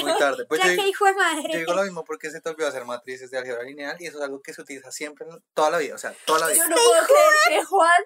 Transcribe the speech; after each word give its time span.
Muy 0.00 0.12
tarde. 0.18 0.44
Pues 0.46 0.60
ya 0.60 0.74
que 0.74 0.88
hijo 0.88 1.04
de 1.04 1.14
madre. 1.14 1.52
yo 1.52 1.58
digo 1.58 1.74
lo 1.74 1.82
mismo 1.82 2.04
porque 2.04 2.30
se 2.30 2.40
te 2.40 2.48
olvidó 2.48 2.68
hacer 2.68 2.84
matrices 2.84 3.30
de 3.30 3.38
álgebra 3.38 3.62
lineal 3.62 3.96
y 4.00 4.06
eso 4.06 4.18
es 4.18 4.24
algo 4.24 4.40
que 4.42 4.52
se 4.52 4.62
utiliza 4.62 4.90
siempre, 4.90 5.26
toda 5.54 5.70
la 5.70 5.78
vida, 5.78 5.94
o 5.94 5.98
sea, 5.98 6.14
toda 6.24 6.40
la 6.40 6.46
vida. 6.48 6.58
Yo 6.58 6.68
no 6.68 6.76
puedo 6.76 7.06
creer 7.06 7.60
que 7.60 7.64
Juan 7.64 8.04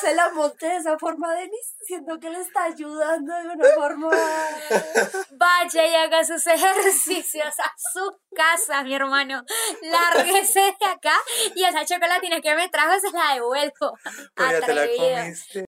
se 0.00 0.14
la 0.14 0.30
monte 0.30 0.66
de 0.66 0.76
esa 0.76 0.98
forma 0.98 1.34
Denis, 1.34 1.74
siendo 1.86 2.18
que 2.18 2.30
le 2.30 2.40
está 2.40 2.64
ayudando 2.64 3.34
de 3.34 3.48
una 3.48 3.68
forma... 3.74 4.10
Vaya 5.32 5.86
y 5.86 5.94
haga 5.94 6.24
sus 6.24 6.46
ejercicios 6.46 7.58
a 7.58 7.72
su 7.92 8.18
casa, 8.34 8.82
mi 8.82 8.94
hermano. 8.94 9.42
Lárguese 9.82 10.60
de 10.60 10.86
acá 10.86 11.16
y 11.54 11.64
esa 11.64 11.84
chocolatina 11.84 12.40
que 12.40 12.54
me 12.54 12.68
trajo 12.68 12.98
se 13.00 13.10
la 13.10 13.34
devuelvo. 13.34 13.98
Pues 14.34 14.50
ya 14.50 14.60
te 14.60 14.74
la 14.74 14.86
comiste. 14.86 15.64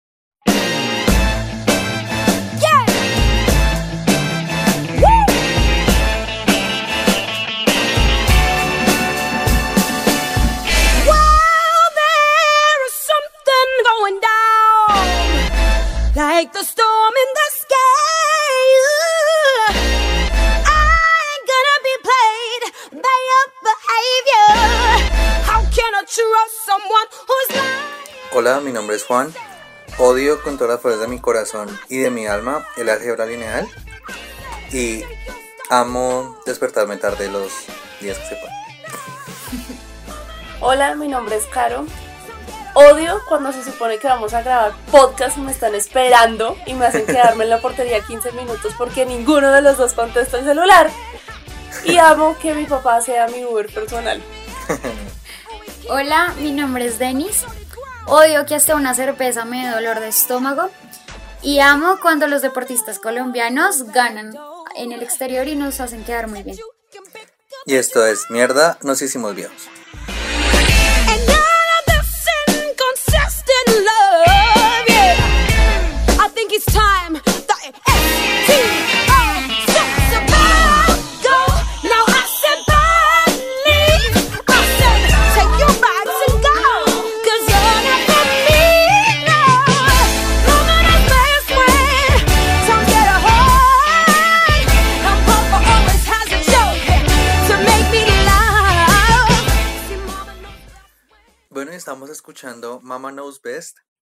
Like 16.44 16.52
the 16.52 16.66
storm 16.66 17.14
in 17.24 17.30
the 17.40 17.50
sky. 17.62 17.78
I 20.68 20.88
ain't 21.32 21.46
gonna 21.54 21.80
be 21.90 21.96
played 22.10 22.64
by 23.06 23.18
your 23.30 23.46
behavior. 23.70 24.50
How 25.48 25.62
can 25.72 25.92
I 25.96 26.04
trust 26.04 26.56
someone 26.66 27.08
who's 27.28 27.50
lying? 27.56 27.88
Hola, 28.34 28.60
mi 28.60 28.74
nombre 28.74 28.98
es 28.98 29.06
Juan. 29.06 29.34
Odio 30.00 30.42
con 30.44 30.58
todas 30.58 30.74
las 30.74 30.82
fuerzas 30.82 31.02
de 31.02 31.08
mi 31.08 31.20
corazón 31.20 31.80
y 31.88 32.00
de 32.00 32.10
mi 32.10 32.28
alma 32.28 32.68
el 32.76 32.90
álgebra 32.90 33.26
lineal. 33.26 33.70
Y 34.74 35.06
amo 35.70 36.38
despertarme 36.46 36.98
tarde 36.98 37.30
los 37.30 37.54
días 38.02 38.18
que 38.18 38.26
se 38.26 38.36
puedan. 38.36 38.58
Hola, 40.60 40.96
mi 40.96 41.08
nombre 41.08 41.38
es 41.38 41.46
Caro. 41.46 41.86
Odio 42.76 43.22
cuando 43.28 43.52
se 43.54 43.64
supone 43.64 44.00
que 44.00 44.08
vamos 44.08 44.34
a 44.34 44.42
grabar 44.42 44.74
podcast 44.92 45.38
y 45.38 45.42
me 45.42 45.52
están 45.52 45.76
esperando 45.76 46.58
y 46.66 46.74
me 46.74 46.88
hacen 46.88 47.06
quedarme 47.06 47.44
en 47.44 47.52
la 47.52 47.62
portería 47.62 48.02
15 48.02 48.32
minutos 48.32 48.74
porque 48.78 49.06
ninguno 49.06 49.52
de 49.52 49.62
los 49.62 49.78
dos 49.78 49.94
contesta 49.94 50.40
el 50.40 50.46
celular. 50.46 50.90
Y 51.84 51.98
amo 51.98 52.36
que 52.42 52.56
mi 52.56 52.66
papá 52.66 53.00
sea 53.02 53.28
mi 53.28 53.46
Uber 53.46 53.72
personal. 53.72 54.22
Hola, 55.90 56.34
mi 56.40 56.52
nombre 56.52 56.86
es 56.86 56.98
Denis. 56.98 57.44
Odio 58.08 58.46
que 58.48 58.56
hasta 58.56 58.76
una 58.76 58.96
cerveza 58.96 59.46
me 59.46 59.68
dé 59.68 59.72
dolor 59.72 60.00
de 60.00 60.08
estómago. 60.08 60.72
Y 61.44 61.60
amo 61.60 62.00
cuando 62.02 62.26
los 62.26 62.42
deportistas 62.42 62.98
colombianos 62.98 63.84
ganan 63.92 64.34
en 64.76 64.92
el 64.94 65.04
exterior 65.04 65.48
y 65.48 65.56
nos 65.56 65.80
hacen 65.80 66.04
quedar 66.04 66.28
muy 66.28 66.42
bien. 66.42 66.58
Y 67.66 67.76
esto 67.76 68.06
es 68.06 68.32
Mierda, 68.32 68.80
nos 68.82 69.02
hicimos 69.04 69.36
viejos. 69.36 69.70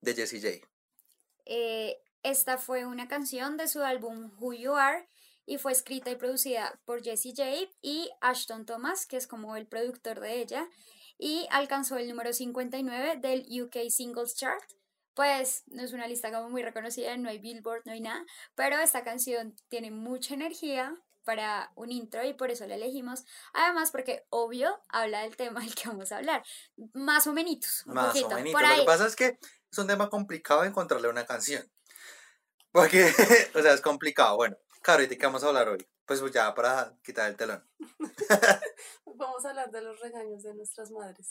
De 0.00 0.14
Jessie 0.14 0.40
J. 0.40 0.66
Eh, 1.44 1.98
esta 2.22 2.58
fue 2.58 2.84
una 2.86 3.08
canción 3.08 3.56
de 3.56 3.68
su 3.68 3.82
álbum 3.82 4.30
Who 4.38 4.54
You 4.54 4.74
Are 4.74 5.06
y 5.46 5.58
fue 5.58 5.72
escrita 5.72 6.10
y 6.10 6.16
producida 6.16 6.80
por 6.84 7.02
Jessie 7.02 7.34
J 7.36 7.70
y 7.82 8.10
Ashton 8.20 8.66
Thomas, 8.66 9.06
que 9.06 9.16
es 9.16 9.26
como 9.26 9.56
el 9.56 9.66
productor 9.66 10.20
de 10.20 10.40
ella, 10.40 10.68
y 11.18 11.46
alcanzó 11.50 11.96
el 11.96 12.08
número 12.08 12.32
59 12.32 13.16
del 13.16 13.46
UK 13.62 13.90
Singles 13.90 14.36
Chart. 14.36 14.62
Pues 15.14 15.64
no 15.66 15.82
es 15.82 15.92
una 15.92 16.06
lista 16.06 16.30
como 16.30 16.50
muy 16.50 16.62
reconocida, 16.62 17.16
no 17.16 17.28
hay 17.28 17.38
Billboard, 17.38 17.82
no 17.84 17.92
hay 17.92 18.00
nada, 18.00 18.24
pero 18.54 18.78
esta 18.78 19.02
canción 19.02 19.56
tiene 19.68 19.90
mucha 19.90 20.34
energía 20.34 20.96
para 21.24 21.72
un 21.74 21.92
intro 21.92 22.24
y 22.24 22.34
por 22.34 22.50
eso 22.50 22.66
la 22.66 22.74
elegimos. 22.76 23.24
Además, 23.52 23.90
porque 23.90 24.26
obvio 24.30 24.80
habla 24.88 25.22
del 25.22 25.36
tema 25.36 25.60
del 25.60 25.74
que 25.74 25.88
vamos 25.88 26.12
a 26.12 26.18
hablar. 26.18 26.42
Más 26.94 27.26
o 27.26 27.32
menos, 27.32 27.84
un 27.86 27.94
Más 27.94 28.08
poquito. 28.08 28.28
o 28.28 28.34
menos. 28.34 28.52
por 28.52 28.62
Lo 28.62 28.68
ahí. 28.68 28.80
que 28.80 28.86
pasa 28.86 29.06
es 29.06 29.16
que 29.16 29.38
es 29.70 29.78
un 29.78 29.86
tema 29.86 30.08
complicado 30.10 30.64
encontrarle 30.64 31.08
una 31.08 31.26
canción. 31.26 31.70
Porque, 32.72 33.04
o 33.54 33.62
sea, 33.62 33.74
es 33.74 33.80
complicado. 33.80 34.36
Bueno, 34.36 34.56
claro, 34.82 35.02
¿y 35.02 35.06
de 35.06 35.18
qué 35.18 35.26
vamos 35.26 35.42
a 35.44 35.48
hablar 35.48 35.68
hoy? 35.68 35.86
Pues 36.06 36.22
ya 36.32 36.52
para 36.54 36.96
quitar 37.04 37.30
el 37.30 37.36
telón. 37.36 37.64
Vamos 39.04 39.44
a 39.44 39.50
hablar 39.50 39.70
de 39.70 39.80
los 39.82 40.00
regaños 40.00 40.42
de 40.42 40.54
nuestras 40.54 40.90
madres. 40.90 41.28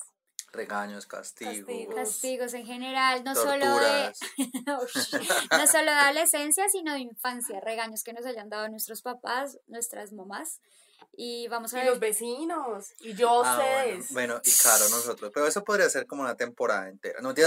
Regaños, 0.52 1.06
castigos, 1.06 1.58
Castigos. 1.58 1.96
Castigos 1.96 2.54
en 2.56 2.66
general, 2.66 3.24
no 3.24 3.36
solo 3.36 3.80
de 3.80 4.12
no 4.66 5.68
solo 5.68 5.92
de 5.92 5.98
adolescencia, 5.98 6.68
sino 6.70 6.94
de 6.94 7.00
infancia, 7.02 7.60
regaños 7.60 8.04
que 8.04 8.14
nos 8.14 8.26
hayan 8.26 8.50
dado 8.50 8.68
nuestros 8.70 9.02
papás, 9.02 9.60
nuestras 9.68 10.12
mamás. 10.12 10.60
Y 11.22 11.48
vamos 11.50 11.74
a 11.74 11.84
Y 11.84 11.86
los 11.86 12.00
ver. 12.00 12.12
vecinos. 12.12 12.94
Y 13.00 13.14
yo 13.14 13.44
Ah, 13.44 13.58
bueno, 13.58 14.00
ustedes. 14.00 14.14
bueno, 14.14 14.42
y 14.44 14.52
claro, 14.52 14.88
nosotros. 14.90 15.32
Pero 15.34 15.48
eso 15.48 15.64
podría 15.66 15.90
ser 15.90 16.08
como 16.08 16.22
una 16.22 16.36
temporada 16.36 16.88
entera. 16.88 17.20
No, 17.22 17.34
¿Qué 17.34 17.42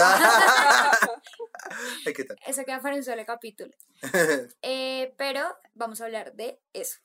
tal? 2.24 2.36
Eso 2.46 2.64
queda 2.64 2.80
para 2.82 2.96
un 2.96 3.04
solo 3.04 3.24
capítulo. 3.24 3.72
Eh, 4.62 5.14
pero 5.16 5.56
vamos 5.74 6.00
a 6.00 6.04
hablar 6.04 6.32
de 6.34 6.60
eso. 6.72 6.98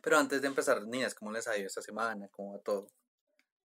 Pero 0.00 0.18
antes 0.18 0.40
de 0.40 0.48
empezar, 0.48 0.82
niñas, 0.86 1.14
¿cómo 1.14 1.30
les 1.32 1.46
ha 1.46 1.56
ido 1.56 1.66
esta 1.66 1.82
semana? 1.82 2.28
¿Cómo 2.28 2.54
va 2.54 2.58
todo? 2.60 2.88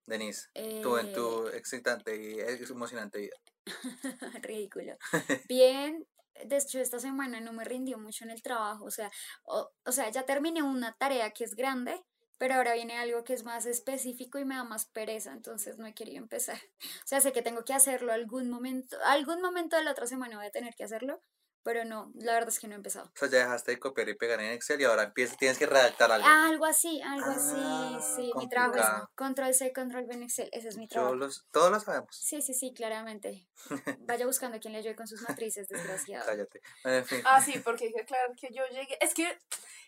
Denise, 0.09 0.49
tú 0.81 0.97
en 0.97 1.13
tu 1.13 1.47
Eh, 1.47 1.57
excitante 1.57 2.15
y 2.15 2.39
emocionante 2.71 3.19
vida. 3.19 3.35
Ridículo. 4.43 4.97
Bien, 5.49 6.05
de 6.45 6.57
hecho 6.57 6.79
esta 6.79 6.99
semana 6.99 7.39
no 7.39 7.53
me 7.53 7.63
rindió 7.63 7.97
mucho 7.97 8.23
en 8.25 8.31
el 8.31 8.41
trabajo, 8.41 8.85
o 8.85 8.91
sea, 8.91 9.11
o, 9.43 9.71
o 9.85 9.91
sea, 9.91 10.09
ya 10.09 10.23
terminé 10.25 10.61
una 10.63 10.93
tarea 10.93 11.31
que 11.31 11.43
es 11.43 11.55
grande, 11.55 12.01
pero 12.37 12.55
ahora 12.55 12.73
viene 12.73 12.97
algo 12.97 13.23
que 13.23 13.33
es 13.33 13.43
más 13.43 13.65
específico 13.65 14.39
y 14.39 14.45
me 14.45 14.55
da 14.55 14.63
más 14.63 14.85
pereza, 14.85 15.33
entonces 15.33 15.77
no 15.77 15.85
he 15.85 15.93
querido 15.93 16.17
empezar. 16.17 16.59
O 17.03 17.07
sea, 17.09 17.21
sé 17.21 17.31
que 17.31 17.41
tengo 17.41 17.63
que 17.65 17.73
hacerlo 17.73 18.13
algún 18.13 18.49
momento, 18.49 18.97
algún 19.05 19.41
momento 19.41 19.75
de 19.75 19.83
la 19.83 19.91
otra 19.91 20.07
semana 20.07 20.37
voy 20.37 20.47
a 20.47 20.51
tener 20.51 20.75
que 20.75 20.83
hacerlo, 20.85 21.21
pero 21.63 21.85
no, 21.85 22.11
la 22.15 22.33
verdad 22.33 22.49
es 22.49 22.59
que 22.59 22.67
no 22.67 22.73
he 22.73 22.77
empezado. 22.77 23.07
O 23.07 23.11
sea, 23.17 23.29
ya 23.29 23.39
dejaste 23.39 23.71
de 23.71 23.79
copiar 23.79 24.09
y 24.09 24.15
pegar 24.15 24.39
en 24.39 24.51
Excel 24.51 24.81
y 24.81 24.85
ahora 24.85 25.03
empiezas, 25.03 25.37
tienes 25.37 25.57
que 25.57 25.65
redactar 25.65 26.11
algo. 26.11 26.27
Algo 26.27 26.65
así, 26.65 27.01
algo 27.01 27.25
Ah, 27.29 27.97
así, 27.97 28.15
sí, 28.15 28.31
mi 28.37 28.47
trabajo 28.49 28.77
es 28.77 28.85
control 29.15 29.53
C, 29.53 29.71
control 29.73 30.05
V 30.05 30.13
en 30.15 30.23
Excel, 30.23 30.49
ese 30.51 30.67
es 30.69 30.77
mi 30.77 30.85
Yo 30.87 30.93
trabajo. 30.93 31.15
los, 31.15 31.45
todos 31.51 31.71
lo 31.71 31.79
sabemos. 31.79 32.15
Sí, 32.15 32.41
sí, 32.41 32.53
sí, 32.53 32.73
claramente. 32.73 33.47
Vaya 34.01 34.25
buscando 34.25 34.57
a 34.57 34.59
quien 34.59 34.73
le 34.73 34.79
ayude 34.79 34.95
con 34.95 35.07
sus 35.07 35.21
matrices, 35.27 35.67
desgraciado. 35.67 36.25
Cállate. 36.25 36.61
Bueno, 36.83 36.97
en 36.99 37.05
fin. 37.05 37.21
Ah, 37.25 37.41
sí, 37.41 37.59
porque 37.63 37.85
hay 37.85 37.93
que 37.93 38.01
aclarar 38.01 38.35
que 38.35 38.49
yo 38.53 38.63
llegué. 38.71 38.97
Es 39.01 39.13
que 39.13 39.37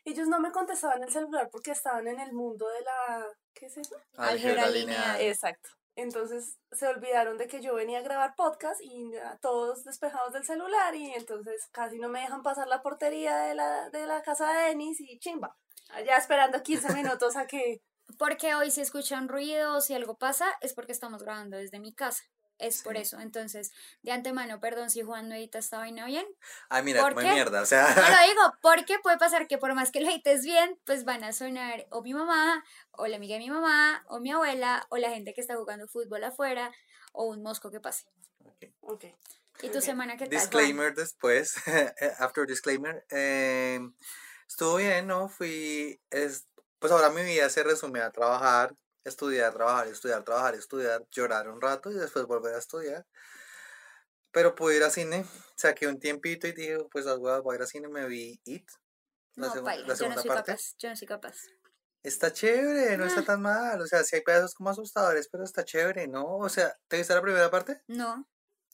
ellos 0.05 0.27
no 0.27 0.39
me 0.39 0.51
contestaban 0.51 1.01
el 1.03 1.11
celular 1.11 1.49
porque 1.51 1.71
estaban 1.71 2.07
en 2.07 2.19
el 2.19 2.33
mundo 2.33 2.67
de 2.69 2.81
la. 2.81 3.25
¿Qué 3.53 3.67
es 3.67 3.77
eso? 3.77 3.95
álgebra 4.17 4.67
lineal. 4.69 5.21
Exacto. 5.21 5.69
Entonces 5.95 6.57
se 6.71 6.87
olvidaron 6.87 7.37
de 7.37 7.47
que 7.47 7.61
yo 7.61 7.75
venía 7.75 7.99
a 7.99 8.03
grabar 8.03 8.35
podcast 8.35 8.79
y 8.81 9.11
todos 9.41 9.83
despejados 9.83 10.33
del 10.33 10.45
celular 10.45 10.95
y 10.95 11.13
entonces 11.13 11.67
casi 11.71 11.99
no 11.99 12.07
me 12.07 12.21
dejan 12.21 12.43
pasar 12.43 12.67
la 12.67 12.81
portería 12.81 13.37
de 13.37 13.55
la, 13.55 13.89
de 13.89 14.07
la 14.07 14.21
casa 14.21 14.51
de 14.53 14.69
Denis 14.69 14.99
y 15.01 15.19
chimba. 15.19 15.57
Allá 15.89 16.17
esperando 16.17 16.63
15 16.63 16.93
minutos 16.95 17.35
a 17.35 17.45
que... 17.45 17.81
Porque 18.17 18.55
hoy 18.55 18.71
si 18.71 18.81
escuchan 18.81 19.27
ruido 19.27 19.75
o 19.75 19.81
si 19.81 19.93
algo 19.93 20.17
pasa 20.17 20.45
es 20.61 20.73
porque 20.73 20.91
estamos 20.91 21.23
grabando 21.23 21.57
desde 21.57 21.79
mi 21.79 21.93
casa. 21.93 22.23
Es 22.61 22.83
por 22.83 22.95
Sí. 22.95 23.01
eso. 23.01 23.19
Entonces, 23.19 23.71
de 24.03 24.11
antemano, 24.11 24.59
perdón 24.59 24.89
si 24.89 25.01
Juan 25.01 25.27
no 25.29 25.35
edita 25.35 25.57
esta 25.59 25.79
vaina 25.79 26.05
bien. 26.05 26.25
Ay, 26.69 26.83
mira, 26.83 27.01
¿Por 27.01 27.15
como 27.15 27.25
qué? 27.27 27.33
mierda. 27.33 27.61
O 27.61 27.65
sea, 27.65 27.87
No 27.95 28.01
lo 28.01 28.27
digo 28.29 28.41
porque 28.61 28.99
puede 28.99 29.17
pasar 29.17 29.47
que 29.47 29.57
por 29.57 29.73
más 29.73 29.91
que 29.91 29.99
lo 30.01 30.09
edites 30.09 30.43
bien, 30.43 30.79
pues 30.85 31.03
van 31.03 31.23
a 31.23 31.33
sonar 31.33 31.87
o 31.89 32.01
mi 32.01 32.13
mamá, 32.13 32.63
o 32.91 33.07
la 33.07 33.15
amiga 33.17 33.33
de 33.33 33.39
mi 33.39 33.49
mamá, 33.49 34.03
o 34.07 34.19
mi 34.19 34.31
abuela, 34.31 34.85
o 34.89 34.97
la 34.97 35.09
gente 35.09 35.33
que 35.33 35.41
está 35.41 35.55
jugando 35.55 35.87
fútbol 35.87 36.23
afuera, 36.23 36.71
o 37.13 37.25
un 37.25 37.41
mosco 37.43 37.71
que 37.71 37.79
pase. 37.79 38.05
Ok. 38.45 38.65
Ok. 38.81 39.05
¿Y 39.63 39.69
tu 39.69 39.81
semana 39.81 40.13
qué 40.17 40.25
tal? 40.25 40.29
Juan? 40.29 40.39
Disclaimer 40.39 40.93
después, 40.95 41.55
after 42.19 42.45
disclaimer. 42.47 43.05
eh, 43.09 43.79
estuvo 44.47 44.75
bien, 44.77 45.07
¿no? 45.07 45.29
Fui, 45.29 45.99
es, 46.09 46.47
pues 46.79 46.91
ahora 46.91 47.09
mi 47.09 47.21
vida 47.23 47.49
se 47.49 47.63
resume 47.63 48.01
a 48.01 48.11
trabajar, 48.11 48.75
estudiar, 49.03 49.53
trabajar, 49.53 49.87
estudiar, 49.87 50.23
trabajar, 50.23 50.55
estudiar, 50.55 51.07
llorar 51.11 51.49
un 51.49 51.61
rato 51.61 51.91
y 51.91 51.95
después 51.95 52.25
volver 52.25 52.55
a 52.55 52.59
estudiar. 52.59 53.05
Pero 54.33 54.55
pude 54.55 54.75
ir 54.77 54.83
a 54.83 54.89
cine, 54.89 55.25
saqué 55.55 55.87
un 55.87 55.99
tiempito 55.99 56.47
y 56.47 56.51
dije, 56.53 56.77
pues 56.91 57.05
las 57.05 57.17
huevas, 57.17 57.41
voy 57.43 57.53
a 57.55 57.57
ir 57.57 57.61
a 57.63 57.67
cine, 57.67 57.87
me 57.89 58.07
vi 58.07 58.41
It, 58.45 58.69
La 59.37 59.49
No, 59.49 59.55
la 59.85 59.95
yo 59.99 60.07
no 60.09 60.17
segunda 60.17 60.17
soy 60.17 60.31
parte. 60.31 60.31
capaz, 60.31 60.75
yo 60.77 60.89
no 60.89 60.95
soy 60.95 61.07
capaz. 61.07 61.35
Está 62.03 62.31
chévere, 62.33 62.97
no 62.97 63.05
está 63.05 63.23
tan 63.23 63.41
mal. 63.41 63.81
O 63.81 63.85
sea, 63.87 64.03
sí 64.03 64.15
hay 64.15 64.21
pedazos 64.23 64.53
como 64.55 64.69
asustadores, 64.69 65.27
pero 65.31 65.43
está 65.43 65.63
chévere, 65.63 66.07
¿no? 66.07 66.37
O 66.37 66.49
sea, 66.49 66.73
¿te 66.87 66.97
viste 66.97 67.13
la 67.13 67.21
primera 67.21 67.49
parte? 67.51 67.81
No, 67.87 68.25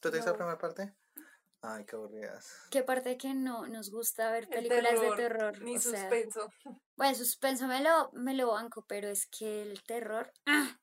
¿Tú 0.02 0.10
te 0.12 0.18
viste 0.18 0.32
la 0.32 0.36
No. 0.36 0.38
primera 0.38 0.58
parte? 0.58 0.96
Ay, 1.62 1.86
qué 1.86 1.96
aburridas. 1.96 2.68
qué 2.70 2.84
parte 2.84 3.18
que 3.18 3.34
no 3.34 3.66
nos 3.68 3.90
gusta 3.90 4.32
ver 4.32 4.44
El 4.44 4.50
películas 4.50 5.02
de 5.02 5.12
terror. 5.16 5.62
Ni 5.62 5.78
o 5.78 5.80
sea, 5.82 6.02
suspenso. 6.02 6.50
bueno, 6.96 7.16
suspenso 7.16 7.68
me 7.68 7.82
lo, 7.82 8.12
me 8.14 8.34
lo 8.34 8.52
banco, 8.52 8.86
pero 8.88 9.08
es 9.08 9.28
que 9.28 9.64
el 9.64 9.82
terror. 9.84 10.32
¡ah! 10.46 10.80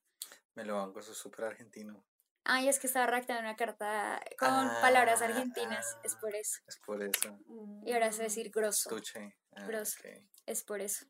Me 0.55 0.65
lo 0.65 0.76
banco, 0.76 1.00
eso 1.00 1.12
es 1.12 1.19
súper 1.19 1.47
argentino. 1.47 2.05
Ay, 2.47 2.69
es 2.69 2.79
que 2.79 2.87
estaba 2.88 3.06
redactando 3.06 3.41
una 3.41 3.56
carta 3.56 4.21
con 4.38 4.49
Ah, 4.50 4.79
palabras 4.82 5.23
argentinas, 5.23 5.87
ah. 5.97 6.00
es 6.05 6.15
por 6.17 6.35
eso. 6.35 6.61
Es 6.67 6.79
por 6.79 7.03
eso. 7.03 7.38
Y 7.87 7.93
ahora 7.93 8.12
sé 8.12 8.25
decir 8.25 8.50
grosso, 8.50 8.91
Tuche. 8.91 9.35
Ah, 9.56 9.65
Grosso. 9.67 9.99
es 10.44 10.62
por 10.62 10.81
eso. 10.81 11.06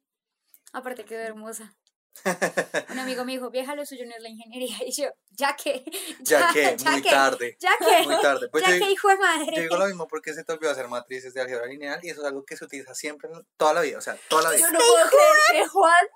Aparte 0.72 1.04
quedó 1.04 1.20
hermosa. 1.22 1.74
Un 2.90 2.98
amigo 2.98 3.24
me 3.24 3.32
dijo, 3.32 3.50
vieja, 3.50 3.74
lo 3.74 3.84
suyo 3.84 4.04
no 4.06 4.14
es 4.16 4.22
la 4.22 4.28
ingeniería. 4.28 4.76
Y 4.86 4.92
yo, 4.92 5.08
ya 5.30 5.56
que, 5.56 5.84
Ya 6.20 6.50
que, 6.52 6.76
muy 6.84 7.02
que, 7.02 7.10
tarde. 7.10 7.56
Ya 7.58 7.70
que, 7.78 8.06
Muy 8.06 8.20
tarde. 8.20 8.48
Pues 8.50 8.64
ya 8.64 8.76
yo, 8.76 8.84
que 8.84 8.92
hijo 8.92 9.08
de 9.08 9.14
yo 9.14 9.20
madre. 9.20 9.60
digo 9.60 9.76
lo 9.76 9.86
mismo 9.86 10.06
porque 10.06 10.32
se 10.34 10.44
te 10.44 10.52
olvidó 10.52 10.70
hacer 10.70 10.88
matrices 10.88 11.34
de 11.34 11.40
álgebra 11.40 11.66
lineal 11.66 12.00
y 12.02 12.10
eso 12.10 12.20
es 12.20 12.26
algo 12.26 12.44
que 12.44 12.56
se 12.56 12.64
utiliza 12.64 12.94
siempre, 12.94 13.30
toda 13.56 13.74
la 13.74 13.80
vida. 13.80 13.98
O 13.98 14.00
sea, 14.00 14.16
toda 14.28 14.42
la 14.42 14.50
vida. 14.50 14.60
Yo 14.66 14.72
no 14.72 14.78
puedo 14.78 15.08
creer 15.08 15.62
que 15.62 15.68
Juan 15.68 16.06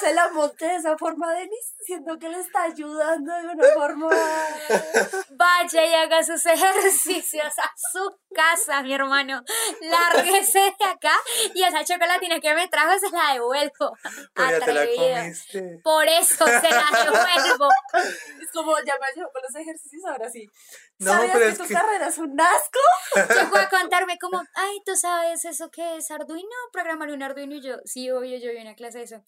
se 0.00 0.14
la 0.14 0.28
monte 0.30 0.66
de 0.66 0.76
esa 0.76 0.96
forma, 0.96 1.32
Denis, 1.32 1.74
siendo 1.80 2.18
que 2.18 2.28
le 2.28 2.40
está 2.40 2.64
ayudando 2.64 3.32
de 3.32 3.48
una 3.48 3.64
forma. 3.74 4.08
Vaya 5.30 5.86
y 5.86 5.94
haga 5.94 6.22
sus 6.24 6.44
ejercicios 6.46 7.52
a 7.58 7.72
su 7.92 8.16
casa, 8.34 8.82
mi 8.82 8.94
hermano. 8.94 9.42
Lárguese 9.80 10.58
de 10.78 10.84
acá 10.84 11.14
y 11.54 11.62
esa 11.62 11.84
chocolatina 11.84 12.40
que 12.40 12.54
me 12.54 12.68
trajo 12.68 12.98
se 12.98 13.10
la 13.10 13.34
devuelvo. 13.34 13.96
Pero 14.34 14.50
ya 14.50 14.64
te 14.64 14.72
la 14.72 14.80
Atrevido. 14.82 15.16
comiste. 15.16 15.80
Por 15.82 16.06
eso 16.08 16.44
se 16.46 16.70
la 16.70 17.04
devuelvo. 17.04 17.68
Es 18.40 18.50
como 18.52 18.76
ya 18.78 18.94
me 19.00 19.06
ayudó 19.06 19.30
con 19.32 19.42
los 19.42 19.54
ejercicios, 19.54 20.04
ahora 20.06 20.28
sí. 20.30 20.48
No, 20.98 21.12
¿Sabías 21.12 21.32
pero 21.34 21.44
que 21.46 21.52
es 21.52 21.58
tu 21.58 21.64
que- 21.66 21.74
carrera 21.74 22.08
es 22.08 22.18
un 22.18 22.40
asco? 22.40 22.78
Llegó 23.44 23.56
a 23.56 23.68
contarme 23.68 24.16
como, 24.18 24.38
ay, 24.54 24.80
¿tú 24.84 24.96
sabes 24.96 25.44
eso 25.44 25.70
que 25.70 25.96
es 25.98 26.10
Arduino? 26.10 26.48
Programar 26.72 27.10
un 27.10 27.22
Arduino 27.22 27.54
y 27.54 27.60
yo, 27.60 27.76
sí, 27.84 28.10
obvio, 28.10 28.38
yo 28.38 28.50
vi 28.50 28.56
una 28.58 28.74
clase 28.74 28.98
de 28.98 29.04
eso. 29.04 29.22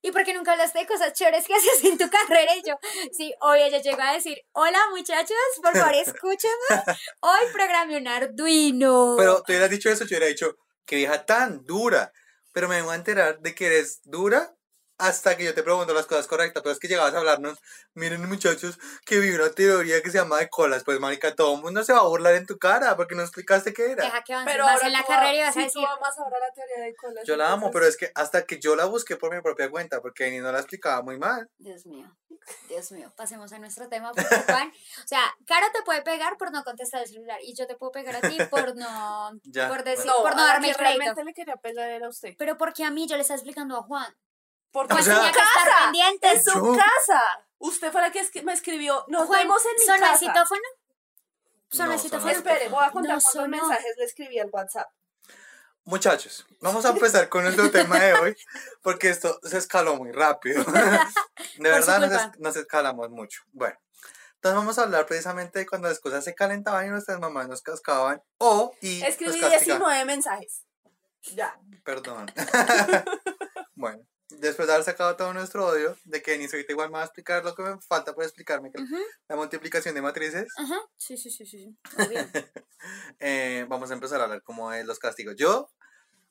¿Y 0.00 0.10
por 0.10 0.24
qué 0.24 0.32
nunca 0.34 0.52
hablaste 0.52 0.80
de 0.80 0.86
cosas 0.86 1.12
chéveres 1.12 1.46
que 1.46 1.54
haces 1.54 1.84
en 1.84 1.98
tu 1.98 2.08
carrera? 2.10 2.56
Y 2.56 2.62
yo, 2.66 2.76
sí, 3.12 3.32
hoy 3.40 3.60
ella 3.62 3.78
llegó 3.78 4.00
a 4.02 4.14
decir, 4.14 4.38
hola 4.52 4.78
muchachos, 4.90 5.36
por 5.62 5.76
favor 5.76 5.94
escúchame, 5.94 6.96
hoy 7.20 7.40
programé 7.52 7.98
un 7.98 8.08
Arduino. 8.08 9.14
Pero 9.18 9.42
tú 9.42 9.52
hubieras 9.52 9.70
dicho 9.70 9.90
eso, 9.90 10.04
yo 10.04 10.16
hubiera 10.16 10.26
dicho, 10.26 10.56
qué 10.86 10.96
vieja 10.96 11.24
tan 11.26 11.64
dura. 11.64 12.12
Pero 12.52 12.68
me 12.68 12.76
vengo 12.76 12.90
a 12.90 12.96
enterar 12.96 13.38
de 13.40 13.54
que 13.54 13.66
eres 13.66 14.00
dura 14.04 14.54
hasta 15.02 15.36
que 15.36 15.44
yo 15.44 15.54
te 15.54 15.62
pregunto 15.62 15.92
las 15.94 16.06
cosas 16.06 16.26
correctas. 16.26 16.62
Pero 16.62 16.72
es 16.72 16.78
que 16.78 16.88
llegabas 16.88 17.14
a 17.14 17.18
hablarnos, 17.18 17.58
miren 17.94 18.26
muchachos, 18.28 18.78
que 19.04 19.18
vi 19.18 19.30
una 19.30 19.50
teoría 19.50 20.02
que 20.02 20.10
se 20.10 20.18
llama 20.18 20.38
de 20.38 20.48
colas. 20.48 20.84
Pues, 20.84 20.98
marica, 21.00 21.34
todo 21.34 21.54
el 21.56 21.62
mundo 21.62 21.82
se 21.84 21.92
va 21.92 22.00
a 22.00 22.06
burlar 22.06 22.34
en 22.34 22.46
tu 22.46 22.58
cara 22.58 22.96
porque 22.96 23.14
no 23.14 23.22
explicaste 23.22 23.72
qué 23.72 23.92
era. 23.92 24.04
Deja 24.04 24.22
que 24.22 24.34
Pero 24.44 24.66
ahora 24.68 24.86
en 24.86 24.92
la 24.92 25.04
carrera 25.04 25.34
y 25.34 25.40
a- 25.40 25.46
vas 25.46 25.50
a 25.50 25.52
sí, 25.60 25.64
decir, 25.64 25.82
tú 25.82 25.86
amas 25.86 26.18
ahora 26.18 26.36
la 26.38 26.52
teoría 26.54 26.84
de 26.84 26.94
colas. 26.94 27.24
Yo 27.26 27.36
la 27.36 27.46
amo, 27.52 27.66
entonces- 27.66 27.72
pero 27.72 27.86
es 27.86 27.96
que 27.96 28.12
hasta 28.20 28.46
que 28.46 28.58
yo 28.58 28.76
la 28.76 28.84
busqué 28.86 29.16
por 29.16 29.34
mi 29.34 29.40
propia 29.42 29.70
cuenta, 29.70 30.00
porque 30.00 30.30
ni 30.30 30.38
no 30.38 30.50
la 30.52 30.58
explicaba 30.58 31.02
muy 31.02 31.18
mal. 31.18 31.48
Dios 31.58 31.84
mío, 31.86 32.10
Dios 32.68 32.90
mío, 32.92 33.12
pasemos 33.16 33.52
a 33.52 33.58
nuestro 33.58 33.88
tema, 33.88 34.12
porque 34.12 34.34
Juan, 34.46 34.68
o 35.04 35.06
sea, 35.08 35.22
Caro 35.46 35.66
te 35.72 35.82
puede 35.82 36.02
pegar 36.02 36.36
por 36.38 36.50
no 36.52 36.64
contestar 36.64 37.02
el 37.02 37.08
celular 37.08 37.38
y 37.42 37.54
yo 37.54 37.66
te 37.66 37.76
puedo 37.76 37.92
pegar 37.92 38.16
a 38.16 38.20
ti 38.20 38.36
por 38.50 38.74
no, 38.76 39.30
Ya, 39.44 39.68
por 39.68 39.84
decir, 39.84 40.06
No, 40.06 40.22
por 40.22 40.34
no 40.36 40.44
darme 40.44 40.72
crédito. 40.74 40.80
realmente 40.82 41.24
le 41.24 41.34
quería 41.34 41.56
pegar 41.56 41.90
era 41.90 42.06
a 42.06 42.08
usted. 42.10 42.34
Pero 42.38 42.56
porque 42.56 42.84
a 42.84 42.90
mí 42.90 43.06
yo 43.06 43.16
le 43.16 43.22
estaba 43.22 43.36
explicando 43.36 43.76
a 43.76 43.82
Juan. 43.82 44.14
Porque 44.72 44.94
O 44.94 45.02
sea- 45.02 45.16
tenía 45.16 45.32
que 45.32 45.38
estar 45.38 45.64
casa, 45.68 45.84
pendiente. 45.84 46.32
es 46.32 46.44
su 46.44 46.52
Yo- 46.52 46.72
casa. 46.76 47.22
Usted 47.58 47.92
fue 47.92 48.00
la 48.00 48.10
que 48.10 48.42
me 48.42 48.52
escribió, 48.52 49.04
nos 49.08 49.26
Juan, 49.28 49.42
vemos 49.42 49.62
en 49.66 49.72
mi 49.74 49.80
¿sonó 49.84 49.94
el 49.94 50.00
casa. 50.00 50.18
citófono? 50.18 50.62
¿Sonó 51.70 51.92
No, 51.92 51.98
citófono? 51.98 52.30
Espere, 52.32 52.68
voy 52.68 52.84
a 52.84 52.90
contar 52.90 53.16
No 53.16 53.22
cuántos 53.22 53.48
mensajes 53.48 53.94
le 53.98 54.04
escribí 54.04 54.38
al 54.40 54.50
WhatsApp. 54.50 54.88
Muchachos, 55.84 56.46
vamos 56.60 56.84
a 56.84 56.90
empezar 56.90 57.28
con 57.28 57.42
nuestro 57.44 57.70
tema 57.96 57.98
de 57.98 58.14
hoy, 58.14 58.36
porque 58.82 59.10
esto 59.10 59.38
se 59.42 59.58
escaló 59.58 59.96
muy 59.96 60.12
rápido. 60.12 60.62
De 60.64 61.70
verdad 61.70 61.98
nos, 62.00 62.08
culpa. 62.10 62.30
es- 62.34 62.40
nos 62.40 62.56
escalamos 62.56 63.10
mucho. 63.10 63.42
Bueno, 63.52 63.76
entonces 64.34 64.56
vamos 64.56 64.78
a 64.78 64.82
hablar 64.82 65.06
precisamente 65.06 65.58
de 65.60 65.66
cuando 65.66 65.88
las 65.88 65.98
cosas 66.00 66.24
se 66.24 66.34
calentaban 66.34 66.86
y 66.86 66.90
nuestras 66.90 67.18
mamás 67.20 67.48
nos 67.48 67.62
cascaban 67.62 68.22
o 68.38 68.74
y 68.80 69.02
Escribí 69.02 69.40
nos 69.40 69.50
castigaban. 69.50 69.80
19 69.82 70.04
mensajes. 70.04 70.62
Ya. 71.34 71.56
Perdón. 71.84 72.26
bueno, 73.74 74.02
después 74.38 74.66
de 74.68 74.74
haber 74.74 74.84
sacado 74.84 75.16
todo 75.16 75.32
nuestro 75.32 75.66
odio, 75.66 75.96
de 76.04 76.22
que 76.22 76.36
ni 76.38 76.44
ahorita 76.46 76.72
igual 76.72 76.88
me 76.90 76.94
va 76.94 77.02
a 77.02 77.06
explicar 77.06 77.44
lo 77.44 77.54
que 77.54 77.62
me 77.62 77.80
falta 77.80 78.14
por 78.14 78.24
explicarme, 78.24 78.70
que 78.70 78.82
la 79.28 79.36
multiplicación 79.36 79.94
de 79.94 80.02
matrices, 80.02 80.48
Ajá, 80.58 80.78
sí, 80.96 81.16
sí, 81.16 81.30
sí, 81.30 81.46
sí, 81.46 81.58
sí, 81.58 81.78
eh, 83.20 83.66
vamos 83.68 83.90
a 83.90 83.94
empezar 83.94 84.20
a 84.20 84.24
hablar 84.24 84.42
como 84.42 84.70
de 84.70 84.84
los 84.84 84.98
castigos. 84.98 85.36
Yo, 85.36 85.70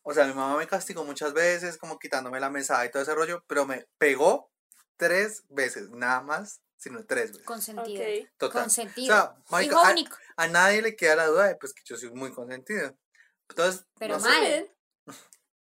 o 0.03 0.13
sea, 0.13 0.25
mi 0.25 0.33
mamá 0.33 0.57
me 0.57 0.67
castigó 0.67 1.03
muchas 1.03 1.33
veces, 1.33 1.77
como 1.77 1.99
quitándome 1.99 2.39
la 2.39 2.49
mesada 2.49 2.85
y 2.85 2.91
todo 2.91 3.03
ese 3.03 3.13
rollo, 3.15 3.43
pero 3.47 3.65
me 3.65 3.87
pegó 3.97 4.51
tres 4.97 5.43
veces, 5.49 5.89
nada 5.91 6.21
más, 6.21 6.61
sino 6.77 7.05
tres 7.05 7.31
veces. 7.31 7.45
Consentido. 7.45 8.03
Ok. 8.03 8.29
Total. 8.37 8.61
Consentido. 8.63 9.13
O 9.13 9.17
sea, 9.17 9.35
marica, 9.49 9.73
Hijo 9.75 9.85
a- 9.85 9.91
único. 9.91 10.17
A 10.35 10.47
nadie 10.47 10.81
le 10.81 10.95
queda 10.95 11.15
la 11.15 11.27
duda 11.27 11.47
de 11.47 11.55
pues, 11.55 11.73
que 11.73 11.83
yo 11.85 11.95
soy 11.97 12.11
muy 12.11 12.31
consentido. 12.33 12.95
Entonces, 13.49 13.85
Pero 13.99 14.17
no 14.17 14.23
mal. 14.23 14.71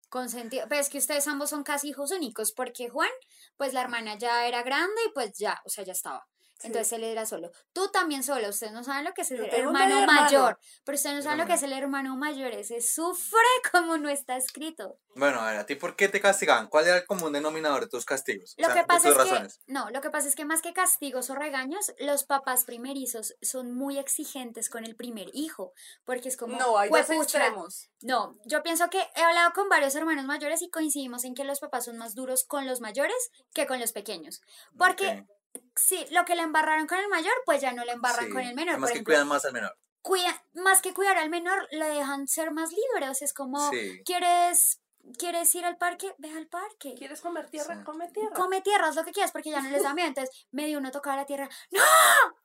Consentido. 0.09 0.67
Pero 0.69 0.81
es 0.81 0.89
que 0.89 0.99
ustedes 0.99 1.27
ambos 1.27 1.49
son 1.49 1.63
casi 1.63 1.89
hijos 1.89 2.11
únicos, 2.11 2.51
porque 2.51 2.89
Juan, 2.89 3.09
pues 3.57 3.73
la 3.73 3.81
hermana 3.81 4.17
ya 4.19 4.47
era 4.47 4.61
grande 4.63 5.01
y 5.07 5.13
pues 5.13 5.33
ya, 5.37 5.59
o 5.65 5.69
sea, 5.69 5.83
ya 5.83 5.93
estaba. 5.93 6.27
Sí. 6.59 6.67
Entonces 6.67 6.91
él 6.93 7.03
era 7.05 7.25
solo. 7.25 7.51
Tú 7.73 7.87
también 7.89 8.21
solo. 8.21 8.49
Ustedes 8.49 8.73
no 8.73 8.83
saben 8.83 9.05
lo 9.05 9.13
que 9.13 9.21
es 9.21 9.31
el 9.31 9.39
hermano 9.45 10.01
hermano. 10.01 10.21
mayor. 10.23 10.59
Pero 10.83 10.95
ustedes 10.97 11.15
no 11.15 11.21
saben 11.21 11.37
lo 11.39 11.45
que 11.45 11.53
es 11.53 11.63
el 11.63 11.71
hermano 11.73 12.15
mayor. 12.17 12.51
Ese 12.51 12.81
sufre 12.81 13.39
como 13.71 13.97
no 13.97 14.09
está 14.09 14.35
escrito. 14.35 14.99
Bueno, 15.15 15.39
a 15.41 15.51
ver, 15.51 15.59
¿a 15.59 15.65
ti 15.65 15.75
por 15.75 15.95
qué 15.95 16.07
te 16.09 16.21
castigaban? 16.21 16.67
¿Cuál 16.67 16.87
era 16.87 16.97
el 16.97 17.05
común 17.05 17.33
denominador 17.33 17.81
de 17.81 17.87
tus 17.87 18.05
castigos? 18.05 18.55
O 18.57 18.61
Lo 18.61 18.67
sea, 18.67 18.75
que 18.75 18.81
de 18.81 18.87
pasa 18.87 19.09
tus 19.09 19.17
es 19.17 19.23
que, 19.23 19.29
razones. 19.31 19.59
no, 19.67 19.89
lo 19.89 20.01
que 20.01 20.09
pasa 20.09 20.27
es 20.27 20.35
que 20.35 20.45
más 20.45 20.61
que 20.61 20.71
castigos 20.73 21.29
o 21.29 21.35
regaños, 21.35 21.93
los 21.99 22.23
papás 22.25 22.63
primerizos 22.65 23.35
son 23.41 23.73
muy 23.73 23.97
exigentes 23.97 24.69
con 24.69 24.85
el 24.85 24.95
primer 24.95 25.27
hijo, 25.33 25.73
porque 26.05 26.29
es 26.29 26.37
como, 26.37 26.57
No, 26.57 26.77
hay 26.77 26.89
dos 26.89 27.09
extremos. 27.09 27.89
No, 28.01 28.37
yo 28.45 28.63
pienso 28.63 28.89
que 28.89 29.01
he 29.15 29.21
hablado 29.21 29.51
con 29.53 29.67
varios 29.67 29.95
hermanos 29.95 30.25
mayores 30.25 30.61
y 30.61 30.69
coincidimos 30.69 31.23
en 31.25 31.35
que 31.35 31.43
los 31.43 31.59
papás 31.59 31.85
son 31.85 31.97
más 31.97 32.15
duros 32.15 32.45
con 32.45 32.65
los 32.67 32.79
mayores 32.79 33.31
que 33.53 33.65
con 33.67 33.79
los 33.79 33.91
pequeños, 33.91 34.41
porque 34.77 35.09
Ok, 35.09 35.29
sí, 35.75 36.05
lo 36.11 36.25
que 36.25 36.35
le 36.35 36.41
embarraron 36.43 36.87
con 36.87 36.97
el 36.99 37.07
mayor, 37.09 37.33
pues 37.45 37.61
ya 37.61 37.71
no 37.73 37.83
le 37.85 37.93
embarran 37.93 38.25
sí. 38.25 38.31
con 38.31 38.41
el 38.41 38.55
menor. 38.55 38.71
Además 38.71 38.89
por 38.89 38.93
que 38.93 38.97
ejemplo, 38.99 39.13
cuidan 39.13 39.27
más 39.27 39.45
al 39.45 39.53
menor. 39.53 39.77
cuida- 40.01 40.43
más 40.53 40.81
que 40.81 40.93
cuidar 40.93 41.17
al 41.17 41.29
menor, 41.29 41.67
le 41.71 41.85
dejan 41.85 42.27
ser 42.27 42.51
más 42.51 42.71
libre, 42.71 43.09
o 43.09 43.13
sea, 43.13 43.25
es 43.25 43.33
como, 43.33 43.69
Sí. 43.71 44.01
¿quieres, 44.05 44.81
¿quieres 45.17 45.53
ir 45.55 45.65
al 45.65 45.77
parque? 45.77 46.13
Ve 46.17 46.31
al 46.31 46.47
parque. 46.47 46.95
¿Quieres 46.97 47.21
comer 47.21 47.49
tierra? 47.49 47.77
Sí. 47.77 47.83
Come 47.83 48.09
tierra. 48.11 48.33
Come 48.35 48.61
tierra, 48.61 48.87
haz 48.87 48.95
lo 48.95 49.03
que 49.03 49.11
quieras 49.11 49.31
porque 49.31 49.51
ya 49.51 49.61
no 49.61 49.69
les 49.69 49.83
da 49.83 49.93
miedo. 49.93 50.07
Entonces, 50.15 50.47
medio 50.51 50.77
uno 50.79 50.91
tocaba 50.91 51.15
la 51.17 51.25
tierra. 51.25 51.49
¡No! 51.71 51.81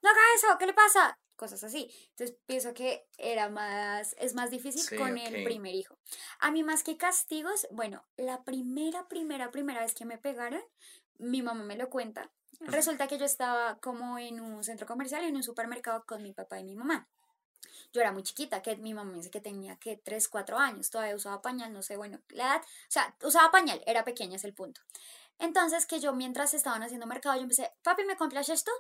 ¡No 0.02 0.08
haga 0.10 0.20
eso! 0.36 0.46
¿Qué 0.58 0.66
le 0.66 0.74
pasa? 0.74 1.18
Cosas 1.36 1.64
así. 1.64 1.90
Entonces, 2.10 2.36
pienso 2.46 2.74
que 2.74 3.08
era 3.18 3.48
más, 3.48 4.14
es 4.18 4.34
más 4.34 4.50
difícil 4.50 4.82
Sí, 4.82 4.96
con 4.96 5.18
el 5.18 5.42
primer 5.44 5.74
hijo. 5.74 5.98
A 6.38 6.50
mí, 6.52 6.62
más 6.62 6.84
que 6.84 6.96
castigos, 6.96 7.66
bueno, 7.72 8.04
la 8.16 8.44
primera, 8.44 9.08
primera, 9.08 9.50
primera 9.50 9.80
vez 9.80 9.94
que 9.94 10.04
me 10.04 10.16
pegaron, 10.16 10.62
mi 11.18 11.42
mamá 11.42 11.64
me 11.64 11.76
lo 11.76 11.90
cuenta. 11.90 12.30
Resulta 12.60 13.06
que 13.08 13.18
yo 13.18 13.24
estaba 13.24 13.78
como 13.80 14.18
en 14.18 14.40
un 14.40 14.62
centro 14.64 14.86
comercial, 14.86 15.24
en 15.24 15.36
un 15.36 15.42
supermercado 15.42 16.04
con 16.06 16.22
mi 16.22 16.32
papá 16.32 16.58
y 16.60 16.64
mi 16.64 16.74
mamá. 16.74 17.08
Yo 17.92 18.00
era 18.00 18.12
muy 18.12 18.22
chiquita, 18.22 18.60
que 18.62 18.76
mi 18.76 18.92
mamá 18.94 19.10
me 19.12 19.18
dice 19.18 19.30
que 19.30 19.40
tenía 19.40 19.76
que 19.76 19.96
3, 19.96 20.28
4 20.28 20.58
años, 20.58 20.90
todavía 20.90 21.14
usaba 21.14 21.40
pañal, 21.42 21.72
no 21.72 21.82
sé, 21.82 21.96
bueno, 21.96 22.20
la 22.28 22.44
edad, 22.56 22.62
o 22.62 22.66
sea, 22.90 23.16
usaba 23.22 23.50
pañal, 23.50 23.82
era 23.86 24.04
pequeña, 24.04 24.36
es 24.36 24.44
el 24.44 24.54
punto. 24.54 24.80
Entonces, 25.38 25.86
que 25.86 26.00
yo 26.00 26.12
mientras 26.12 26.54
estaban 26.54 26.82
haciendo 26.82 27.06
mercado, 27.06 27.36
yo 27.36 27.42
empecé, 27.42 27.72
papi, 27.82 28.04
¿me 28.04 28.16
compras 28.16 28.48
esto? 28.48 28.70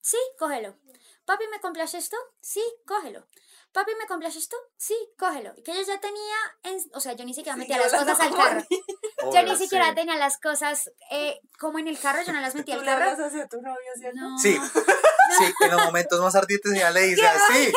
Sí, 0.00 0.18
cógelo. 0.38 0.76
Papi, 1.24 1.44
¿me 1.50 1.60
compras 1.60 1.94
esto? 1.94 2.16
Sí, 2.40 2.62
cógelo. 2.86 3.26
Papi, 3.72 3.92
¿me 3.98 4.06
compras 4.06 4.36
esto? 4.36 4.56
Sí, 4.76 4.96
cógelo. 5.18 5.52
Y 5.56 5.62
que 5.62 5.74
yo 5.74 5.82
ya 5.82 6.00
tenía, 6.00 6.36
en- 6.62 6.90
o 6.94 7.00
sea, 7.00 7.12
yo 7.14 7.24
ni 7.24 7.34
siquiera 7.34 7.56
metía 7.56 7.76
Sigue 7.76 7.90
las 7.90 8.00
cosas 8.04 8.20
al 8.20 8.34
carro. 8.34 8.62
Yo 9.34 9.42
ni 9.42 9.56
siquiera 9.56 9.88
sí. 9.88 9.94
tenía 9.96 10.16
las 10.16 10.38
cosas 10.38 10.90
eh, 11.10 11.40
como 11.58 11.78
en 11.78 11.88
el 11.88 11.98
carro, 11.98 12.20
yo 12.26 12.32
no 12.32 12.40
las 12.40 12.54
metía 12.54 12.76
al 12.76 12.84
carro. 12.84 13.10
hablas 13.10 13.26
hacia 13.26 13.46
tu 13.48 13.60
novio, 13.60 13.90
¿cierto? 13.96 14.20
No. 14.20 14.38
Sí, 14.38 14.58
sí, 15.38 15.54
en 15.60 15.70
los 15.70 15.84
momentos 15.84 16.20
más 16.20 16.34
ardientes 16.36 16.72
ella 16.72 16.90
le 16.90 17.00
dice 17.02 17.26
así, 17.26 17.64
sí, 17.66 17.72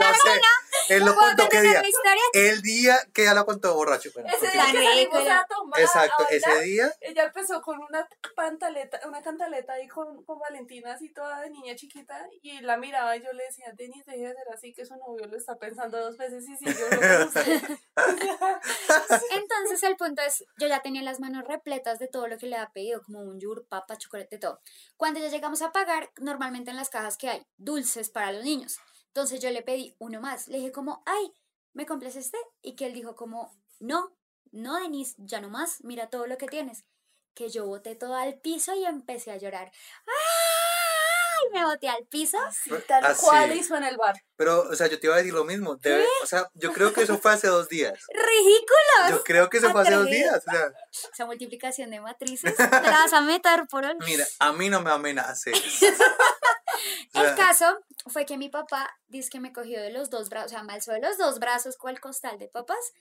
lo 0.00 0.14
sé. 0.32 0.40
Él 0.88 1.04
lo 1.04 1.14
¿Puedo 1.14 1.28
contó 1.28 1.44
qué 1.44 1.48
terminar 1.48 1.72
día. 1.72 1.82
la 1.82 1.88
historia? 1.88 2.22
El 2.32 2.62
día 2.62 2.98
que 3.12 3.22
ella 3.22 3.34
lo 3.34 3.46
contó 3.46 3.74
borracho. 3.74 4.10
Bueno, 4.14 4.28
Ese 4.28 4.50
día 4.50 4.66
que 4.72 4.84
salimos 4.84 5.28
a 5.28 5.46
tomar, 5.48 5.80
Exacto, 5.80 6.24
a 6.28 6.34
ese 6.34 6.60
día. 6.62 6.92
Ella 7.00 7.24
empezó 7.24 7.60
con 7.62 7.78
una 7.78 8.08
pantaleta, 8.34 9.00
una 9.06 9.22
cantaleta 9.22 9.74
ahí 9.74 9.88
con, 9.88 10.24
con 10.24 10.38
Valentina 10.38 10.94
así 10.94 11.12
toda 11.12 11.40
de 11.40 11.50
niña 11.50 11.74
chiquita 11.74 12.28
y 12.42 12.60
la 12.60 12.76
miraba 12.76 13.16
y 13.16 13.22
yo 13.22 13.32
le 13.32 13.44
decía, 13.44 13.72
Denis, 13.76 14.04
deje 14.06 14.28
de 14.28 14.34
ser 14.34 14.46
así 14.52 14.72
que 14.72 14.84
su 14.84 14.96
novio 14.96 15.26
lo 15.26 15.36
está 15.36 15.56
pensando 15.56 15.98
dos 16.00 16.16
veces 16.16 16.44
y 16.48 16.56
si 16.56 16.64
yo 16.64 16.88
lo. 16.90 16.96
Entonces 19.30 19.82
el 19.82 19.96
punto 19.96 20.22
es, 20.22 20.44
yo 20.58 20.66
ya 20.68 20.80
tenía 20.80 21.02
las 21.02 21.20
manos 21.20 21.44
repletas 21.46 21.98
de 21.98 22.08
todo 22.08 22.28
lo 22.28 22.38
que 22.38 22.46
le 22.46 22.56
había 22.56 22.70
pedido, 22.70 23.02
como 23.02 23.20
un 23.20 23.40
yur, 23.40 23.66
papa, 23.68 23.96
chocolate, 23.96 24.38
todo. 24.38 24.60
Cuando 24.96 25.20
ya 25.20 25.28
llegamos 25.28 25.62
a 25.62 25.72
pagar, 25.72 26.10
normalmente 26.18 26.70
en 26.70 26.76
las 26.76 26.90
cajas 26.90 27.16
que 27.16 27.28
hay, 27.28 27.46
dulces 27.56 28.10
para 28.10 28.32
los 28.32 28.44
niños. 28.44 28.78
Entonces 29.14 29.38
yo 29.40 29.48
le 29.50 29.62
pedí 29.62 29.94
uno 30.00 30.20
más. 30.20 30.48
Le 30.48 30.58
dije 30.58 30.72
como, 30.72 31.04
ay, 31.06 31.32
¿me 31.72 31.86
compras 31.86 32.16
este? 32.16 32.36
Y 32.62 32.74
que 32.74 32.86
él 32.86 32.92
dijo 32.94 33.14
como, 33.14 33.56
no, 33.78 34.12
no, 34.50 34.74
Denise, 34.80 35.14
ya 35.18 35.40
no 35.40 35.48
más, 35.50 35.84
mira 35.84 36.10
todo 36.10 36.26
lo 36.26 36.36
que 36.36 36.48
tienes. 36.48 36.84
Que 37.32 37.48
yo 37.48 37.64
boté 37.64 37.94
todo 37.94 38.16
al 38.16 38.40
piso 38.40 38.74
y 38.74 38.84
empecé 38.84 39.30
a 39.30 39.36
llorar. 39.36 39.70
¡Ay! 40.06 41.50
Me 41.52 41.64
boté 41.64 41.88
al 41.88 42.04
piso. 42.08 42.38
Así, 42.40 42.70
tal 42.88 43.04
Así. 43.04 43.24
cual 43.24 43.54
hizo 43.56 43.76
en 43.76 43.84
el 43.84 43.96
bar. 43.96 44.16
Pero, 44.34 44.62
o 44.62 44.74
sea, 44.74 44.88
yo 44.88 44.98
te 44.98 45.06
iba 45.06 45.14
a 45.14 45.18
decir 45.18 45.32
lo 45.32 45.44
mismo. 45.44 45.76
debe- 45.76 46.04
o 46.24 46.26
sea, 46.26 46.50
yo 46.54 46.72
creo 46.72 46.92
que 46.92 47.02
eso 47.02 47.16
fue 47.18 47.32
hace 47.32 47.46
dos 47.46 47.68
días. 47.68 47.96
¡Ridículos! 48.08 49.10
Yo 49.10 49.22
creo 49.22 49.48
que 49.48 49.58
eso 49.58 49.70
fue 49.70 49.82
hace 49.82 49.94
dos 49.94 50.06
días. 50.06 50.42
O 50.44 50.50
sea, 50.50 50.72
Esa 51.12 51.26
multiplicación 51.26 51.90
de 51.90 52.00
matrices, 52.00 52.56
te 52.56 52.62
la 52.62 52.80
vas 52.90 53.12
a 53.12 53.20
meter 53.20 53.64
por 53.70 53.84
un... 53.84 53.98
mira, 54.04 54.26
a 54.40 54.52
mí 54.52 54.68
no 54.70 54.80
me 54.80 54.90
amenaces. 54.90 55.54
El 57.14 57.34
caso 57.36 57.78
fue 58.06 58.26
que 58.26 58.36
mi 58.36 58.48
papá 58.48 58.96
dice 59.08 59.30
que 59.30 59.40
me 59.40 59.52
cogió 59.52 59.80
de 59.80 59.90
los 59.90 60.10
dos 60.10 60.28
brazos, 60.28 60.52
o 60.52 60.54
sea, 60.54 60.62
me 60.62 60.72
alzó 60.72 60.92
de 60.92 61.00
los 61.00 61.18
dos 61.18 61.38
brazos 61.38 61.76
con 61.76 61.90
el 61.90 62.00
costal 62.00 62.38
de 62.38 62.48
papas 62.48 62.92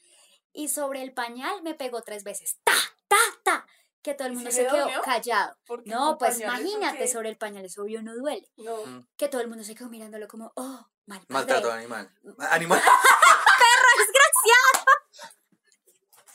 y 0.51 0.70
sobre 0.70 1.01
el 1.01 1.13
pañal 1.13 1.62
me 1.63 1.74
pegó 1.74 2.01
tres 2.01 2.24
veces. 2.24 2.58
¡Ta! 2.63 2.74
¡Ta! 3.08 3.18
¡Ta! 3.44 3.65
Que 4.01 4.13
todo 4.13 4.27
el 4.27 4.34
¿Y 4.34 4.36
mundo 4.36 4.51
se 4.51 4.65
quedó 4.65 4.77
dolió? 4.77 5.01
callado. 5.01 5.56
No, 5.86 6.18
pues 6.18 6.36
pañales, 6.36 6.65
¿o 6.65 6.70
imagínate, 6.70 7.08
sobre 7.08 7.30
el 7.30 7.38
pañal, 7.38 7.65
eso 7.65 7.84
obvio 7.84 8.01
no 8.01 8.15
duele. 8.15 8.48
No. 8.58 8.86
Mm. 8.86 9.08
Que 9.18 9.30
todo 9.30 9.42
el 9.42 9.48
mundo 9.48 9.63
se 9.63 9.75
quedó 9.75 9.89
mirándolo 9.89 10.27
como, 10.27 10.51
oh, 10.56 10.88
mal 11.06 11.20
padre. 11.22 11.25
maltrato 11.30 11.72
animal. 11.72 12.12
Animal. 12.51 12.82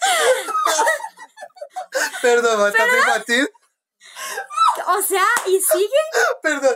Perdón, 2.22 2.60
maltrato 2.60 2.96
infantil. 2.96 3.50
O 4.90 5.02
sea, 5.02 5.26
y 5.46 5.60
sigue, 5.60 5.88
Perdón, 6.42 6.74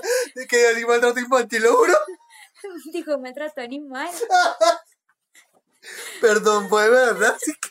que 0.48 0.66
así 0.66 0.84
maltrato 0.84 1.18
infantil, 1.18 1.62
lo 1.62 1.76
juro. 1.76 1.96
dijo, 2.92 3.18
me 3.18 3.32
trató 3.32 3.62
animal. 3.62 4.10
Perdón, 6.20 6.68
fue 6.68 6.90
verdad. 6.90 7.36
Sí 7.40 7.54
que- 7.54 7.70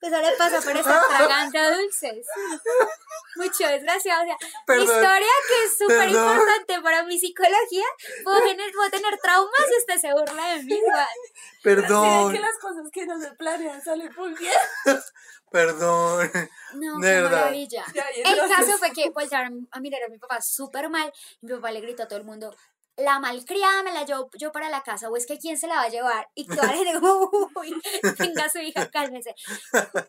Pues 0.00 0.12
ahora 0.14 0.30
pasa 0.38 0.60
por 0.62 0.76
estar 0.76 1.02
tragando 1.08 1.58
dulces. 1.76 2.26
Mucho 3.36 3.66
desgraciado. 3.68 4.22
O 4.22 4.26
sea, 4.26 4.36
mi 4.40 4.64
Perdón. 4.66 4.84
historia, 4.86 5.32
que 5.48 5.64
es 5.64 5.78
súper 5.78 6.08
importante 6.08 6.80
para 6.82 7.02
mi 7.04 7.18
psicología, 7.18 7.84
puedo 8.24 8.40
tener, 8.40 8.72
puedo 8.72 8.90
tener 8.90 9.18
traumas 9.18 9.60
y 9.70 9.78
usted 9.78 9.98
se 10.00 10.12
burla 10.12 10.46
de 10.54 10.62
mí 10.62 10.80
Perdón, 11.62 12.32
que 12.32 12.38
las 12.40 12.56
cosas 12.58 12.84
que 12.92 13.06
no 13.06 13.20
se 13.20 13.30
planean 13.32 13.82
salen 13.82 14.10
muy 14.16 14.34
bien. 14.34 14.52
perdón. 15.50 16.30
No, 16.74 16.98
De 16.98 17.08
qué 17.08 17.14
verdad. 17.22 17.30
maravilla. 17.30 17.84
Ya, 17.94 18.04
El 18.24 18.38
caso 18.48 18.78
fue 18.78 18.92
que 18.92 19.10
voltearon 19.10 19.68
a 19.72 19.80
mirar 19.80 20.02
a 20.04 20.08
mi 20.08 20.18
papá 20.18 20.40
súper 20.40 20.88
mal. 20.88 21.12
y 21.42 21.46
Mi 21.46 21.52
papá 21.54 21.70
le 21.72 21.80
gritó 21.80 22.04
a 22.04 22.08
todo 22.08 22.18
el 22.18 22.24
mundo, 22.24 22.54
la 23.02 23.18
malcriada 23.20 23.82
me 23.82 23.92
la 23.92 24.04
llevo 24.04 24.30
yo 24.38 24.52
para 24.52 24.68
la 24.68 24.82
casa, 24.82 25.08
o 25.10 25.16
es 25.16 25.26
que 25.26 25.38
quién 25.38 25.58
se 25.58 25.66
la 25.66 25.76
va 25.76 25.82
a 25.82 25.88
llevar. 25.88 26.28
Y 26.34 26.46
toda 26.46 26.64
la 26.66 26.72
gente 26.74 27.00
como, 27.00 27.30
uy, 27.56 27.74
venga 28.18 28.48
su 28.48 28.58
hija, 28.58 28.90
cálmese. 28.90 29.34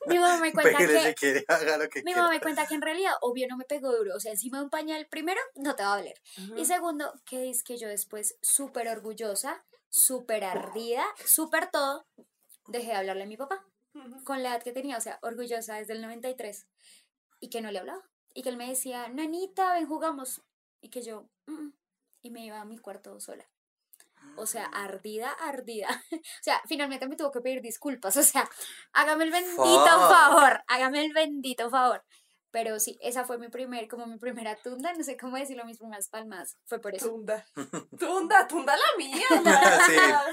Mi 0.07 0.17
mamá 0.19 0.37
me 0.37 0.51
cuenta 0.53 0.77
Pégale 0.77 0.99
si 0.99 1.05
que... 1.07 1.15
quiere, 1.15 1.45
haga 1.47 1.77
lo 1.77 1.89
que 1.89 1.99
Mi 1.99 2.05
quiera. 2.05 2.21
mamá 2.21 2.33
me 2.33 2.41
cuenta 2.41 2.67
que 2.67 2.75
en 2.75 2.81
realidad, 2.81 3.13
obvio, 3.21 3.47
no 3.47 3.57
me 3.57 3.65
pegó 3.65 3.91
duro. 3.95 4.15
O 4.15 4.19
sea, 4.19 4.31
encima 4.31 4.57
de 4.59 4.65
un 4.65 4.69
pañal, 4.69 5.07
primero, 5.07 5.39
no 5.55 5.75
te 5.75 5.83
va 5.83 5.93
a 5.93 5.97
doler. 5.97 6.21
Y 6.57 6.65
segundo, 6.65 7.13
que 7.25 7.49
es 7.49 7.63
que 7.63 7.77
yo 7.77 7.87
después, 7.87 8.35
súper 8.41 8.87
orgullosa, 8.89 9.63
súper 9.89 10.43
ardida, 10.43 11.05
súper 11.25 11.69
todo, 11.71 12.05
dejé 12.67 12.87
de 12.87 12.95
hablarle 12.95 13.23
a 13.23 13.27
mi 13.27 13.37
papá 13.37 13.65
con 14.23 14.41
la 14.41 14.49
edad 14.51 14.63
que 14.63 14.71
tenía, 14.71 14.97
o 14.97 15.01
sea, 15.01 15.19
orgullosa 15.21 15.75
desde 15.75 15.93
el 15.93 16.01
93, 16.01 16.65
y 17.41 17.49
que 17.49 17.59
no 17.61 17.71
le 17.71 17.79
hablaba. 17.79 18.01
Y 18.33 18.41
que 18.43 18.49
él 18.49 18.55
me 18.57 18.69
decía, 18.69 19.09
nanita, 19.09 19.73
ven, 19.73 19.85
jugamos. 19.87 20.41
Y 20.79 20.89
que 20.89 21.01
yo, 21.01 21.27
"Mm, 21.47 21.53
mm", 21.53 21.73
y 22.21 22.31
me 22.31 22.45
iba 22.45 22.59
a 22.61 22.65
mi 22.65 22.77
cuarto 22.77 23.19
sola. 23.19 23.47
O 24.37 24.45
sea, 24.45 24.65
ardida, 24.65 25.31
ardida. 25.31 25.89
O 26.13 26.43
sea, 26.43 26.61
finalmente 26.67 27.07
me 27.07 27.15
tuvo 27.15 27.31
que 27.31 27.41
pedir 27.41 27.61
disculpas. 27.61 28.15
O 28.17 28.23
sea, 28.23 28.47
hágame 28.93 29.25
el 29.25 29.31
bendito 29.31 29.63
Fuck. 29.63 30.09
favor, 30.09 30.63
hágame 30.67 31.05
el 31.05 31.13
bendito 31.13 31.69
favor. 31.69 32.03
Pero 32.51 32.79
sí, 32.79 32.99
esa 33.01 33.23
fue 33.23 33.37
mi 33.37 33.47
primer, 33.47 33.87
como 33.87 34.05
mi 34.07 34.17
primera 34.17 34.55
tunda, 34.61 34.91
no 34.93 35.03
sé 35.03 35.15
cómo 35.17 35.37
decirlo, 35.37 35.63
mis 35.65 35.77
primeras 35.77 36.09
palmas. 36.09 36.57
Fue 36.65 36.79
por 36.81 36.93
eso. 36.93 37.07
Tunda. 37.09 37.45
Tunda, 37.99 38.47
tunda 38.47 38.75
la 38.75 38.97
mía. 38.97 39.25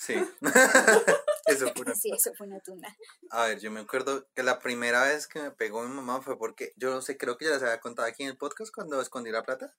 Sí. 0.00 0.14
Eso 1.46 1.72
fue 1.74 1.82
una- 1.82 1.94
Sí, 1.96 2.12
eso 2.14 2.32
fue 2.36 2.46
una 2.46 2.60
tunda. 2.60 2.96
A 3.30 3.46
ver, 3.46 3.58
yo 3.58 3.70
me 3.72 3.80
acuerdo 3.80 4.28
que 4.32 4.44
la 4.44 4.60
primera 4.60 5.02
vez 5.02 5.26
que 5.26 5.40
me 5.42 5.50
pegó 5.50 5.82
mi 5.82 5.92
mamá 5.92 6.20
fue 6.22 6.38
porque, 6.38 6.72
yo 6.76 6.90
no 6.90 7.02
sé, 7.02 7.16
creo 7.16 7.36
que 7.36 7.46
ya 7.46 7.50
les 7.52 7.62
había 7.64 7.80
contado 7.80 8.06
aquí 8.06 8.22
en 8.22 8.28
el 8.28 8.36
podcast 8.36 8.72
cuando 8.72 9.00
escondí 9.00 9.32
la 9.32 9.42
plata. 9.42 9.74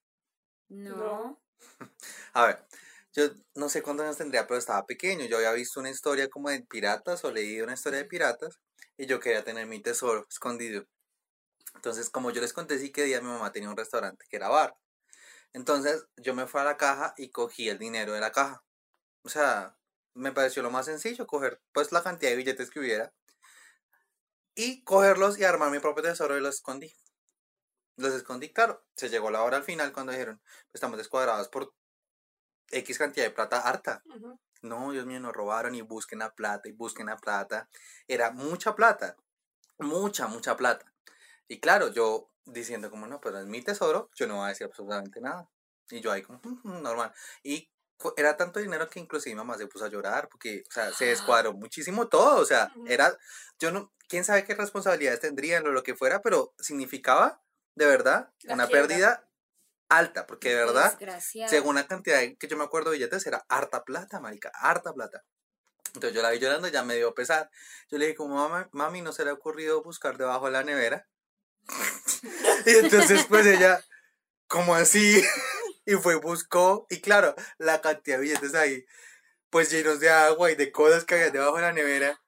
No. 0.70 0.96
No. 0.98 1.40
A 2.34 2.46
ver, 2.46 2.66
yo 3.14 3.30
no 3.56 3.70
sé 3.70 3.82
cuántos 3.82 4.06
años 4.06 4.18
tendría, 4.18 4.48
pero 4.48 4.60
estaba 4.60 4.86
pequeño. 4.86 5.26
Yo 5.26 5.38
había 5.38 5.52
visto 5.54 5.80
una 5.80 5.90
historia 5.90 6.30
como 6.30 6.50
de 6.50 6.62
piratas 6.62 7.24
o 7.26 7.32
leído 7.32 7.66
una 7.66 7.74
historia 7.74 8.00
de 8.00 8.06
piratas 8.06 8.60
y 8.98 9.06
yo 9.06 9.20
quería 9.20 9.44
tener 9.44 9.66
mi 9.68 9.82
tesoro 9.82 10.26
escondido. 10.30 10.86
Entonces, 11.76 12.10
como 12.10 12.32
yo 12.32 12.42
les 12.42 12.54
conté, 12.54 12.80
sí 12.80 12.92
que 12.92 13.04
día 13.06 13.22
mi 13.22 13.28
mamá 13.28 13.52
tenía 13.52 13.70
un 13.70 13.78
restaurante 13.78 14.26
que 14.30 14.38
era 14.38 14.50
bar. 14.50 14.76
Entonces, 15.54 16.06
yo 16.18 16.34
me 16.36 16.48
fui 16.48 16.62
a 16.62 16.66
la 16.66 16.78
caja 16.78 17.14
y 17.18 17.32
cogí 17.32 17.70
el 17.70 17.80
dinero 17.80 18.14
de 18.14 18.22
la 18.22 18.32
caja. 18.32 18.64
O 19.24 19.30
sea, 19.30 19.78
me 20.16 20.32
pareció 20.34 20.64
lo 20.64 20.72
más 20.72 20.86
sencillo 20.88 21.28
coger 21.28 21.62
pues 21.74 21.92
la 21.92 22.04
cantidad 22.04 22.32
de 22.32 22.38
billetes 22.38 22.70
que 22.72 22.80
hubiera 22.80 23.14
y 24.56 24.84
cogerlos 24.84 25.40
y 25.40 25.44
armar 25.44 25.72
mi 25.72 25.80
propio 25.80 26.04
tesoro 26.04 26.38
y 26.38 26.42
los 26.42 26.56
escondí. 26.56 26.94
Los 28.00 28.14
escondí, 28.14 28.52
claro. 28.54 28.86
Se 28.96 29.10
llegó 29.10 29.30
la 29.30 29.44
hora 29.44 29.58
al 29.58 29.64
final 29.64 29.92
cuando 29.92 30.14
dijeron, 30.14 30.42
estamos 30.74 30.98
descuadrados 30.98 31.50
por 31.50 31.74
X 32.72 32.98
cantidad 32.98 33.26
de 33.26 33.32
plata 33.32 33.60
harta. 33.60 34.02
Ujú. 34.06 34.40
No, 34.62 34.92
Dios 34.92 35.06
mío, 35.06 35.20
nos 35.20 35.34
robaron 35.34 35.76
y 35.76 35.82
busquen 35.82 36.20
la 36.20 36.34
plata 36.34 36.70
y 36.70 36.72
busquen 36.72 37.08
la 37.08 37.18
plata. 37.18 37.70
Era 38.08 38.32
mucha 38.32 38.76
plata, 38.76 39.16
mucha, 39.78 40.28
mucha 40.28 40.56
plata. 40.56 40.94
Y 41.48 41.60
claro, 41.60 41.90
yo 41.90 42.30
diciendo 42.46 42.90
como, 42.90 43.06
no, 43.08 43.20
pues 43.20 43.36
es 43.36 43.46
mi 43.48 43.62
tesoro, 43.62 44.10
yo 44.16 44.28
no 44.28 44.38
voy 44.38 44.46
a 44.46 44.50
decir 44.50 44.66
absolutamente 44.68 45.20
nada. 45.22 45.50
Y 45.90 46.00
yo 46.02 46.12
ahí 46.12 46.22
como, 46.22 46.40
"Mm, 46.44 46.60
mm, 46.64 46.82
normal. 46.82 47.14
Y 47.44 47.70
era 48.16 48.38
tanto 48.38 48.60
dinero 48.60 48.90
que 48.90 49.00
inclusive 49.00 49.34
mi 49.36 49.40
mamá 49.40 49.58
se 49.58 49.68
puso 49.68 49.86
a 49.86 49.90
llorar 49.90 50.30
porque, 50.30 50.64
o 50.70 50.72
sea, 50.72 50.94
se 50.94 51.06
descuadró 51.44 51.54
muchísimo 51.54 52.08
todo. 52.08 52.40
O 52.42 52.46
sea, 52.46 52.72
era, 52.88 53.18
yo 53.60 53.72
no, 53.72 53.92
quién 54.08 54.24
sabe 54.24 54.46
qué 54.46 54.56
responsabilidades 54.56 55.20
tendrían 55.20 55.66
o 55.68 55.72
lo 55.72 55.84
que 55.84 55.96
fuera, 55.96 56.22
pero 56.22 56.54
significaba, 56.60 57.42
de 57.80 57.86
verdad, 57.88 58.30
La 58.44 58.54
una 58.56 58.68
quiebra. 58.68 58.88
pérdida 58.88 59.30
alta, 59.88 60.28
porque 60.28 60.50
de 60.50 60.56
verdad, 60.58 61.00
según 61.48 61.76
la 61.76 61.88
cantidad 61.88 62.20
de- 62.20 62.36
que 62.38 62.48
yo 62.48 62.58
me 62.58 62.64
acuerdo 62.66 62.92
de 62.92 62.98
billetes, 62.98 63.26
era 63.26 63.46
harta 63.50 63.84
plata, 63.86 64.20
marica, 64.20 64.52
harta 64.54 64.94
plata. 64.94 65.24
Entonces 65.96 66.14
yo 66.14 66.22
la 66.22 66.30
vi 66.30 66.40
llorando, 66.40 66.68
ya 66.68 66.84
me 66.84 66.96
dio 66.98 67.16
pesar. 67.16 67.50
Yo 67.90 67.98
le 67.98 68.06
dije 68.08 68.18
como, 68.18 68.36
mamá, 68.36 68.70
mami, 68.74 69.02
¿no 69.02 69.12
se 69.14 69.24
le 69.24 69.32
ha 69.32 69.34
ocurrido 69.34 69.82
buscar 69.82 70.18
debajo 70.18 70.46
de 70.46 70.52
la 70.52 70.64
nevera? 70.64 71.08
y 72.66 72.76
entonces 72.76 73.26
pues 73.28 73.46
ella, 73.48 73.84
como 74.48 74.76
así, 74.76 75.24
y 75.86 75.94
fue, 75.96 76.16
buscó, 76.16 76.86
y 76.90 77.00
claro, 77.02 77.34
la 77.58 77.82
cantidad 77.82 78.18
de 78.18 78.24
billetes 78.24 78.54
ahí, 78.56 78.86
pues 79.50 79.72
llenos 79.72 80.00
de 80.00 80.10
agua 80.10 80.52
y 80.52 80.56
de 80.56 80.72
cosas 80.72 81.06
que 81.06 81.16
había 81.16 81.32
debajo 81.32 81.56
de 81.56 81.62
la 81.64 81.72
nevera. 81.74 82.22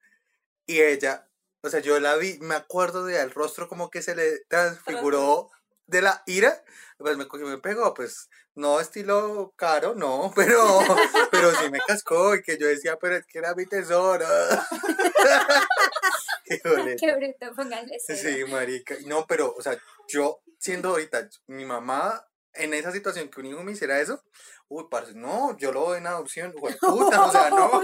Y 0.65 0.81
ella, 0.81 1.27
o 1.63 1.69
sea, 1.69 1.79
yo 1.79 1.99
la 1.99 2.15
vi, 2.15 2.37
me 2.39 2.55
acuerdo 2.55 3.05
de 3.05 3.19
el 3.19 3.31
rostro 3.31 3.67
como 3.67 3.89
que 3.89 4.01
se 4.01 4.15
le 4.15 4.39
transfiguró 4.47 5.49
de 5.87 6.01
la 6.01 6.23
ira, 6.25 6.63
pues 6.97 7.17
me 7.17 7.27
cogió 7.27 7.47
y 7.47 7.51
me 7.51 7.57
pegó, 7.57 7.93
pues 7.93 8.29
no 8.55 8.79
estilo 8.79 9.53
caro, 9.55 9.95
no, 9.95 10.31
pero, 10.35 10.65
pero 11.31 11.53
sí 11.55 11.69
me 11.69 11.79
cascó 11.85 12.35
y 12.35 12.41
que 12.41 12.57
yo 12.57 12.67
decía, 12.67 12.97
pero 12.97 13.17
es 13.17 13.25
que 13.25 13.39
era 13.39 13.55
mi 13.55 13.65
tesoro. 13.65 14.25
Qué. 16.45 16.59
Qué 16.99 17.15
bruto, 17.15 17.55
pónganle 17.55 17.97
cero. 18.05 18.19
Sí, 18.21 18.51
marica. 18.51 18.95
No, 19.05 19.25
pero, 19.25 19.55
o 19.57 19.61
sea, 19.61 19.77
yo 20.09 20.41
siendo 20.59 20.89
ahorita 20.89 21.29
mi 21.47 21.63
mamá 21.63 22.27
en 22.53 22.73
esa 22.73 22.91
situación 22.91 23.29
que 23.29 23.39
un 23.39 23.45
hijo 23.45 23.63
me 23.63 23.71
hiciera 23.71 24.01
eso, 24.01 24.21
uy, 24.67 24.85
parce, 24.89 25.13
no, 25.13 25.57
yo 25.57 25.71
lo 25.71 25.85
doy 25.85 25.99
en 25.99 26.07
adopción, 26.07 26.51
güey, 26.53 26.75
puta, 26.77 27.25
o 27.25 27.31
sea, 27.31 27.49
no, 27.49 27.81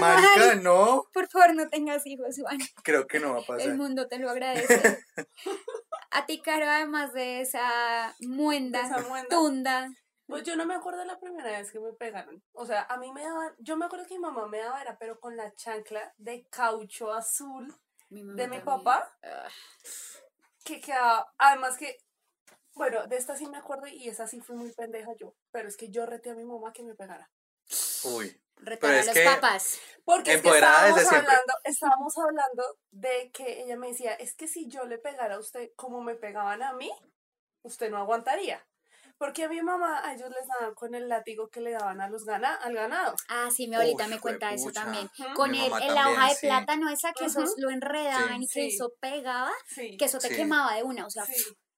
marica, 0.00 0.54
no, 0.56 1.04
Por 1.12 1.28
favor, 1.28 1.54
no 1.54 1.68
tengas 1.68 2.06
hijos, 2.06 2.36
Juan. 2.40 2.58
creo 2.82 3.06
que 3.06 3.20
no 3.20 3.34
va 3.34 3.40
a 3.40 3.46
pasar. 3.46 3.68
El 3.68 3.76
mundo 3.76 4.08
te 4.08 4.18
lo 4.18 4.30
agradece. 4.30 5.04
A 6.10 6.26
ti, 6.26 6.40
Caro, 6.40 6.66
además 6.68 7.12
de 7.12 7.40
esa 7.40 8.14
muenda, 8.20 8.82
Esa 8.82 9.00
muenda. 9.08 9.28
tunda, 9.28 9.88
Pues 10.26 10.44
yo 10.44 10.54
no 10.56 10.64
me 10.64 10.74
acuerdo 10.74 11.00
de 11.00 11.06
la 11.06 11.18
primera 11.18 11.50
vez 11.50 11.70
que 11.72 11.80
me 11.80 11.92
pegaron. 11.92 12.42
O 12.52 12.64
sea, 12.66 12.82
a 12.82 12.96
mí 12.96 13.12
me 13.12 13.22
daban, 13.22 13.52
yo 13.58 13.76
me 13.76 13.84
acuerdo 13.86 14.06
que 14.06 14.14
mi 14.14 14.20
mamá 14.20 14.46
me 14.46 14.58
daba 14.58 14.80
era, 14.80 14.96
pero 14.98 15.18
con 15.18 15.36
la 15.36 15.52
chancla 15.54 16.14
de 16.16 16.46
caucho 16.50 17.12
azul 17.12 17.74
Mi 18.10 18.20
de 18.22 18.26
mi 18.32 18.36
también. 18.36 18.64
papá, 18.64 19.12
Ah, 19.22 19.48
que 20.64 20.80
quedaba, 20.80 21.32
además 21.36 21.76
que, 21.76 21.98
bueno, 22.74 23.06
de 23.06 23.16
esta 23.16 23.36
sí 23.36 23.46
me 23.46 23.58
acuerdo 23.58 23.86
y 23.88 24.08
esa 24.08 24.26
sí 24.26 24.40
fui 24.40 24.56
muy 24.56 24.72
pendeja 24.72 25.10
yo, 25.18 25.34
pero 25.50 25.68
es 25.68 25.76
que 25.76 25.90
yo 25.90 26.06
reté 26.06 26.30
a 26.30 26.34
mi 26.34 26.44
mamá 26.44 26.72
que 26.72 26.82
me 26.84 26.94
pegara. 26.94 27.30
Uy. 28.04 28.40
Retar 28.56 28.90
a 28.92 29.00
es 29.00 29.06
los 29.06 29.14
que- 29.14 29.24
papás. 29.24 29.78
Porque 30.04 30.34
es 30.34 30.42
que 30.42 30.48
estábamos 30.50 30.96
desde 30.96 31.16
hablando, 31.16 31.52
estábamos 31.64 32.18
hablando 32.18 32.62
de 32.90 33.30
que 33.32 33.62
ella 33.62 33.76
me 33.78 33.88
decía, 33.88 34.12
es 34.14 34.34
que 34.34 34.46
si 34.48 34.68
yo 34.68 34.84
le 34.84 34.98
pegara 34.98 35.36
a 35.36 35.38
usted 35.38 35.70
como 35.76 36.02
me 36.02 36.14
pegaban 36.14 36.62
a 36.62 36.74
mí, 36.74 36.90
usted 37.62 37.90
no 37.90 37.96
aguantaría. 37.96 38.66
Porque 39.16 39.44
a 39.44 39.48
mi 39.48 39.62
mamá, 39.62 40.06
a 40.06 40.12
ellos 40.12 40.28
les 40.28 40.46
daban 40.46 40.74
con 40.74 40.94
el 40.94 41.08
látigo 41.08 41.48
que 41.48 41.60
le 41.60 41.70
daban 41.70 42.00
a 42.02 42.10
los 42.10 42.24
gana, 42.26 42.54
al 42.56 42.74
ganado. 42.74 43.14
Ah, 43.28 43.48
sí, 43.54 43.68
mi 43.68 43.76
abuelita 43.76 44.08
me 44.08 44.18
cuenta 44.20 44.52
eso 44.52 44.72
también. 44.72 45.08
Con 45.34 45.54
el, 45.54 45.72
en 45.72 45.94
la 45.94 46.10
hoja 46.10 46.28
de 46.30 46.34
sí. 46.34 46.46
plátano 46.48 46.90
esa 46.90 47.12
que 47.14 47.26
eso 47.26 47.40
Ujú. 47.40 47.54
lo 47.58 47.70
enredaban 47.70 48.42
y 48.42 48.46
que 48.48 48.68
Sí. 48.68 48.74
eso 48.74 48.92
pegaba, 49.00 49.52
Sí. 49.68 49.96
que 49.96 50.04
eso 50.06 50.18
te 50.18 50.28
Sí. 50.28 50.36
quemaba 50.36 50.74
de 50.74 50.82
una, 50.82 51.06
o 51.06 51.10
sea, 51.10 51.24
sí. 51.24 51.34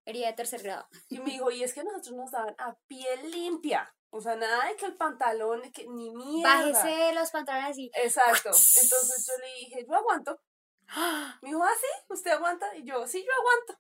herida 0.07 0.29
de 0.29 0.33
tercer 0.33 0.63
grado. 0.63 0.89
Y 1.09 1.19
me 1.19 1.33
dijo, 1.33 1.51
y 1.51 1.63
es 1.63 1.75
que 1.75 1.85
nosotros 1.85 2.17
nos 2.17 2.31
daban 2.31 2.55
a 2.59 2.75
piel 2.89 3.31
limpia. 3.31 3.95
O 4.17 4.21
sea, 4.23 4.35
nada 4.35 4.67
de 4.67 4.77
que 4.77 4.87
el 4.87 4.97
pantalón, 4.97 5.61
que 5.73 5.87
ni 5.87 6.11
mierda. 6.11 6.73
Bájese 6.73 7.13
los 7.13 7.31
pantalones 7.31 7.77
y 7.77 7.91
Exacto. 7.95 8.49
Entonces 8.83 9.27
yo 9.27 9.33
le 9.39 9.55
dije, 9.61 9.87
yo 9.87 9.95
aguanto. 9.95 10.41
Me 11.43 11.49
dijo, 11.51 11.63
ah, 11.63 11.75
sí, 11.79 11.87
¿usted 12.09 12.31
aguanta? 12.31 12.75
Y 12.77 12.85
yo, 12.85 13.07
sí, 13.07 13.23
yo 13.23 13.33
aguanto. 13.33 13.79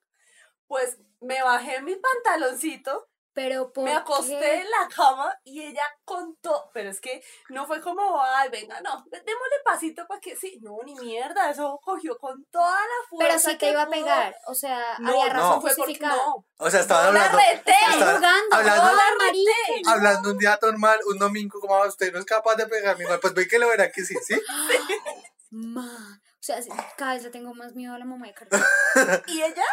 Pues 0.67 0.99
me 1.21 1.43
bajé 1.43 1.81
mi 1.81 1.95
pantaloncito, 1.97 3.09
pero 3.37 3.71
por 3.71 3.85
me 3.85 3.93
acosté 3.95 4.39
qué? 4.41 4.61
en 4.63 4.71
la 4.71 4.89
cama 4.89 5.31
y 5.45 5.63
ella 5.63 5.83
contó. 6.07 6.71
Pero 6.73 6.89
es 6.89 7.03
que 7.03 7.23
no 7.51 7.67
fue 7.67 7.83
como, 7.83 8.19
ay, 8.23 8.49
venga, 8.49 8.81
no, 8.81 9.05
démosle 9.11 9.57
pasito 9.63 10.07
para 10.07 10.19
que 10.21 10.35
sí. 10.35 10.59
No, 10.63 10.79
ni 10.87 10.95
mierda, 10.95 11.51
eso 11.51 11.79
cogió 11.85 12.17
con 12.17 12.43
toda 12.47 12.81
la 12.81 13.09
fuerza. 13.11 13.29
Pero 13.29 13.39
sí 13.39 13.51
te 13.51 13.59
que 13.59 13.71
iba 13.73 13.83
a 13.83 13.91
pegar, 13.91 14.35
o 14.47 14.55
sea, 14.55 14.97
No, 15.01 15.11
había 15.11 15.35
no, 15.35 15.41
razón 15.41 15.61
fue 15.61 15.75
porque 15.77 15.99
no. 16.01 16.47
O 16.57 16.71
sea, 16.71 16.81
estaban 16.81 17.13
la 17.13 17.27
hablando. 17.27 17.39
reté. 17.39 17.73
estaban 17.73 18.17
jugando, 18.17 18.57
hablando, 18.57 18.85
marica, 19.19 19.91
hablando 19.93 20.31
un 20.31 20.39
día 20.39 20.59
normal, 20.63 20.99
un 21.07 21.19
domingo, 21.19 21.61
como 21.61 21.75
"Ah, 21.77 21.87
usted 21.87 22.11
no 22.15 22.19
es 22.21 22.25
capaz 22.25 22.55
de 22.55 22.67
pegarme 22.67 23.05
igual. 23.05 23.21
Pues 23.21 23.35
ve 23.35 23.47
que 23.47 23.59
lo 23.59 23.69
verá 23.69 23.93
que 23.93 24.03
sí, 24.03 24.15
¿sí? 24.27 24.41
Ma, 25.51 25.85
o 25.85 26.43
sea, 26.47 26.59
cada 26.97 27.15
vez 27.15 27.23
le 27.25 27.31
tengo 27.31 27.53
más 27.55 27.75
miedo 27.75 27.95
a 27.95 27.99
la 27.99 28.05
mamá 28.07 28.29
de 28.29 28.35
Carlos. 28.35 28.61
Y 29.29 29.43
ella, 29.43 29.65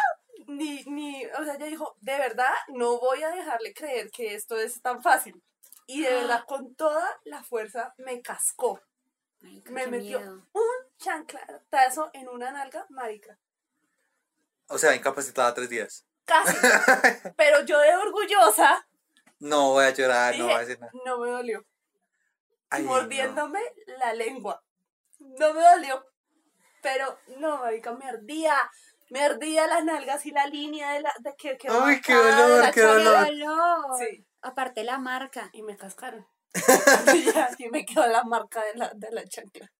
ni, 0.46 0.82
ni, 0.84 1.24
o 1.26 1.44
sea, 1.44 1.54
ella 1.54 1.66
dijo, 1.66 1.96
de 2.00 2.16
verdad, 2.18 2.54
no 2.68 2.98
voy 2.98 3.22
a 3.22 3.30
dejarle 3.30 3.72
creer 3.74 4.10
que 4.10 4.34
esto 4.34 4.56
es 4.58 4.80
tan 4.82 5.02
fácil. 5.02 5.42
Y 5.86 6.02
de 6.02 6.10
verdad, 6.14 6.44
con 6.48 6.74
toda 6.74 7.06
la 7.24 7.42
fuerza, 7.42 7.94
me 7.98 8.20
cascó. 8.22 8.80
Marica, 9.40 9.70
Me 9.72 9.86
metió 9.86 10.18
miedo. 10.20 10.46
un 10.52 10.96
chanclatazo 10.98 12.10
en 12.14 12.28
una 12.28 12.50
nalga, 12.50 12.86
marica. 12.88 13.38
O 14.68 14.78
sea, 14.78 14.94
incapacitada 14.94 15.52
tres 15.52 15.68
días. 15.68 16.06
Casi. 16.24 16.56
Pero 17.36 17.64
yo 17.66 17.78
de 17.80 17.94
orgullosa, 17.96 18.86
No 19.38 19.72
voy 19.72 19.84
a 19.84 19.90
llorar, 19.90 20.38
no 20.38 20.44
voy 20.44 20.54
a 20.54 20.58
decir 20.60 20.80
nada. 20.80 20.92
no 21.04 21.18
me 21.18 21.30
dolió. 21.30 21.66
Ay, 22.70 22.82
no. 22.84 22.88
mordiéndome 22.88 23.60
la 23.98 24.14
lengua. 24.14 24.62
No 25.18 25.52
me 25.52 25.60
dolió. 25.62 26.06
Pero 26.80 27.18
no, 27.38 27.58
marica, 27.58 27.92
me 27.92 28.06
ardía. 28.08 28.56
Me 29.10 29.22
ardía 29.22 29.66
las 29.66 29.84
nalgas 29.84 30.24
y 30.26 30.30
la 30.30 30.46
línea 30.46 30.92
de 30.94 31.00
la 31.02 31.12
de 31.20 31.34
que 31.36 31.56
Ay, 31.68 32.00
qué 32.00 32.14
dolor, 32.14 32.60
la 32.60 32.72
qué 32.72 32.80
¡Qué 32.80 32.86
chancla. 32.86 33.10
dolor. 33.10 33.26
dolor! 33.26 33.98
Sí. 33.98 34.26
Aparte 34.42 34.82
la 34.84 34.98
marca. 34.98 35.50
Y 35.52 35.62
me 35.62 35.76
cascaron. 35.76 36.26
y 37.58 37.68
me 37.68 37.84
quedó 37.84 38.06
la 38.06 38.24
marca 38.24 38.62
de 38.64 38.74
la, 38.74 38.90
de 38.94 39.10
la 39.10 39.24
chancla. 39.24 39.70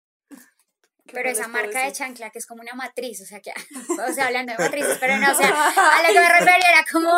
¿Qué 1.06 1.12
Pero 1.12 1.28
esa 1.28 1.48
marca 1.48 1.80
de 1.84 1.92
chancla 1.92 2.30
que 2.30 2.38
es 2.38 2.46
como 2.46 2.62
una 2.62 2.72
matriz, 2.72 3.20
o 3.20 3.26
sea 3.26 3.38
que, 3.40 3.52
o 4.08 4.12
sea, 4.14 4.26
hablando 4.26 4.52
de 4.54 4.58
matrices, 4.58 4.96
pero 4.98 5.18
no, 5.18 5.32
o 5.32 5.34
sea, 5.34 5.48
a 5.98 6.02
lo 6.02 6.08
que 6.08 6.18
me 6.18 6.28
refería 6.30 6.70
era 6.70 6.84
como 6.90 7.12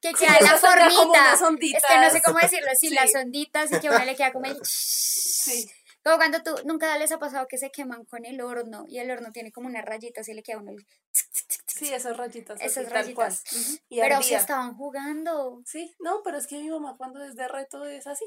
que 0.00 0.12
queda 0.14 0.32
la 0.32 0.38
tendrá 0.38 0.60
como 0.60 0.72
formita. 0.72 1.08
unas 1.08 1.42
Es 1.42 1.84
que 1.86 1.98
no 1.98 2.10
sé 2.10 2.22
cómo 2.22 2.38
decirlo, 2.38 2.70
sí, 2.74 2.88
Sí. 2.88 2.94
las 2.94 3.14
onditas 3.14 3.70
y 3.70 3.80
que 3.80 3.88
a 3.88 3.90
uno 3.90 4.04
le 4.06 4.16
queda 4.16 4.32
como 4.32 4.46
el... 4.46 4.58
Sí. 4.64 5.70
Como 6.04 6.16
cuando 6.16 6.42
tú, 6.42 6.54
nunca 6.64 6.96
les 6.98 7.12
ha 7.12 7.18
pasado 7.18 7.46
que 7.48 7.58
se 7.58 7.70
queman 7.70 8.04
con 8.04 8.24
el 8.24 8.40
horno 8.40 8.84
y 8.88 8.98
el 8.98 9.10
horno 9.10 9.30
tiene 9.32 9.52
como 9.52 9.68
unas 9.68 9.84
rayitas 9.84 10.28
y 10.28 10.34
le 10.34 10.42
queda 10.42 10.58
uno 10.58 10.72
el... 10.72 10.86
Sí, 11.66 11.92
esas 11.92 12.16
rayitas. 12.16 12.60
Esas 12.60 12.90
rayitas. 12.90 13.44
Y 13.88 14.00
Pero 14.00 14.22
si 14.22 14.34
estaban 14.34 14.74
jugando. 14.74 15.62
Sí, 15.64 15.94
no, 16.00 16.22
pero 16.22 16.38
es 16.38 16.46
que 16.46 16.58
mi 16.58 16.70
mamá 16.70 16.96
cuando 16.96 17.22
es 17.24 17.34
de 17.34 17.48
reto 17.48 17.84
es 17.84 18.06
así. 18.06 18.24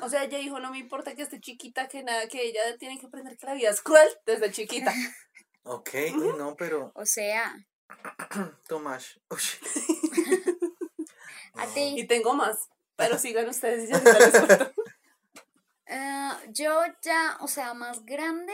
O 0.00 0.08
sea, 0.08 0.24
ella 0.24 0.38
dijo, 0.38 0.60
no 0.60 0.70
me 0.70 0.78
importa 0.78 1.14
que 1.14 1.22
esté 1.22 1.40
chiquita, 1.40 1.88
que 1.88 2.02
nada, 2.02 2.28
que 2.28 2.42
ella 2.42 2.76
tiene 2.78 2.98
que 2.98 3.06
aprender 3.06 3.36
que 3.36 3.46
la 3.46 3.54
vida 3.54 3.70
es 3.70 3.80
cruel 3.80 4.08
desde 4.26 4.50
chiquita. 4.50 4.92
Ok, 5.66 5.94
no, 6.36 6.56
pero. 6.56 6.92
O 6.94 7.06
sea, 7.06 7.56
Tomás. 8.68 9.18
Uy. 9.30 9.38
a 11.54 11.66
ti. 11.68 11.94
Y 11.96 12.06
tengo 12.06 12.34
más, 12.34 12.68
pero 12.96 13.18
sigan 13.18 13.48
ustedes 13.48 13.88
y 13.88 13.92
ya 13.92 13.98
les 13.98 14.74
Eh, 15.94 16.30
yo 16.48 16.82
ya, 17.02 17.36
o 17.40 17.46
sea, 17.46 17.72
más 17.72 18.04
grande, 18.04 18.52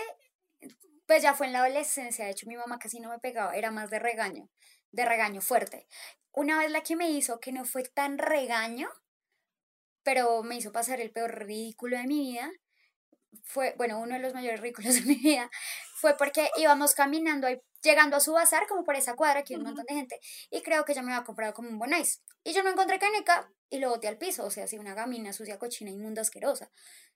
pues 1.07 1.23
ya 1.23 1.35
fue 1.35 1.47
en 1.47 1.55
la 1.55 1.61
adolescencia. 1.65 2.25
De 2.27 2.33
hecho, 2.33 2.47
mi 2.47 2.57
mamá 2.57 2.79
casi 2.79 3.01
no 3.01 3.09
me 3.11 3.19
pegaba, 3.19 3.55
era 3.57 3.71
más 3.71 3.91
de 3.91 3.99
regaño, 3.99 4.49
de 4.93 5.05
regaño 5.07 5.41
fuerte. 5.41 5.87
Una 6.33 6.59
vez 6.59 6.71
la 6.71 6.83
que 6.83 6.97
me 6.97 7.11
hizo, 7.11 7.41
que 7.41 7.53
no 7.53 7.65
fue 7.65 7.83
tan 7.85 8.19
regaño, 8.19 8.89
pero 10.03 10.43
me 10.43 10.57
hizo 10.57 10.73
pasar 10.73 11.01
el 11.01 11.13
peor 11.13 11.47
ridículo 11.47 11.97
de 11.97 12.07
mi 12.07 12.21
vida, 12.21 12.51
fue, 13.45 13.75
bueno, 13.79 14.01
uno 14.01 14.15
de 14.15 14.21
los 14.21 14.35
mayores 14.35 14.61
ridículos 14.61 14.95
de 14.95 15.03
mi 15.03 15.17
vida, 15.17 15.51
fue 15.95 16.17
porque 16.17 16.51
íbamos 16.57 16.95
caminando 16.95 17.47
ahí, 17.47 17.61
llegando 17.83 18.17
a 18.17 18.21
su 18.21 18.33
bazar, 18.33 18.67
como 18.69 18.85
por 18.85 18.97
esa 18.97 19.15
cuadra, 19.17 19.45
que 19.45 19.55
hay 19.55 19.59
un 19.61 19.67
montón 19.67 19.85
de 19.89 19.95
gente, 19.95 20.21
y 20.51 20.63
creo 20.63 20.85
que 20.85 20.93
ella 20.93 21.03
me 21.03 21.13
había 21.13 21.25
comprado 21.25 21.55
como 21.55 21.69
un 21.69 21.79
bonais. 21.79 22.23
Y 22.45 22.53
yo 22.53 22.63
no 22.63 22.71
encontré 22.71 22.99
caneca 22.99 23.51
y 23.71 23.79
lo 23.79 23.91
boté 23.91 24.09
al 24.09 24.19
piso, 24.19 24.45
o 24.45 24.51
sea, 24.51 24.65
así 24.65 24.79
una 24.79 24.95
gamina 24.95 25.33
sucia, 25.33 25.59
cochina, 25.59 25.91
inmunda, 25.91 26.23
asquerosa. 26.23 26.71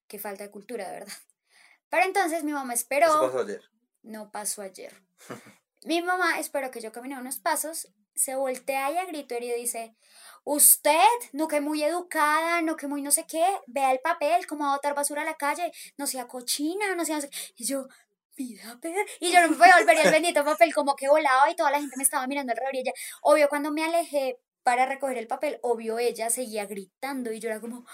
Qué 0.07 0.19
falta 0.19 0.45
de 0.45 0.51
cultura, 0.51 0.87
de 0.87 1.01
verdad. 1.01 1.12
Pero 1.88 2.05
entonces 2.05 2.45
mi 2.45 2.53
mamá 2.53 2.75
Eso 2.75 2.83
esperó, 2.83 3.09
pasó 3.09 3.40
ayer. 3.40 3.62
no 4.03 4.31
pasó 4.31 4.62
ayer. 4.62 4.93
Mi 5.85 6.01
mamá 6.01 6.38
esperó 6.38 6.71
que 6.71 6.81
yo 6.81 6.93
caminara 6.93 7.21
unos 7.21 7.40
pasos, 7.40 7.93
se 8.14 8.37
voltea 8.37 8.90
y 8.90 8.97
a 8.97 9.05
grito 9.05 9.35
herido 9.35 9.55
dice, 9.55 9.95
usted, 10.43 10.95
no 11.33 11.47
que 11.47 11.61
muy 11.61 11.83
educada, 11.83 12.62
no 12.62 12.77
que 12.77 12.87
muy 12.87 13.03
no 13.03 13.11
sé 13.11 13.27
qué, 13.27 13.45
vea 13.67 13.93
el 13.93 14.01
papel, 14.01 14.47
cómo 14.47 14.64
va 14.64 14.71
a 14.73 14.77
botar 14.77 14.95
basura 14.95 15.21
a 15.21 15.27
la 15.27 15.35
calle, 15.35 15.71
no 15.99 16.07
sea 16.07 16.27
cochina, 16.27 16.95
no 16.95 17.05
sea... 17.05 17.17
no 17.17 17.21
sé 17.23 17.29
qué". 17.29 17.37
Y 17.57 17.67
yo, 17.67 17.87
vida, 18.35 18.79
per-". 18.81 19.07
Y 19.21 19.31
yo 19.31 19.43
no 19.43 19.51
me 19.51 19.57
podía 19.57 19.77
volver 19.77 19.97
y 19.97 20.01
el 20.07 20.11
bendito 20.11 20.43
papel 20.43 20.73
como 20.75 20.97
que 20.97 21.09
volaba 21.09 21.51
y 21.51 21.57
toda 21.57 21.71
la 21.71 21.81
gente 21.81 21.97
me 21.99 22.03
estaba 22.03 22.27
mirando 22.27 22.53
alrededor 22.53 22.75
y 22.77 22.81
ella, 22.81 22.93
obvio, 23.23 23.49
cuando 23.51 23.71
me 23.71 23.85
alejé 23.85 24.38
para 24.64 24.87
recoger 24.87 25.18
el 25.18 25.27
papel, 25.29 25.59
obvio, 25.62 25.98
ella 25.98 26.31
seguía 26.31 26.66
gritando 26.66 27.31
y 27.33 27.38
yo 27.38 27.48
era 27.50 27.61
como... 27.61 27.87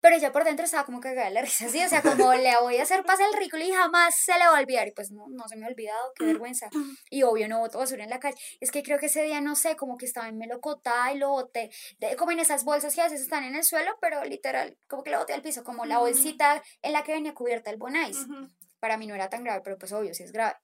Pero 0.00 0.16
ella 0.16 0.32
por 0.32 0.42
dentro 0.42 0.64
estaba 0.64 0.84
como 0.84 0.98
cagada 1.00 1.30
la 1.30 1.42
risa, 1.42 1.68
¿sí? 1.68 1.80
O 1.84 1.88
sea, 1.88 2.02
como 2.02 2.34
le 2.34 2.52
voy 2.60 2.76
a 2.78 2.82
hacer 2.82 3.04
pasar 3.04 3.26
el 3.32 3.38
ridículo 3.38 3.62
y 3.64 3.70
jamás 3.70 4.12
se 4.16 4.32
le 4.36 4.40
va 4.48 4.56
a 4.58 4.60
olvidar. 4.60 4.88
Y 4.88 4.90
pues 4.90 5.12
no, 5.12 5.26
no 5.30 5.46
se 5.46 5.54
me 5.56 5.64
ha 5.64 5.68
olvidado, 5.68 6.12
qué 6.16 6.24
vergüenza. 6.24 6.68
Y 7.08 7.22
obvio 7.22 7.46
no 7.46 7.60
boto 7.60 7.78
basura 7.78 8.02
en 8.02 8.10
la 8.10 8.18
calle. 8.18 8.36
Es 8.60 8.72
que 8.72 8.82
creo 8.82 8.98
que 8.98 9.06
ese 9.06 9.22
día, 9.22 9.40
no 9.40 9.54
sé, 9.54 9.76
como 9.76 9.96
que 9.96 10.06
estaba 10.06 10.26
en 10.28 10.38
melocotá 10.38 11.12
y 11.12 11.18
lo 11.18 11.28
boté, 11.30 11.70
de- 12.00 12.16
como 12.16 12.32
en 12.32 12.40
esas 12.40 12.64
bolsas 12.64 12.96
que 12.96 13.00
a 13.00 13.04
veces 13.04 13.20
están 13.20 13.44
en 13.44 13.54
el 13.54 13.62
suelo, 13.62 13.96
pero 14.00 14.24
literal, 14.24 14.76
como 14.88 15.04
que 15.04 15.10
lo 15.10 15.18
boté 15.20 15.34
al 15.34 15.42
piso, 15.42 15.62
como 15.62 15.84
la 15.86 15.98
bolsita 15.98 16.60
en 16.82 16.92
la 16.92 17.04
que 17.04 17.12
venía 17.12 17.32
cubierta 17.32 17.70
el 17.70 17.76
bonais. 17.76 18.16
Ujú, 18.26 18.50
Para 18.80 18.96
mí 18.96 19.06
no 19.06 19.14
era 19.14 19.28
tan 19.30 19.44
grave, 19.44 19.60
pero 19.62 19.78
pues 19.78 19.92
obvio, 19.92 20.12
sí 20.14 20.24
es 20.24 20.32
grave. 20.32 20.56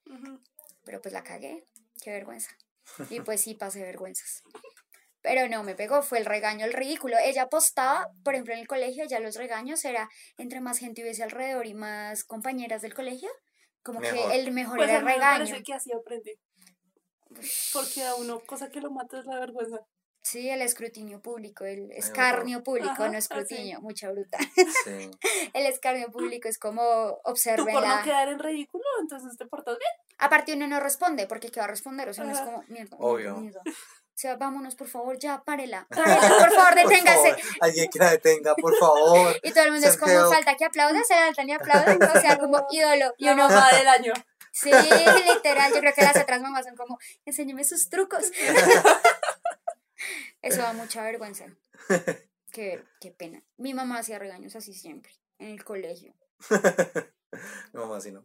Pero 0.84 1.00
pues 1.00 1.14
la 1.14 1.22
cagué, 1.22 1.64
qué 2.02 2.10
vergüenza. 2.10 2.50
Y 3.10 3.20
pues 3.20 3.40
sí, 3.42 3.54
pasé 3.54 3.82
vergüenzas. 3.82 4.42
Pero 5.30 5.46
no, 5.46 5.62
me 5.62 5.74
pegó, 5.74 6.00
fue 6.02 6.18
el 6.18 6.24
regaño, 6.24 6.64
el 6.64 6.72
ridículo. 6.72 7.16
Ella 7.22 7.42
apostaba, 7.42 8.08
por 8.24 8.32
ejemplo, 8.32 8.54
en 8.54 8.60
el 8.60 8.66
colegio, 8.66 9.04
ya 9.04 9.20
los 9.20 9.34
regaños 9.36 9.84
era 9.84 10.08
entre 10.38 10.62
más 10.62 10.78
gente 10.78 11.02
hubiese 11.02 11.22
alrededor 11.22 11.66
y 11.66 11.74
más 11.74 12.24
compañeras 12.24 12.80
del 12.80 12.94
colegio, 12.94 13.28
como 13.82 14.00
Mejor. 14.00 14.30
que 14.30 14.36
el 14.40 14.52
mejor 14.52 14.78
Pues 14.78 14.88
era 14.88 15.00
el 15.00 15.04
me 15.04 15.12
regaño. 15.12 15.44
parece 15.44 15.62
que 15.62 15.74
así 15.74 15.92
aprende. 15.92 16.38
Porque 17.74 18.02
a 18.04 18.14
uno, 18.14 18.40
cosa 18.40 18.70
que 18.70 18.80
lo 18.80 18.90
mata 18.90 19.18
es 19.18 19.26
la 19.26 19.38
vergüenza. 19.38 19.80
Sí, 20.22 20.48
el 20.50 20.62
escrutinio 20.62 21.20
público, 21.22 21.64
el 21.64 21.90
escarnio 21.92 22.62
público, 22.62 22.90
Ajá, 22.90 23.08
no 23.08 23.18
así. 23.18 23.18
escrutinio, 23.18 23.80
mucha 23.82 24.10
bruta. 24.10 24.38
Sí. 24.84 25.10
El 25.54 25.66
escarnio 25.66 26.10
público 26.10 26.48
es 26.48 26.58
como 26.58 26.82
Tú 26.82 27.30
observen 27.30 27.72
por 27.74 27.86
no 27.86 28.02
quedar 28.02 28.28
en 28.28 28.38
ridículo, 28.38 28.84
entonces 29.00 29.36
te 29.38 29.46
portas 29.46 29.78
bien. 29.78 29.90
Aparte 30.18 30.54
uno 30.54 30.66
no 30.66 30.80
responde, 30.80 31.26
porque 31.26 31.50
¿qué 31.50 31.60
va 31.60 31.64
a 31.66 31.68
responder? 31.70 32.08
O 32.08 32.12
sea, 32.14 32.24
uno 32.24 32.32
es 32.32 32.40
Ajá. 32.40 32.50
como, 32.50 32.64
mierda, 32.68 32.96
Obvio. 32.98 33.36
mierda. 33.36 33.62
O 34.18 34.20
sea, 34.20 34.34
vámonos, 34.34 34.74
por 34.74 34.88
favor, 34.88 35.16
ya, 35.16 35.44
párela, 35.44 35.86
párela, 35.88 36.18
por 36.18 36.50
favor, 36.56 36.74
Por 36.74 36.88
deténgase. 36.88 37.30
favor, 37.30 37.58
alguien 37.60 37.88
que 37.88 37.98
la 38.00 38.10
detenga, 38.10 38.56
por 38.56 38.76
favor. 38.76 39.36
Y 39.44 39.52
todo 39.52 39.62
el 39.62 39.70
mundo 39.70 39.86
es 39.86 39.96
como, 39.96 40.12
falta 40.28 40.56
que 40.56 40.64
aplauda, 40.64 41.04
se 41.04 41.14
levantan 41.14 41.48
y 41.48 41.52
aplauden, 41.52 42.02
o 42.02 42.20
sea, 42.20 42.36
como 42.36 42.66
ídolo. 42.72 43.14
Y 43.16 43.28
uno, 43.28 43.48
mamá 43.48 43.70
del 43.70 43.86
año. 43.86 44.12
sí, 44.50 44.72
literal, 44.72 45.72
yo 45.72 45.78
creo 45.78 45.94
que 45.94 46.02
las 46.02 46.16
otras 46.16 46.40
mamás 46.42 46.64
son 46.66 46.74
como, 46.74 46.98
enséñeme 47.26 47.62
sus 47.62 47.88
trucos. 47.88 48.32
Eso 50.42 50.62
da 50.62 50.72
mucha 50.72 51.04
vergüenza. 51.04 51.46
Qué 52.50 52.82
qué 53.00 53.12
pena. 53.12 53.40
Mi 53.56 53.72
mamá 53.72 54.00
hacía 54.00 54.18
regaños 54.18 54.56
así 54.56 54.72
siempre, 54.72 55.12
en 55.38 55.50
el 55.50 55.62
colegio. 55.62 56.12
Mi 57.72 57.80
mamá 57.80 58.00
sí 58.00 58.10
no. 58.10 58.24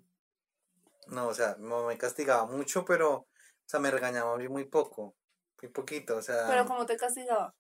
No, 1.06 1.28
o 1.28 1.36
sea, 1.36 1.56
mi 1.60 1.68
mamá 1.68 1.86
me 1.90 2.00
castigaba 2.00 2.48
mucho, 2.48 2.84
pero, 2.84 3.12
o 3.14 3.28
sea, 3.68 3.80
me 3.80 3.92
regañaba 3.92 4.36
muy, 4.38 4.50
muy 4.50 4.64
poco, 4.66 5.16
muy 5.64 5.72
poquito, 5.72 6.18
o 6.18 6.22
sea, 6.22 6.46
Pero 6.48 6.66
como 6.66 6.86
te 6.86 6.98
castigaba. 6.98 7.56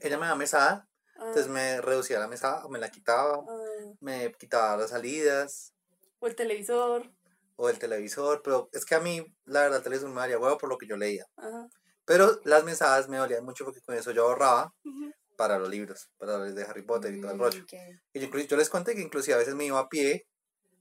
ella 0.00 0.18
me 0.18 0.26
daba 0.26 0.36
mesada, 0.36 0.88
Ah, 1.16 1.26
entonces 1.26 1.48
me 1.48 1.80
reducía 1.80 2.18
la 2.18 2.26
mesada, 2.26 2.66
me 2.68 2.78
la 2.78 2.90
quitaba, 2.90 3.34
ah, 3.46 3.92
me 4.00 4.32
quitaba 4.32 4.76
las 4.78 4.90
salidas, 4.90 5.74
o 6.20 6.26
el 6.26 6.34
televisor. 6.34 7.10
o 7.56 7.68
el 7.68 7.78
televisor, 7.78 8.40
pero 8.42 8.68
es 8.72 8.84
que 8.84 8.94
a 8.94 9.00
mí, 9.00 9.24
la 9.44 9.60
verdad, 9.62 9.78
el 9.78 9.84
televisor 9.84 10.08
me 10.10 10.20
daría 10.20 10.38
huevo 10.38 10.56
por 10.58 10.68
lo 10.70 10.78
que 10.78 10.86
yo 10.86 10.96
leía. 10.96 11.26
Ajá. 11.36 11.68
Pero 12.04 12.40
las 12.44 12.64
mesadas 12.64 13.08
me 13.08 13.18
dolían 13.18 13.44
mucho 13.44 13.64
porque 13.64 13.80
con 13.82 13.94
eso 13.94 14.10
yo 14.10 14.24
ahorraba 14.24 14.72
Ujú. 14.84 15.12
para 15.36 15.58
los 15.58 15.68
libros, 15.68 16.08
para 16.18 16.38
los 16.38 16.54
de 16.54 16.64
Harry 16.64 16.82
Potter 16.82 17.14
y 17.14 17.20
todo 17.20 17.32
el 17.32 17.38
rollo. 17.38 17.60
Mm, 17.60 17.62
ok. 17.64 18.00
Y 18.14 18.20
yo, 18.20 18.38
yo 18.38 18.56
les 18.56 18.68
conté 18.70 18.94
que 18.94 19.02
inclusive 19.02 19.34
a 19.34 19.38
veces 19.38 19.54
me 19.54 19.66
iba 19.66 19.78
a 19.78 19.88
pie 19.88 20.26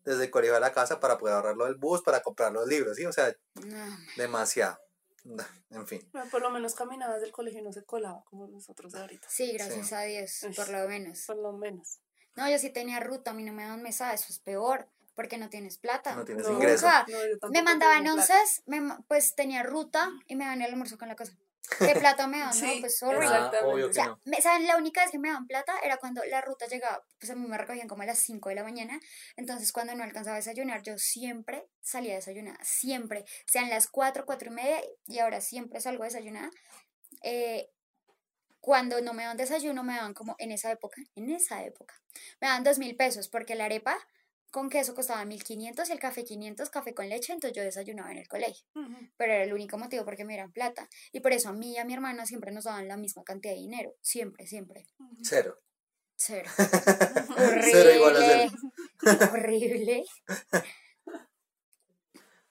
desde 0.05 0.23
el 0.25 0.31
colegio 0.31 0.55
a 0.55 0.59
la 0.59 0.71
casa 0.73 0.99
para 0.99 1.17
poder 1.17 1.35
ahorrar 1.35 1.55
lo 1.57 1.65
del 1.65 1.75
bus, 1.75 2.01
para 2.01 2.21
comprar 2.21 2.51
los 2.53 2.67
libros, 2.67 2.95
¿sí? 2.97 3.05
O 3.05 3.11
sea, 3.11 3.31
No, 3.55 3.97
demasiado. 4.15 4.77
En 5.69 5.87
fin. 5.87 6.01
Pero 6.11 6.25
por 6.29 6.41
lo 6.41 6.49
menos 6.49 6.75
caminabas 6.75 7.21
del 7.21 7.31
colegio 7.31 7.59
y 7.61 7.63
no 7.63 7.71
se 7.71 7.83
colaba 7.85 8.23
como 8.25 8.47
nosotros 8.47 8.91
de 8.93 8.99
ahorita. 9.01 9.27
sí, 9.29 9.51
gracias 9.53 9.87
Sí. 9.89 9.95
a 9.95 10.01
Dios, 10.01 10.45
por 10.55 10.69
lo 10.69 10.87
menos. 10.87 11.23
Por 11.25 11.37
lo 11.37 11.53
menos. 11.53 11.99
No, 12.35 12.49
yo 12.49 12.57
sí 12.59 12.69
tenía 12.69 12.99
ruta, 12.99 13.31
a 13.31 13.33
mí 13.33 13.43
no 13.43 13.53
me 13.53 13.63
daban 13.63 13.81
mesa, 13.83 14.13
eso 14.13 14.27
es 14.29 14.39
peor, 14.39 14.87
porque 15.15 15.37
no 15.37 15.49
tienes 15.49 15.77
plata. 15.77 16.15
No 16.15 16.23
tienes 16.25 16.47
No, 16.47 16.53
ingreso. 16.53 16.87
No, 17.41 17.49
Me 17.49 17.61
mandaban 17.61 18.07
onces, 18.07 18.63
me 18.65 18.81
pues 19.07 19.35
tenía 19.35 19.63
ruta 19.63 20.09
y 20.27 20.35
me 20.35 20.45
daban 20.45 20.61
el 20.61 20.71
almuerzo 20.71 20.97
con 20.97 21.07
la 21.09 21.15
cosa. 21.15 21.33
¿Qué 21.79 21.93
plata 21.95 22.27
me? 22.27 22.37
Sí, 22.53 22.61
no, 22.75 22.81
pues 22.81 22.97
sorry. 22.97 23.27
Ah, 23.29 23.51
obvio 23.63 23.87
O 23.89 23.93
sea, 23.93 24.05
no. 24.07 24.19
me- 24.25 24.41
¿saben? 24.41 24.67
La 24.67 24.77
única 24.77 25.01
vez 25.01 25.11
que 25.11 25.19
me 25.19 25.29
daban 25.29 25.47
plata 25.47 25.73
era 25.83 25.97
cuando 25.97 26.23
la 26.25 26.41
ruta 26.41 26.67
llegaba, 26.67 27.03
pues 27.19 27.29
a 27.31 27.35
mí 27.35 27.47
me 27.47 27.57
recogían 27.57 27.87
como 27.87 28.03
a 28.03 28.05
las 28.05 28.19
5 28.19 28.49
de 28.49 28.55
la 28.55 28.63
mañana, 28.63 28.99
entonces 29.35 29.71
cuando 29.71 29.95
no 29.95 30.03
alcanzaba 30.03 30.35
a 30.35 30.39
desayunar, 30.39 30.81
yo 30.83 30.97
siempre 30.97 31.67
salía 31.81 32.13
a 32.13 32.15
desayunar, 32.17 32.57
siempre, 32.63 33.25
sean 33.45 33.69
las 33.69 33.87
4, 33.87 34.25
4 34.25 34.49
y 34.51 34.53
media, 34.55 34.81
y 35.07 35.19
ahora 35.19 35.41
siempre 35.41 35.79
salgo 35.81 36.03
a 36.03 36.07
desayunar. 36.07 36.49
Eh, 37.23 37.69
cuando 38.59 39.01
no 39.01 39.13
me 39.13 39.23
daban 39.23 39.37
desayuno, 39.37 39.83
me 39.83 39.95
daban 39.95 40.13
como 40.13 40.35
en 40.37 40.51
esa 40.51 40.71
época, 40.71 41.01
en 41.15 41.29
esa 41.31 41.63
época, 41.63 41.95
me 42.39 42.47
daban 42.47 42.63
dos 42.63 42.77
mil 42.77 42.95
pesos, 42.95 43.27
porque 43.27 43.55
la 43.55 43.65
arepa 43.65 43.97
con 44.51 44.69
queso 44.69 44.93
costaba 44.93 45.25
1500 45.25 45.89
y 45.89 45.91
el 45.91 45.99
café 45.99 46.23
500, 46.23 46.69
café 46.69 46.93
con 46.93 47.09
leche, 47.09 47.33
entonces 47.33 47.55
yo 47.55 47.63
desayunaba 47.63 48.11
en 48.11 48.17
el 48.17 48.27
colegio 48.27 48.65
pero 49.17 49.33
era 49.33 49.43
el 49.43 49.53
único 49.53 49.77
motivo 49.77 50.03
porque 50.05 50.25
me 50.25 50.33
dieran 50.33 50.51
plata. 50.51 50.89
Y 51.11 51.19
por 51.19 51.31
eso 51.31 51.49
a 51.49 51.53
mí 51.53 51.73
y 51.73 51.77
a 51.77 51.85
mi 51.85 51.93
hermana 51.93 52.25
siempre 52.25 52.51
nos 52.51 52.65
daban 52.65 52.87
la 52.87 52.97
misma 52.97 53.23
cantidad 53.23 53.53
de 53.53 53.59
dinero. 53.59 53.95
Siempre, 54.01 54.47
siempre. 54.47 54.87
Cero. 55.23 55.59
Cero. 56.15 56.49
Cero 57.71 57.91
igual 57.95 58.15
a 58.15 58.19
Horrible. 58.19 58.51
cero. 58.99 59.31
Horrible. 59.31 60.05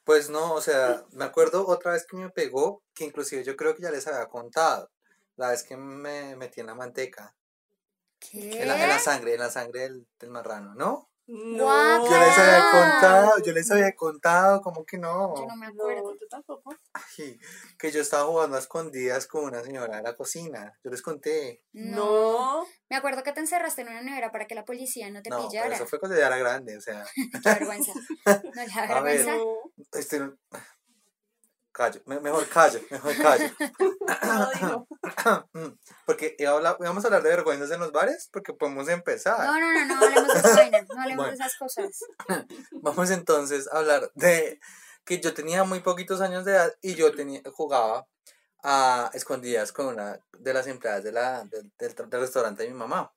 Pues 0.04 0.30
no, 0.30 0.54
o 0.54 0.60
sea, 0.60 1.04
me 1.12 1.24
acuerdo 1.24 1.66
otra 1.68 1.92
vez 1.92 2.04
que 2.06 2.16
me 2.16 2.30
pegó, 2.30 2.82
que 2.94 3.04
inclusive 3.04 3.44
yo 3.44 3.56
creo 3.56 3.74
que 3.76 3.82
ya 3.82 3.90
les 3.90 4.06
había 4.06 4.26
contado, 4.26 4.90
la 5.36 5.50
vez 5.50 5.62
que 5.62 5.76
me 5.76 6.34
metí 6.36 6.60
en 6.60 6.66
la 6.66 6.74
manteca, 6.74 7.36
¿Qué? 8.18 8.62
en 8.62 8.68
la, 8.68 8.82
en 8.82 8.88
la 8.88 8.98
sangre, 8.98 9.34
en 9.34 9.40
la 9.40 9.50
sangre 9.50 9.82
del, 9.82 10.06
del 10.18 10.30
marrano, 10.30 10.74
¿no? 10.74 11.09
No. 11.32 12.04
Yo 12.10 12.18
les 12.18 12.38
había 12.38 12.70
contado, 12.72 13.32
yo 13.44 13.52
les 13.52 13.70
había 13.70 13.94
contado, 13.94 14.60
¿cómo 14.62 14.84
que 14.84 14.98
no? 14.98 15.34
Yo 15.36 15.46
no 15.46 15.56
me 15.56 15.66
No, 15.72 15.82
acuerdo. 15.84 16.14
yo 16.20 16.26
tampoco. 16.28 16.74
Ay, 16.92 17.38
que 17.78 17.92
yo 17.92 18.00
estaba 18.00 18.24
jugando 18.24 18.56
a 18.56 18.58
escondidas 18.58 19.26
con 19.28 19.44
una 19.44 19.62
señora 19.62 19.98
de 19.98 20.02
la 20.02 20.16
cocina, 20.16 20.76
yo 20.82 20.90
les 20.90 21.02
conté. 21.02 21.62
No. 21.72 22.00
No. 22.60 22.66
Me 22.88 22.96
acuerdo 22.96 23.22
que 23.22 23.32
te 23.32 23.38
encerraste 23.40 23.82
en 23.82 23.88
una 23.90 24.02
nevera 24.02 24.32
para 24.32 24.46
que 24.46 24.54
la 24.56 24.64
policía 24.64 25.08
no 25.10 25.22
te 25.22 25.30
No, 25.30 25.36
pero 25.36 25.48
pillara. 25.48 25.74
eso 25.76 25.86
fue 25.86 26.00
cuando 26.00 26.18
ya 26.18 26.26
era 26.26 26.36
grande, 26.38 26.76
o 26.76 26.80
sea, 26.80 27.04
Qué 27.14 27.30
vergüenza. 27.44 27.92
No 28.54 28.62
le 28.64 28.66
da 28.68 28.82
A 28.98 29.00
ver. 29.02 29.24
vergüenza. 29.24 29.36
No. 29.36 29.54
este, 29.92 30.20
callo, 31.72 32.00
me- 32.06 32.20
mejor 32.20 32.46
callo, 32.48 32.80
mejor 32.90 33.16
callo. 33.16 33.50
No 34.22 34.50
digo. 34.54 34.86
Porque 36.06 36.34
iba 36.38 36.50
a 36.50 36.54
hablar- 36.54 36.76
íbamos 36.80 37.04
a 37.04 37.08
hablar 37.08 37.22
de 37.22 37.30
vergüenzas 37.30 37.70
en 37.70 37.80
los 37.80 37.92
bares, 37.92 38.28
porque 38.32 38.52
podemos 38.52 38.88
empezar. 38.88 39.38
No, 39.46 39.58
no, 39.60 39.72
no, 39.72 39.86
no 39.86 40.04
hablemos 40.04 40.32
de 40.34 40.38
esa 40.40 40.54
vaina. 40.56 40.82
No 40.82 41.00
hablemos 41.00 41.16
Bueno. 41.26 41.30
de 41.30 41.34
esas 41.44 41.56
cosas. 41.56 42.00
Vamos 42.72 43.10
entonces 43.10 43.68
a 43.72 43.78
hablar 43.78 44.10
de 44.14 44.60
que 45.04 45.20
yo 45.20 45.32
tenía 45.34 45.64
muy 45.64 45.80
poquitos 45.80 46.20
años 46.20 46.44
de 46.44 46.52
edad 46.52 46.74
y 46.82 46.94
yo 46.94 47.14
tenía, 47.14 47.40
jugaba 47.52 48.06
a 48.62 49.10
escondidas 49.14 49.72
con 49.72 49.86
una 49.86 50.20
de 50.38 50.54
las 50.54 50.66
empleadas 50.66 51.02
de 51.04 51.12
la, 51.12 51.44
del, 51.44 51.72
del 51.78 52.20
restaurante 52.20 52.62
de 52.64 52.68
mi 52.68 52.74
mamá. 52.74 53.12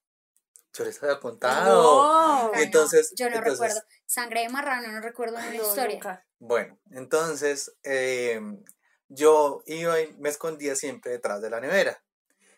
Yo 0.74 0.84
les 0.86 1.02
había 1.04 1.20
contado. 1.20 1.82
No. 1.84 2.52
Ay, 2.52 2.52
no, 2.54 2.62
entonces- 2.64 3.14
yo 3.16 3.30
no 3.30 3.36
entonces- 3.38 3.60
recuerdo. 3.60 3.82
Sangre 4.06 4.42
de 4.42 4.50
marrano, 4.50 4.92
no 4.92 5.02
recuerdo 5.02 5.36
una 5.38 5.50
No, 5.50 5.54
historia. 5.56 5.96
nunca. 5.96 6.26
Bueno, 6.40 6.80
entonces 6.92 7.76
eh, 7.84 8.42
yo 9.08 9.62
iba 9.68 10.02
y 10.02 10.14
me 10.14 10.30
escondía 10.30 10.76
siempre 10.76 11.12
detrás 11.12 11.42
de 11.42 11.50
la 11.50 11.60
nevera. 11.60 12.04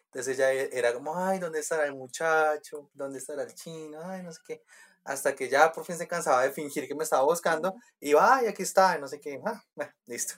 Entonces 0.05 0.35
ella 0.39 0.53
e- 0.53 0.69
era 0.77 0.93
como, 0.93 1.17
ay, 1.17 1.39
¿dónde 1.39 1.59
estará 1.59 1.85
el 1.85 1.93
muchacho? 1.93 2.89
¿Dónde 2.93 3.19
estará 3.19 3.43
el 3.43 3.53
chino? 3.53 3.99
Ay, 4.03 4.23
no 4.23 4.31
sé 4.31 4.39
qué. 4.47 4.63
Hasta 5.05 5.35
que 5.35 5.47
ya 5.47 5.71
por 5.71 5.85
fin 5.85 5.97
se 5.97 6.07
cansaba 6.07 6.41
de 6.41 6.51
fingir 6.51 6.87
que 6.87 6.95
me 6.95 7.03
estaba 7.03 7.23
buscando. 7.23 7.75
Y 7.99 8.09
iba, 8.09 8.37
ay, 8.37 8.47
aquí 8.47 8.63
está, 8.63 8.97
y 8.97 9.01
no 9.01 9.07
sé 9.07 9.21
qué. 9.21 9.39
Ah, 9.45 9.63
bueno, 9.75 9.91
listo. 10.05 10.33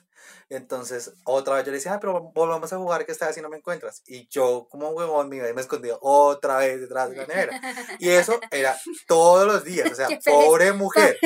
Y 0.50 0.56
entonces 0.56 1.12
otra 1.24 1.56
vez 1.56 1.64
yo 1.64 1.70
le 1.70 1.78
decía, 1.78 1.94
ay, 1.94 1.98
pero 2.00 2.30
volvamos 2.34 2.72
a 2.72 2.76
jugar, 2.76 3.06
que 3.06 3.12
esta 3.12 3.26
vez 3.26 3.34
si 3.34 3.40
no 3.40 3.48
me 3.48 3.56
encuentras. 3.56 4.02
Y 4.06 4.28
yo, 4.28 4.68
como 4.70 4.90
un 4.90 4.96
huevón, 4.96 5.32
iba 5.32 5.48
y 5.48 5.54
me 5.54 5.62
escondía 5.62 5.96
otra 6.00 6.58
vez 6.58 6.80
detrás 6.80 7.10
de 7.10 7.16
la 7.16 7.26
nevera. 7.26 7.60
Y 7.98 8.10
eso 8.10 8.38
era 8.50 8.76
todos 9.06 9.46
los 9.46 9.64
días. 9.64 9.90
O 9.90 9.94
sea, 9.94 10.08
pobre 10.24 10.72
mujer. 10.72 11.18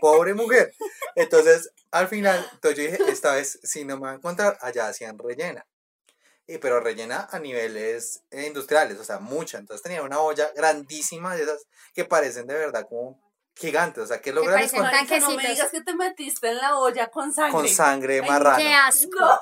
Pobre 0.00 0.34
mujer. 0.34 0.72
Entonces, 1.14 1.70
al 1.90 2.08
final, 2.08 2.44
entonces 2.54 2.78
yo 2.78 2.90
dije, 2.90 3.10
esta 3.10 3.34
vez 3.34 3.58
si 3.62 3.84
no 3.84 3.96
me 3.96 4.06
va 4.06 4.12
a 4.12 4.14
encontrar, 4.16 4.58
allá 4.60 4.88
hacían 4.88 5.18
rellena. 5.18 5.66
Y, 6.46 6.58
pero 6.58 6.80
rellena 6.80 7.28
a 7.30 7.38
niveles 7.38 8.22
eh, 8.30 8.46
industriales, 8.46 8.98
o 8.98 9.04
sea, 9.04 9.18
mucha. 9.18 9.58
Entonces 9.58 9.82
tenía 9.82 10.02
una 10.02 10.20
olla 10.20 10.48
grandísima 10.54 11.34
de 11.34 11.42
esas 11.42 11.66
que 11.94 12.04
parecen 12.04 12.46
de 12.46 12.54
verdad 12.54 12.86
como 12.88 13.20
gigantes. 13.56 14.04
O 14.04 14.06
sea, 14.06 14.20
que 14.20 14.32
logran 14.32 14.60
esconder 14.60 14.92
Marica, 14.92 15.18
no 15.18 15.30
me 15.30 15.48
digas 15.48 15.70
que 15.70 15.80
te 15.80 15.94
metiste 15.94 16.48
en 16.48 16.58
la 16.58 16.78
olla 16.78 17.08
con 17.08 17.32
sangre. 17.32 17.52
con 17.52 17.68
sangre 17.68 18.22
marrano. 18.22 18.58
¡Qué 18.58 18.72
asco! 18.72 19.18
No. 19.18 19.40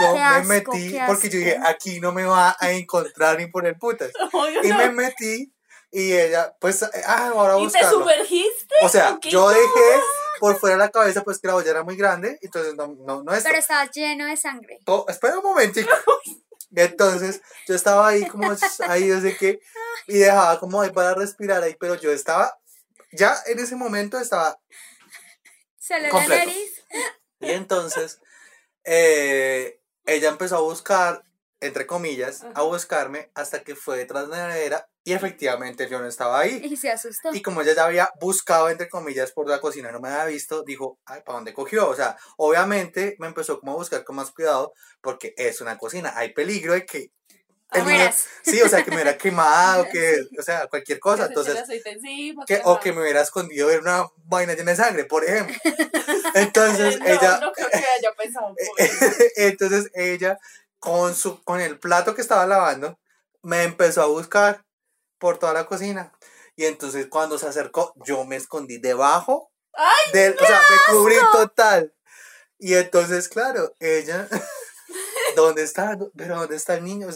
Yo 0.00 0.08
qué 0.08 0.12
me 0.14 0.22
asco, 0.22 0.72
metí 0.72 0.98
porque 1.06 1.30
yo 1.30 1.38
dije, 1.38 1.58
aquí 1.64 2.00
no 2.00 2.12
me 2.12 2.24
va 2.24 2.56
a 2.58 2.70
encontrar 2.72 3.38
ni 3.38 3.46
por 3.46 3.66
el 3.66 3.76
putas. 3.76 4.10
Obvio 4.32 4.62
Y 4.62 4.68
no. 4.68 4.78
me 4.78 4.90
metí 4.90 5.52
y 5.90 6.12
ella, 6.12 6.54
pues, 6.60 6.82
eh, 6.82 6.88
ah, 7.06 7.28
ahora 7.28 7.54
a 7.54 7.56
¿Y 7.56 7.60
te 7.60 7.64
buscarlo. 7.64 8.00
sumergiste? 8.00 8.74
O 8.82 8.88
sea, 8.88 9.18
yo 9.22 9.48
dejé 9.48 10.00
por 10.40 10.58
fuera 10.58 10.76
la 10.76 10.90
cabeza, 10.90 11.22
pues 11.24 11.38
que 11.38 11.46
la 11.48 11.54
olla 11.56 11.70
era 11.70 11.82
muy 11.82 11.96
grande, 11.96 12.38
entonces 12.42 12.74
no, 12.74 12.88
no, 12.88 13.22
no 13.22 13.34
es 13.34 13.42
Pero 13.44 13.58
estaba 13.58 13.90
lleno 13.90 14.26
de 14.26 14.36
sangre. 14.36 14.78
to- 14.84 15.06
espera 15.08 15.38
un 15.38 15.44
momentico. 15.44 15.90
Entonces 16.74 17.40
yo 17.66 17.74
estaba 17.74 18.08
ahí 18.08 18.26
como 18.26 18.50
ahí 18.88 19.04
no 19.06 19.20
sé 19.20 19.36
qué 19.36 19.60
y 20.08 20.18
dejaba 20.18 20.58
como 20.60 20.80
ahí 20.82 20.90
para 20.90 21.14
respirar 21.14 21.62
ahí, 21.62 21.74
pero 21.78 21.94
yo 21.94 22.10
estaba 22.12 22.58
ya 23.12 23.34
en 23.46 23.58
ese 23.60 23.76
momento 23.76 24.18
estaba 24.18 24.58
Solo 25.78 26.08
la 26.12 26.26
nariz. 26.28 26.84
y 27.40 27.50
entonces 27.52 28.20
eh, 28.84 29.80
ella 30.04 30.28
empezó 30.28 30.56
a 30.56 30.60
buscar 30.60 31.22
entre 31.60 31.86
comillas 31.86 32.44
a 32.54 32.62
buscarme 32.62 33.30
hasta 33.34 33.62
que 33.62 33.74
fue 33.74 33.98
detrás 33.98 34.28
de 34.28 34.36
la 34.36 34.48
nevera 34.48 34.88
y 35.06 35.12
efectivamente 35.12 35.88
yo 35.88 36.00
no 36.00 36.08
estaba 36.08 36.40
ahí. 36.40 36.60
Y 36.64 36.76
se 36.76 36.90
asustó. 36.90 37.32
Y 37.32 37.40
como 37.40 37.62
ella 37.62 37.74
ya 37.74 37.84
había 37.84 38.10
buscado, 38.20 38.68
entre 38.68 38.88
comillas, 38.88 39.30
por 39.30 39.48
la 39.48 39.60
cocina, 39.60 39.92
no 39.92 40.00
me 40.00 40.08
había 40.08 40.24
visto, 40.24 40.64
dijo, 40.64 40.98
ay, 41.06 41.22
¿para 41.24 41.36
dónde 41.36 41.54
cogió? 41.54 41.88
O 41.88 41.94
sea, 41.94 42.16
obviamente 42.36 43.14
me 43.20 43.28
empezó 43.28 43.60
como 43.60 43.72
a 43.72 43.76
buscar 43.76 44.02
con 44.02 44.16
más 44.16 44.32
cuidado, 44.32 44.72
porque 45.00 45.32
es 45.36 45.60
una 45.60 45.78
cocina, 45.78 46.12
hay 46.16 46.32
peligro 46.32 46.72
de 46.72 46.84
que... 46.84 47.12
Ah, 47.70 47.78
el 47.78 48.12
sí, 48.42 48.62
o 48.62 48.68
sea, 48.68 48.84
que 48.84 48.90
me 48.90 48.96
hubiera 48.96 49.16
quemado, 49.18 49.86
que, 49.90 50.24
o 50.38 50.42
sea, 50.42 50.66
cualquier 50.68 50.98
cosa. 51.00 51.28
Que 51.28 51.34
Entonces, 51.34 51.82
que, 52.46 52.60
o 52.64 52.78
que 52.78 52.92
me 52.92 53.02
hubiera 53.02 53.20
escondido 53.22 53.70
en 53.70 53.80
una 53.80 54.06
vaina 54.24 54.54
llena 54.54 54.70
de 54.72 54.76
sangre, 54.76 55.04
por 55.04 55.24
ejemplo. 55.24 55.54
Entonces, 56.34 56.98
no, 56.98 57.06
ella, 57.06 57.38
No 57.40 57.52
creo 57.52 57.68
que 57.70 57.76
haya 57.76 58.12
pensado 58.16 58.54
entonces 59.36 59.90
ella, 59.94 60.38
con, 60.78 61.14
su, 61.14 61.42
con 61.44 61.60
el 61.60 61.78
plato 61.78 62.14
que 62.14 62.22
estaba 62.22 62.46
lavando, 62.46 62.98
me 63.42 63.64
empezó 63.64 64.02
a 64.02 64.06
buscar 64.06 64.64
por 65.18 65.38
toda 65.38 65.52
la 65.52 65.66
cocina. 65.66 66.12
Y 66.56 66.64
entonces 66.64 67.06
cuando 67.08 67.38
se 67.38 67.46
acercó, 67.48 67.92
yo 68.04 68.24
me 68.24 68.36
escondí 68.36 68.78
debajo 68.78 69.50
del, 70.12 70.34
o 70.40 70.46
sea, 70.46 70.60
me 70.70 70.94
cubrí 70.94 71.16
total. 71.32 71.94
Y 72.58 72.74
entonces, 72.74 73.28
claro, 73.28 73.74
ella, 73.80 74.28
¿dónde 75.36 75.62
está? 75.62 75.98
Pero 76.16 76.36
¿dónde 76.36 76.56
está 76.56 76.74
el 76.74 76.84
niño? 76.84 77.08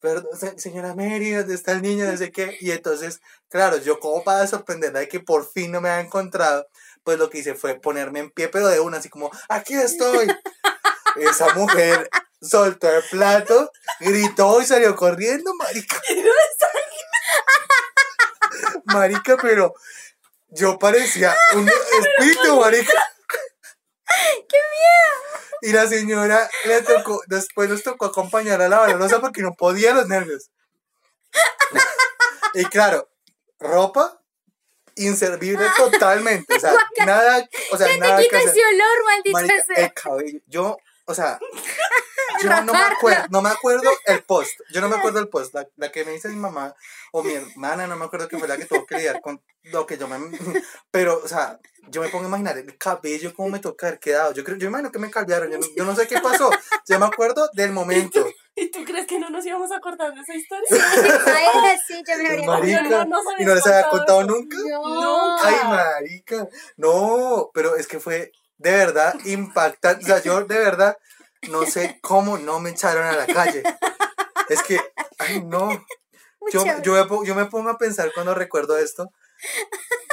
Pero, 0.00 0.22
se- 0.38 0.58
señora 0.58 0.94
Mary, 0.94 1.30
¿dónde 1.32 1.54
está 1.54 1.72
el 1.72 1.82
niño? 1.82 2.04
No 2.04 2.16
sé 2.16 2.32
qué. 2.32 2.56
Y 2.60 2.70
entonces, 2.72 3.20
claro, 3.48 3.78
yo 3.78 4.00
como 4.00 4.24
para 4.24 4.46
sorprenderla 4.46 5.00
de 5.00 5.08
que 5.08 5.20
por 5.20 5.50
fin 5.50 5.70
no 5.72 5.80
me 5.80 5.88
había 5.90 6.04
encontrado, 6.06 6.66
pues 7.04 7.18
lo 7.18 7.30
que 7.30 7.38
hice 7.38 7.54
fue 7.54 7.80
ponerme 7.80 8.20
en 8.20 8.30
pie, 8.30 8.48
pero 8.48 8.68
de 8.68 8.80
una, 8.80 8.98
así 8.98 9.08
como, 9.08 9.30
aquí 9.48 9.74
estoy. 9.74 10.26
Esa 11.16 11.54
mujer 11.54 12.08
soltó 12.42 12.90
el 12.90 13.02
plato, 13.04 13.70
gritó 14.00 14.60
y 14.60 14.66
salió 14.66 14.94
corriendo, 14.96 15.54
marica. 15.54 16.00
Marica, 18.84 19.36
pero 19.40 19.74
yo 20.50 20.78
parecía 20.78 21.34
un 21.54 21.66
espíritu, 22.18 22.60
marica. 22.60 22.92
¡Qué 24.06 24.58
miedo! 24.58 25.40
Y 25.62 25.72
la 25.72 25.86
señora 25.86 26.50
le 26.64 26.82
tocó, 26.82 27.22
después 27.28 27.70
nos 27.70 27.82
tocó 27.82 28.06
acompañar 28.06 28.60
a 28.60 28.68
la 28.68 28.80
valorosa 28.80 29.20
porque 29.20 29.40
no 29.42 29.54
podía 29.54 29.94
los 29.94 30.08
nervios. 30.08 30.50
Y 32.54 32.64
claro, 32.66 33.08
ropa 33.58 34.20
inservible 34.96 35.64
totalmente. 35.76 36.54
O 36.54 36.60
sea, 36.60 36.74
nada, 37.06 37.48
o 37.70 37.78
sea, 37.78 37.86
¿Qué 37.86 37.98
nada 37.98 38.16
te 38.16 38.22
que 38.22 38.28
quita 38.28 38.38
hacer. 38.38 38.50
ese 38.50 38.66
olor, 38.66 39.04
maldita 39.06 39.40
Marica, 39.40 39.64
sea? 39.64 39.84
el 39.84 39.94
cabello. 39.94 40.40
Yo, 40.46 40.76
o 41.12 41.14
sea, 41.14 41.38
yo 42.42 42.48
no 42.62 42.72
me 42.72 42.78
acuerdo, 42.78 43.26
no 43.30 43.42
me 43.42 43.50
acuerdo 43.50 43.90
el 44.06 44.22
post. 44.22 44.52
Yo 44.72 44.80
no 44.80 44.88
me 44.88 44.96
acuerdo 44.96 45.20
el 45.20 45.28
post. 45.28 45.54
La, 45.54 45.68
la 45.76 45.92
que 45.92 46.04
me 46.04 46.12
dice 46.12 46.28
mi 46.28 46.36
mamá 46.36 46.74
o 47.12 47.22
mi 47.22 47.34
hermana, 47.34 47.86
no 47.86 47.96
me 47.96 48.06
acuerdo 48.06 48.28
que 48.28 48.38
fue 48.38 48.48
la 48.48 48.56
que 48.56 48.64
tuvo 48.64 48.86
que 48.86 48.96
lidiar 48.96 49.20
con 49.20 49.42
lo 49.64 49.86
que 49.86 49.98
yo 49.98 50.08
me. 50.08 50.16
Pero, 50.90 51.20
o 51.22 51.28
sea, 51.28 51.60
yo 51.88 52.00
me 52.00 52.08
pongo 52.08 52.24
a 52.24 52.28
imaginar 52.28 52.56
el 52.56 52.78
cabello, 52.78 53.34
cómo 53.34 53.50
me 53.50 53.58
toca 53.58 53.88
haber 53.88 54.00
quedado. 54.00 54.32
Yo 54.32 54.42
creo, 54.42 54.56
yo 54.56 54.68
imagino 54.68 54.90
que 54.90 54.98
me 54.98 55.10
calviaron. 55.10 55.50
Yo 55.50 55.58
no, 55.58 55.66
yo 55.76 55.84
no 55.84 55.94
sé 55.94 56.06
qué 56.08 56.18
pasó. 56.20 56.50
Yo 56.88 56.98
me 56.98 57.06
acuerdo 57.06 57.48
del 57.52 57.72
momento. 57.72 58.26
¿Y 58.54 58.70
tú 58.70 58.84
crees 58.84 59.06
que 59.06 59.18
no 59.18 59.30
nos 59.30 59.44
íbamos 59.46 59.70
a 59.72 59.76
acordar 59.76 60.12
de 60.14 60.20
esa 60.20 60.34
historia? 60.34 60.66
Ay, 60.70 61.78
sí, 61.86 62.02
yo 62.06 62.16
me 62.18 62.28
habría 62.28 62.82
Marica, 62.82 63.04
no 63.06 63.18
y 63.38 63.44
no 63.44 63.54
les 63.54 63.66
había 63.66 63.88
contado 63.88 64.20
contado 64.20 64.24
nunca. 64.24 64.56
No. 64.68 65.38
Ay, 65.42 65.54
marica. 65.64 66.48
No, 66.76 67.50
pero 67.54 67.76
es 67.76 67.86
que 67.86 67.98
fue 67.98 68.30
de 68.62 68.70
verdad 68.70 69.14
impactante. 69.24 70.04
O 70.04 70.06
sea, 70.06 70.22
yo 70.22 70.44
de 70.44 70.58
verdad 70.58 70.96
no 71.50 71.66
sé 71.66 71.98
cómo 72.00 72.38
no 72.38 72.60
me 72.60 72.70
echaron 72.70 73.04
a 73.04 73.12
la 73.12 73.26
calle. 73.26 73.62
Es 74.48 74.62
que, 74.62 74.80
ay, 75.18 75.42
no. 75.42 75.70
Yo, 76.52 76.64
yo, 76.82 77.24
yo 77.24 77.34
me 77.34 77.46
pongo 77.46 77.70
a 77.70 77.78
pensar 77.78 78.10
cuando 78.14 78.34
recuerdo 78.34 78.76
esto. 78.78 79.10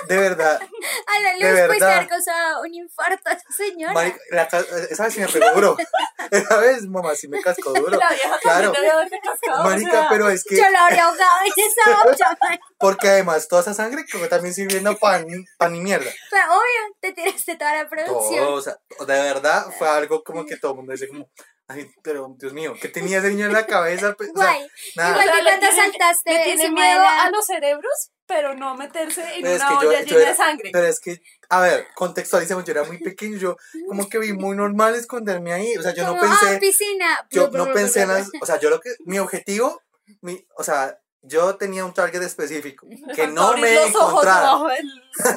De 0.07 0.17
verdad. 0.17 0.59
A 1.07 1.19
la 1.19 1.29
de 1.29 1.35
luz 1.35 1.41
puede 1.41 1.67
verdad. 1.67 1.93
haber 1.93 2.07
causado 2.07 2.61
un 2.61 2.73
infarto 2.73 3.29
a 3.29 3.33
esa 3.33 3.51
señora. 3.51 3.93
marica, 3.93 4.17
la 4.31 4.43
esa 4.89 5.03
vez 5.03 5.13
sí 5.13 5.19
me 5.19 5.27
pegó 5.27 5.51
duro. 5.53 5.77
Esa 6.31 6.57
vez, 6.57 6.85
mamá, 6.85 7.15
sí 7.15 7.27
me 7.27 7.41
cascó 7.41 7.73
duro. 7.73 7.97
La 7.97 8.09
vieja 8.09 8.37
Claro. 8.39 8.71
cascado. 8.71 9.61
o 9.61 9.63
Marica, 9.63 9.91
sea, 9.91 10.07
pero 10.09 10.29
es 10.29 10.43
que, 10.43 10.57
Yo 10.57 10.69
lo 10.69 10.77
habría 10.77 11.05
ahogado 11.05 11.31
en 11.45 11.63
esa 11.65 12.01
olla, 12.07 12.39
porque 12.77 13.07
además 13.09 13.47
toda 13.47 13.61
esa 13.63 13.73
sangre 13.73 14.05
que 14.05 14.17
también 14.27 14.53
sirviendo 14.53 14.95
pan, 14.97 15.25
pan 15.57 15.75
y 15.75 15.79
mierda. 15.81 16.11
Fue 16.29 16.39
obvio, 16.39 16.95
te 16.99 17.13
tiraste 17.13 17.55
toda 17.55 17.73
la 17.83 17.89
producción. 17.89 18.45
Todo, 18.45 18.53
o 18.55 18.61
sea, 18.61 18.77
de 18.99 19.05
verdad 19.21 19.65
fue 19.79 19.89
algo 19.89 20.23
como 20.23 20.45
que 20.45 20.57
todo 20.57 20.71
el 20.73 20.77
mundo 20.77 20.91
dice 20.91 21.07
como, 21.07 21.27
ay, 21.67 21.89
pero 22.03 22.27
Dios 22.37 22.53
mío, 22.53 22.75
¿qué 22.79 22.89
tenía 22.89 23.19
ese 23.19 23.29
niño 23.29 23.47
en 23.47 23.53
la 23.53 23.65
cabeza? 23.65 24.13
Pues, 24.15 24.29
o 24.35 24.39
sea, 24.39 24.51
Guay. 24.53 24.67
nada. 24.95 25.09
Igual 25.23 25.31
que 25.37 25.43
cuando 25.43 25.67
saltaste 25.75 26.31
le 26.33 26.43
tiene 26.43 26.69
miedo 26.69 26.89
de 26.99 27.05
la- 27.05 27.23
a 27.23 27.29
los 27.31 27.45
cerebros, 27.45 28.11
pero 28.29 28.53
no 28.53 28.75
meterse 28.75 29.21
en 29.37 29.41
Pero 29.41 29.55
una 29.55 29.69
yo- 29.81 29.89
olla 29.89 29.99
yo 30.01 30.05
llena 30.05 30.19
era- 30.21 30.29
de 30.29 30.35
sangre. 30.37 30.69
Pero 30.71 30.85
es 30.85 30.99
que, 30.99 31.19
a 31.49 31.61
ver, 31.61 31.87
contextualicemos, 31.95 32.63
yo 32.63 32.71
era 32.71 32.83
muy 32.83 32.99
pequeño, 32.99 33.37
yo 33.39 33.57
como 33.87 34.07
que 34.07 34.19
vi 34.19 34.33
muy 34.33 34.55
normal 34.55 34.93
esconderme 34.93 35.51
ahí, 35.51 35.75
o 35.75 35.81
sea, 35.81 35.95
yo 35.95 36.03
no 36.05 36.15
Como, 36.15 36.31
ah, 36.31 36.37
pensé, 36.39 36.59
piscina. 36.59 37.27
yo 37.31 37.49
no 37.49 37.73
pensé 37.73 38.03
en 38.03 38.09
las, 38.09 38.29
o 38.39 38.45
sea, 38.45 38.59
yo 38.59 38.69
lo 38.69 38.79
que, 38.79 38.91
mi 39.05 39.17
objetivo, 39.17 39.81
mi, 40.21 40.45
o 40.55 40.63
sea, 40.63 40.99
yo 41.23 41.55
tenía 41.55 41.83
un 41.83 41.93
target 41.95 42.21
específico, 42.21 42.85
que 43.15 43.25
no 43.27 43.57
me 43.57 43.83
encontrara, 43.87 44.57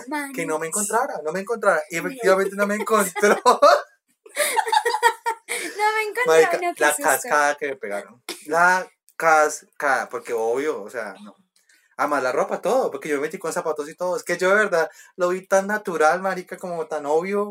Man, 0.09 0.33
que 0.35 0.45
no 0.45 0.59
me 0.59 0.67
encontrara, 0.67 1.15
no 1.25 1.33
me 1.33 1.41
encontrara, 1.41 1.83
y 1.89 1.97
efectivamente 1.97 2.55
no 2.57 2.67
me 2.67 2.75
encontró, 2.75 3.41
No 5.77 5.85
me 5.97 6.23
Marica, 6.27 6.59
no, 6.63 6.73
la 6.79 6.95
cascada 6.95 7.55
que 7.57 7.69
me 7.69 7.77
pegaron, 7.77 8.23
la 8.47 8.87
cascada, 9.17 10.09
porque 10.11 10.33
obvio, 10.35 10.83
o 10.83 10.91
sea, 10.91 11.15
no. 11.23 11.35
Además, 11.97 12.23
la 12.23 12.33
ropa, 12.33 12.61
todo, 12.61 12.91
porque 12.91 13.09
yo 13.09 13.17
me 13.17 13.23
metí 13.23 13.39
con 13.39 13.53
zapatos 13.53 13.89
y 13.89 13.95
todo. 13.95 14.17
Es 14.17 14.25
que 14.25 14.37
yo 14.39 14.49
de 14.51 14.57
verdad 14.57 14.91
lo 15.17 15.29
vi 15.29 15.47
tan 15.47 15.67
natural, 15.67 16.21
marica, 16.21 16.57
como 16.57 16.87
tan 16.87 17.07
obvio. 17.07 17.51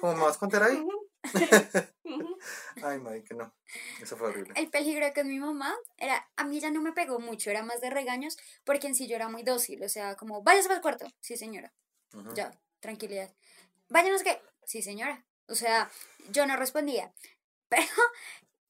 Como 0.00 0.14
me 0.14 0.22
vas 0.22 0.36
a 0.36 0.40
contar 0.40 0.62
ahí. 0.62 0.84
Ay, 2.82 2.98
marica, 2.98 3.34
no. 3.34 3.52
Eso 4.00 4.16
fue 4.16 4.28
horrible. 4.28 4.54
El 4.56 4.70
peligro 4.70 5.06
con 5.14 5.28
mi 5.28 5.38
mamá 5.38 5.74
era, 5.96 6.28
a 6.36 6.44
mí 6.44 6.60
ya 6.60 6.70
no 6.70 6.80
me 6.80 6.92
pegó 6.92 7.18
mucho, 7.18 7.50
era 7.50 7.62
más 7.62 7.80
de 7.80 7.90
regaños, 7.90 8.36
porque 8.64 8.86
en 8.86 8.94
sí 8.94 9.06
yo 9.06 9.16
era 9.16 9.28
muy 9.28 9.42
dócil, 9.42 9.82
o 9.82 9.88
sea, 9.88 10.16
como, 10.16 10.42
váyase 10.42 10.68
para 10.68 10.76
el 10.76 10.82
cuarto, 10.82 11.06
sí 11.20 11.36
señora, 11.36 11.72
ya, 12.34 12.52
tranquilidad. 12.80 13.32
Váyanos 13.88 14.22
que, 14.22 14.40
sí 14.64 14.82
señora, 14.82 15.24
o 15.46 15.54
sea, 15.54 15.90
yo 16.30 16.46
no 16.46 16.56
respondía, 16.56 17.12
pero 17.68 17.86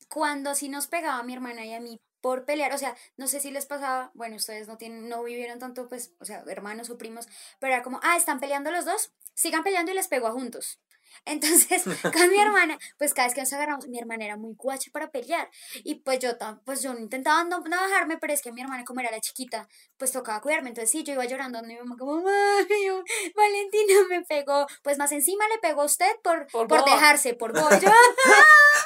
cuando 0.08 0.54
sí 0.54 0.68
nos 0.68 0.86
pegaba 0.86 1.22
mi 1.22 1.34
hermana 1.34 1.64
y 1.64 1.74
a 1.74 1.80
mí 1.80 2.00
por 2.20 2.44
pelear, 2.44 2.72
o 2.74 2.78
sea, 2.78 2.96
no 3.16 3.26
sé 3.28 3.40
si 3.40 3.50
les 3.50 3.66
pasaba, 3.66 4.10
bueno, 4.14 4.36
ustedes 4.36 4.68
no 4.68 4.76
tienen, 4.76 5.08
no 5.08 5.22
vivieron 5.22 5.58
tanto, 5.58 5.88
pues, 5.88 6.12
o 6.20 6.24
sea, 6.24 6.42
hermanos 6.48 6.90
o 6.90 6.98
primos, 6.98 7.26
pero 7.58 7.72
era 7.74 7.82
como, 7.82 8.00
ah, 8.02 8.16
están 8.16 8.40
peleando 8.40 8.70
los 8.70 8.84
dos, 8.84 9.12
sigan 9.34 9.62
peleando 9.62 9.92
y 9.92 9.94
les 9.94 10.08
pego 10.08 10.26
a 10.26 10.32
juntos. 10.32 10.80
Entonces, 11.24 11.82
con 12.12 12.30
mi 12.30 12.38
hermana, 12.38 12.78
pues 12.98 13.14
cada 13.14 13.26
vez 13.28 13.34
que 13.34 13.40
nos 13.40 13.52
agarramos, 13.52 13.88
mi 13.88 13.98
hermana 13.98 14.24
era 14.24 14.36
muy 14.36 14.54
guacha 14.54 14.90
para 14.92 15.10
pelear. 15.10 15.48
Y 15.82 15.96
pues 15.96 16.18
yo, 16.20 16.30
pues 16.64 16.82
yo 16.82 16.92
intentaba 16.94 17.44
no, 17.44 17.60
no 17.60 17.76
bajarme, 17.76 18.18
pero 18.18 18.32
es 18.32 18.42
que 18.42 18.52
mi 18.52 18.60
hermana, 18.60 18.84
como 18.84 19.00
era 19.00 19.10
la 19.10 19.20
chiquita, 19.20 19.68
pues 19.96 20.12
tocaba 20.12 20.40
cuidarme. 20.40 20.68
Entonces 20.68 20.90
sí, 20.90 21.02
yo 21.04 21.14
iba 21.14 21.24
llorando 21.24 21.62
mi 21.62 21.76
mamá 21.76 21.96
como, 21.98 22.16
"Mami, 22.22 22.86
yo- 22.86 23.02
Valentina 23.34 23.94
me 24.10 24.22
pegó. 24.22 24.66
Pues 24.82 24.98
más 24.98 25.10
encima 25.12 25.48
le 25.48 25.58
pegó 25.58 25.82
a 25.82 25.86
usted 25.86 26.14
por, 26.22 26.46
Por 26.68 26.84
dejarse, 26.84 27.34
por. 27.34 27.50
Y 27.52 27.54
yo, 27.54 27.90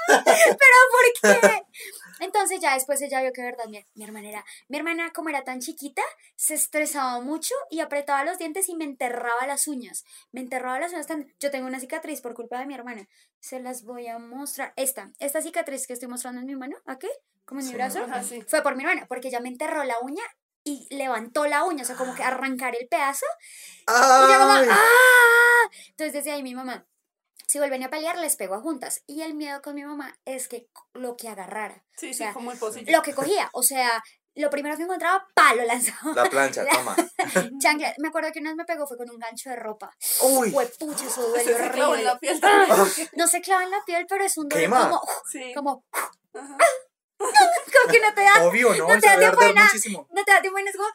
"Ah, 0.08 0.22
¿pero 0.24 0.78
por 0.90 1.40
qué? 1.50 1.62
Entonces 2.20 2.60
ya 2.60 2.74
después 2.74 3.00
ella 3.02 3.20
vio 3.22 3.32
que 3.32 3.42
de 3.42 3.48
verdad 3.50 3.66
mi, 3.66 3.84
mi 3.94 4.04
hermana 4.04 4.28
era, 4.28 4.44
mi 4.68 4.76
hermana 4.78 5.12
como 5.12 5.28
era 5.28 5.44
tan 5.44 5.60
chiquita, 5.60 6.02
se 6.36 6.54
estresaba 6.54 7.20
mucho 7.20 7.54
y 7.70 7.80
apretaba 7.80 8.24
los 8.24 8.38
dientes 8.38 8.68
y 8.68 8.74
me 8.74 8.84
enterraba 8.84 9.46
las 9.46 9.66
uñas. 9.68 10.04
Me 10.32 10.40
enterraba 10.40 10.78
las 10.78 10.92
uñas 10.92 11.06
tan... 11.06 11.32
Yo 11.40 11.50
tengo 11.50 11.66
una 11.66 11.80
cicatriz 11.80 12.20
por 12.20 12.34
culpa 12.34 12.58
de 12.58 12.66
mi 12.66 12.74
hermana. 12.74 13.08
Se 13.40 13.60
las 13.60 13.84
voy 13.84 14.06
a 14.08 14.18
mostrar. 14.18 14.72
Esta, 14.76 15.10
esta 15.18 15.42
cicatriz 15.42 15.86
que 15.86 15.92
estoy 15.94 16.08
mostrando 16.08 16.40
en 16.40 16.46
mi 16.46 16.56
mano, 16.56 16.76
¿aquí? 16.86 17.08
Como 17.44 17.60
en 17.60 17.66
mi 17.66 17.72
Sí. 17.72 17.76
brazo. 17.76 18.04
Ajá, 18.04 18.22
sí. 18.22 18.42
Fue 18.46 18.62
por 18.62 18.76
mi 18.76 18.84
hermana, 18.84 19.06
porque 19.08 19.28
ella 19.28 19.40
me 19.40 19.48
enterró 19.48 19.82
la 19.84 19.98
uña 20.00 20.22
y 20.64 20.86
levantó 20.94 21.46
la 21.46 21.64
uña, 21.64 21.82
o 21.82 21.86
sea, 21.86 21.96
como 21.96 22.14
que 22.14 22.22
arrancar 22.22 22.76
el 22.76 22.86
pedazo. 22.88 23.26
Y 23.80 24.32
yo 24.32 24.38
como, 24.38 24.52
¡ah! 24.70 25.70
Entonces 25.88 26.12
desde 26.12 26.30
ahí 26.32 26.42
mi 26.42 26.54
mamá, 26.54 26.86
si 27.52 27.58
vuelven 27.58 27.82
a 27.84 27.90
pelear, 27.90 28.16
les 28.18 28.36
pego 28.36 28.54
a 28.54 28.60
juntas. 28.60 29.02
Y 29.06 29.20
el 29.20 29.34
miedo 29.34 29.60
con 29.60 29.74
mi 29.74 29.84
mamá 29.84 30.18
es 30.24 30.48
que 30.48 30.68
lo 30.94 31.16
que 31.18 31.28
agarrara, 31.28 31.84
Sí, 31.96 32.06
o 32.06 32.12
sí, 32.12 32.14
sea, 32.14 32.32
como 32.32 32.50
el 32.50 32.58
pocillo. 32.58 32.90
lo 32.90 33.02
que 33.02 33.12
cogía, 33.12 33.50
o 33.52 33.62
sea, 33.62 34.02
lo 34.34 34.48
primero 34.48 34.74
que 34.78 34.84
encontraba, 34.84 35.28
palo 35.34 35.62
lanzaba. 35.66 36.14
La 36.14 36.24
plancha, 36.30 36.64
toma. 36.66 36.96
Chancla, 37.62 37.94
me 37.98 38.08
acuerdo 38.08 38.30
que 38.32 38.38
una 38.40 38.50
vez 38.50 38.56
me 38.56 38.64
pegó 38.64 38.86
fue 38.86 38.96
con 38.96 39.10
un 39.10 39.18
gancho 39.18 39.50
de 39.50 39.56
ropa. 39.56 39.94
Uy. 40.22 40.50
Fue 40.50 40.64
pucha, 40.78 41.04
eso 41.06 41.22
Se 41.22 41.28
duele 41.28 41.44
se 41.44 41.70
clavó 41.72 41.94
en 41.94 42.00
horrible. 42.00 42.04
la 42.04 42.18
piel. 42.18 42.40
No 43.16 43.26
se 43.26 43.42
clava 43.42 43.64
en 43.64 43.70
la 43.70 43.84
piel, 43.84 44.06
pero 44.08 44.24
es 44.24 44.38
un 44.38 44.48
dolor 44.48 44.62
Quema. 44.64 44.88
como, 44.88 45.02
Sí. 45.30 45.52
como, 45.54 45.84
Ajá. 46.34 46.56
como 47.18 47.92
que 47.92 48.00
no 48.00 48.14
te 48.14 48.22
da, 48.22 48.44
Obvio, 48.46 48.74
¿no? 48.74 48.88
No 48.88 48.98
te 49.00 49.06
da 49.08 49.18
tiempo 49.18 49.36
arder 49.36 49.48
de 49.48 49.54
nada. 49.54 49.66
muchísimo. 49.66 50.08
no 50.10 50.24
te 50.24 50.32
da 50.32 50.40
tiempo 50.40 50.58
en 50.58 50.68
es 50.68 50.76
como, 50.76 50.88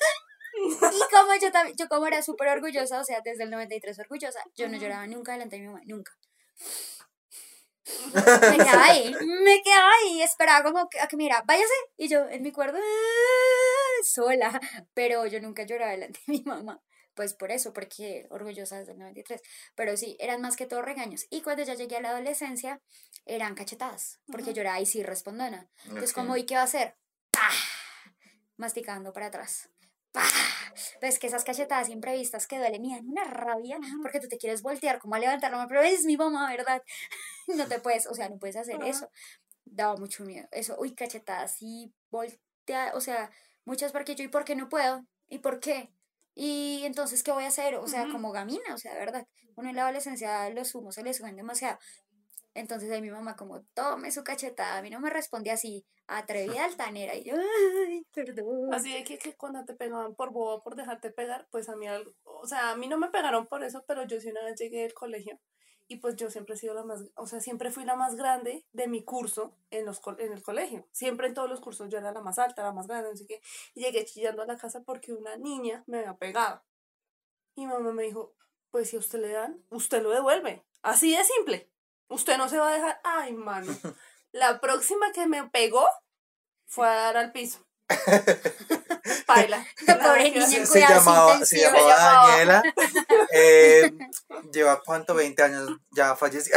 y 0.91 1.00
como 1.12 1.36
yo 1.39 1.52
también, 1.52 1.78
yo 1.78 1.88
como 1.88 2.08
era 2.08 2.24
súper 2.24 2.48
orgullosa, 2.48 3.00
o 3.00 3.04
sea, 3.04 3.22
desde 3.24 3.43
el 3.43 3.52
93 3.52 4.00
orgullosa, 4.00 4.39
yo 4.56 4.67
no 4.67 4.78
lloraba 4.78 5.06
nunca 5.06 5.34
delante 5.34 5.58
de 5.58 5.62
mi 5.62 5.67
mamá, 5.67 5.82
nunca. 5.86 6.12
Me 8.46 8.60
quedaba 8.62 8.86
ahí, 8.86 9.17
me 9.20 9.62
quedaba 9.62 9.89
ahí, 10.04 10.22
esperaba 10.22 10.63
como 10.63 10.88
que, 10.89 11.00
a 11.00 11.08
que 11.08 11.17
me 11.17 11.24
dijera, 11.24 11.43
váyase, 11.46 11.74
y 11.98 12.08
yo 12.08 12.28
en 12.30 12.41
mi 12.43 12.52
cuarto, 12.52 12.78
"Ah", 12.78 14.04
sola, 14.04 14.60
pero 14.93 15.26
yo 15.26 15.39
nunca 15.41 15.63
lloraba 15.63 15.91
delante 15.91 16.20
de 16.28 16.34
mi 16.34 16.43
mamá, 16.43 16.82
pues 17.13 17.34
por 17.34 17.52
eso, 17.52 17.74
porque 17.74 18.28
orgullosa 18.30 18.78
desde 18.80 18.93
el 18.93 19.00
93, 19.00 19.41
pero 19.76 19.98
sí, 19.98 20.15
eran 20.20 20.41
más 20.41 20.56
que 20.56 20.65
todo 20.67 20.82
regaños, 20.82 21.26
y 21.30 21.41
cuando 21.41 21.63
ya 21.63 21.74
llegué 21.76 21.98
a 21.98 22.02
la 22.02 22.10
adolescencia, 22.12 22.82
eran 23.26 23.56
cachetadas, 23.56 24.20
porque 24.30 24.52
Ujú. 24.52 24.56
yo 24.56 24.62
era 24.62 24.74
ahí 24.76 24.86
sí 24.86 25.04
respondona, 25.04 25.70
entonces 25.84 26.13
como, 26.13 26.38
¿y 26.38 26.46
qué 26.46 26.56
va 26.56 26.62
a 26.62 26.65
hacer? 26.65 26.96
¡Pah! 27.32 27.50
Masticando 28.58 29.13
para 29.13 29.28
atrás. 29.28 29.70
¡Pah! 30.17 30.73
Ves 30.99 31.19
que 31.19 31.27
esas 31.27 31.43
cachetadas 31.43 31.89
imprevistas 31.89 32.47
que 32.47 32.58
duelen 32.58 32.86
y 32.86 32.95
dan 32.95 33.08
una 33.08 33.23
rabia 33.23 33.77
porque 34.01 34.19
tú 34.19 34.27
te 34.27 34.38
quieres 34.38 34.63
voltear 34.63 34.99
como 34.99 35.13
a 35.15 35.19
levantarlo, 35.19 35.63
pero 35.67 35.82
es 35.82 36.06
mi 36.06 36.17
mamá, 36.17 36.49
¿verdad? 36.49 36.82
No 37.47 37.67
te 37.67 37.80
puedes, 37.80 38.08
o 38.08 38.13
sea, 38.13 38.27
no 38.30 38.39
puedes 38.39 38.56
hacer 38.58 38.75
Ajá. 38.75 38.88
eso. 38.88 39.10
Daba 39.63 39.95
mucho 39.95 40.25
miedo. 40.25 40.47
Eso, 40.51 40.75
uy, 40.80 40.95
cachetadas 40.95 41.58
y 41.62 41.93
voltea, 42.10 42.91
o 42.93 42.99
sea, 42.99 43.32
muchas 43.63 43.91
porque 43.91 44.15
yo, 44.15 44.23
¿y 44.23 44.27
por 44.27 44.43
qué 44.43 44.56
no 44.56 44.69
puedo? 44.69 45.06
¿Y 45.30 45.39
por 45.39 45.60
qué? 45.60 45.93
Y 46.34 46.82
entonces, 46.84 47.23
¿qué 47.23 47.32
voy 47.32 47.45
a 47.45 47.47
hacer? 47.47 47.75
O 47.75 47.88
sea, 47.88 48.08
como 48.12 48.32
gamina, 48.32 48.73
o 48.73 48.77
sea, 48.77 48.93
de 48.93 48.99
verdad. 48.99 49.27
Uno 49.56 49.69
en 49.69 49.75
la 49.75 49.84
adolescencia 49.84 50.49
los 50.51 50.75
humos 50.75 50.95
se 50.95 51.03
le 51.03 51.13
suben 51.13 51.36
demasiado. 51.36 51.80
Entonces 52.58 52.91
ahí 52.91 53.02
mi 53.02 53.12
mamá 53.12 53.36
como, 53.36 53.62
tome 53.74 54.12
su 54.12 54.24
cachetada. 54.24 54.78
A 54.78 54.82
mí 54.82 54.89
no 54.89 55.00
me 55.00 55.10
respondía 55.10 55.54
así, 55.54 55.86
atrevida 56.08 56.65
altanera. 56.65 57.15
Y 57.15 57.24
yo, 57.24 57.36
ay, 57.36 58.04
perdón. 58.13 58.74
Así 58.74 58.91
de 58.93 59.04
que, 59.04 59.17
que 59.17 59.36
cuando 59.36 59.63
te 59.65 59.74
pegaban 59.76 60.15
por 60.15 60.32
boba, 60.32 60.63
por 60.63 60.76
dejarte 60.76 61.12
pegar, 61.12 61.48
pues 61.52 61.70
a 61.70 61.76
mí, 61.76 61.88
algo- 61.88 62.13
o 62.24 62.48
sea, 62.48 62.72
a 62.72 62.76
mí 62.76 62.88
no 62.88 62.98
me 62.98 63.10
pegaron 63.10 63.48
por 63.48 63.63
eso, 63.63 63.84
pero 63.88 64.04
yo 64.06 64.20
sí 64.20 64.30
una 64.30 64.43
vez 64.43 64.60
llegué 64.60 64.82
del 64.82 64.93
colegio 64.93 65.39
y 65.89 65.98
pues 65.98 66.15
yo 66.17 66.30
siempre 66.30 66.56
he 66.56 66.58
sido 66.58 66.74
la 66.74 66.84
más, 66.84 67.02
o 67.15 67.28
sea, 67.28 67.39
siempre 67.39 67.72
fui 67.72 67.86
la 67.86 67.96
más 67.96 68.15
grande 68.15 68.65
de 68.74 68.88
mi 68.89 69.06
curso 69.06 69.56
en, 69.70 69.86
los, 69.86 70.02
en 70.17 70.34
el 70.34 70.43
colegio. 70.43 70.86
Siempre 70.91 71.28
en 71.28 71.34
todos 71.34 71.50
los 71.50 71.62
cursos 71.62 71.88
yo 71.89 71.98
era 71.98 72.12
la 72.12 72.22
más 72.22 72.39
alta, 72.39 72.63
la 72.63 72.74
más 72.74 72.88
grande, 72.88 73.12
qué. 73.26 73.39
Y 73.74 73.84
llegué 73.86 74.04
chillando 74.04 74.41
a 74.41 74.46
la 74.46 74.58
casa 74.58 74.82
porque 74.84 75.13
una 75.13 75.38
niña 75.38 75.84
me 75.88 76.00
había 76.00 76.15
pegado. 76.15 76.62
Y 77.56 77.65
mamá 77.67 77.91
me 77.93 78.04
dijo, 78.04 78.34
pues 78.70 78.89
si 78.89 78.98
a 78.98 79.00
usted 79.00 79.20
le 79.20 79.30
dan, 79.30 79.63
usted 79.70 80.02
lo 80.04 80.10
devuelve. 80.12 80.63
Así 80.82 81.15
de 81.15 81.24
simple. 81.24 81.72
Usted 82.10 82.38
no 82.38 82.48
se 82.50 82.58
va 82.58 82.70
a 82.70 82.74
dejar. 82.74 83.00
Ay, 83.04 83.34
mano. 83.34 83.72
La 84.32 84.60
próxima 84.60 85.12
que 85.13 85.28
me 85.28 85.43
pegó 85.50 85.88
fue 86.65 86.88
a 86.88 86.93
dar 86.96 87.17
al 87.17 87.32
piso. 87.32 87.65
Baila. 89.28 89.65
Pobre 89.86 90.32
niña. 90.32 90.46
Se, 90.46 90.58
en 90.58 90.67
se 90.67 90.80
llamaba, 90.82 91.46
se 91.46 91.60
llamaba 91.60 91.80
Se 91.82 91.98
llamaba. 91.98 92.28
Daniela. 92.30 92.63
eh, 93.32 93.91
lleva 94.52 94.82
cuánto, 94.84 95.15
20 95.15 95.43
años 95.43 95.70
ya 95.91 96.15
falleció. 96.15 96.56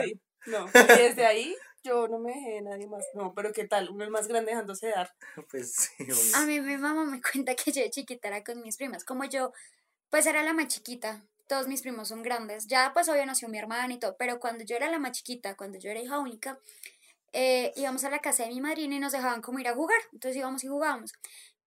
Sí, 0.00 0.20
no. 0.46 0.66
Y 0.66 0.98
desde 0.98 1.26
ahí 1.26 1.56
yo 1.84 2.08
no 2.08 2.18
me 2.18 2.32
dejé 2.32 2.50
de 2.52 2.62
nadie 2.62 2.86
más. 2.86 3.04
No, 3.14 3.34
pero 3.34 3.52
¿qué 3.52 3.66
tal? 3.66 3.90
Uno 3.90 4.04
el 4.04 4.10
más 4.10 4.28
grande 4.28 4.52
dejándose 4.52 4.86
de 4.86 4.92
dar. 4.92 5.14
pues 5.50 5.74
sí, 5.74 6.04
obvio. 6.04 6.36
A 6.36 6.46
mí 6.46 6.60
mi 6.60 6.76
mamá 6.76 7.04
me 7.04 7.20
cuenta 7.20 7.54
que 7.54 7.72
yo 7.72 7.82
de 7.82 7.90
chiquita 7.90 8.28
era 8.28 8.42
con 8.44 8.62
mis 8.62 8.76
primas. 8.76 9.04
Como 9.04 9.24
yo, 9.24 9.52
pues 10.08 10.26
era 10.26 10.42
la 10.42 10.52
más 10.54 10.68
chiquita. 10.68 11.22
Todos 11.52 11.68
mis 11.68 11.82
primos 11.82 12.08
son 12.08 12.22
grandes. 12.22 12.66
Ya 12.66 12.92
pues 12.94 13.10
obvio 13.10 13.26
nació 13.26 13.46
mi 13.46 13.58
hermana 13.58 13.92
y 13.92 13.98
todo. 13.98 14.16
Pero 14.18 14.40
cuando 14.40 14.64
yo 14.64 14.74
era 14.74 14.90
la 14.90 14.98
más 14.98 15.12
chiquita, 15.12 15.54
cuando 15.54 15.78
yo 15.78 15.90
era 15.90 16.00
hija 16.00 16.18
única, 16.18 16.58
eh, 17.34 17.72
íbamos 17.76 18.04
a 18.04 18.08
la 18.08 18.20
casa 18.20 18.44
de 18.44 18.48
mi 18.48 18.62
madrina 18.62 18.94
y 18.94 18.98
nos 18.98 19.12
dejaban 19.12 19.42
como 19.42 19.58
ir 19.58 19.68
a 19.68 19.74
jugar. 19.74 20.00
Entonces 20.14 20.38
íbamos 20.38 20.64
y 20.64 20.68
jugábamos. 20.68 21.12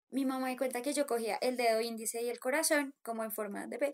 Mi 0.10 0.26
mamá 0.26 0.48
me 0.48 0.58
cuenta 0.58 0.82
que 0.82 0.92
yo 0.94 1.06
cogía 1.06 1.38
el 1.40 1.56
dedo 1.56 1.82
índice 1.82 2.24
y 2.24 2.30
el 2.30 2.40
corazón, 2.40 2.96
como 3.04 3.24
en 3.24 3.32
forma 3.32 3.68
de 3.68 3.78
P, 3.78 3.92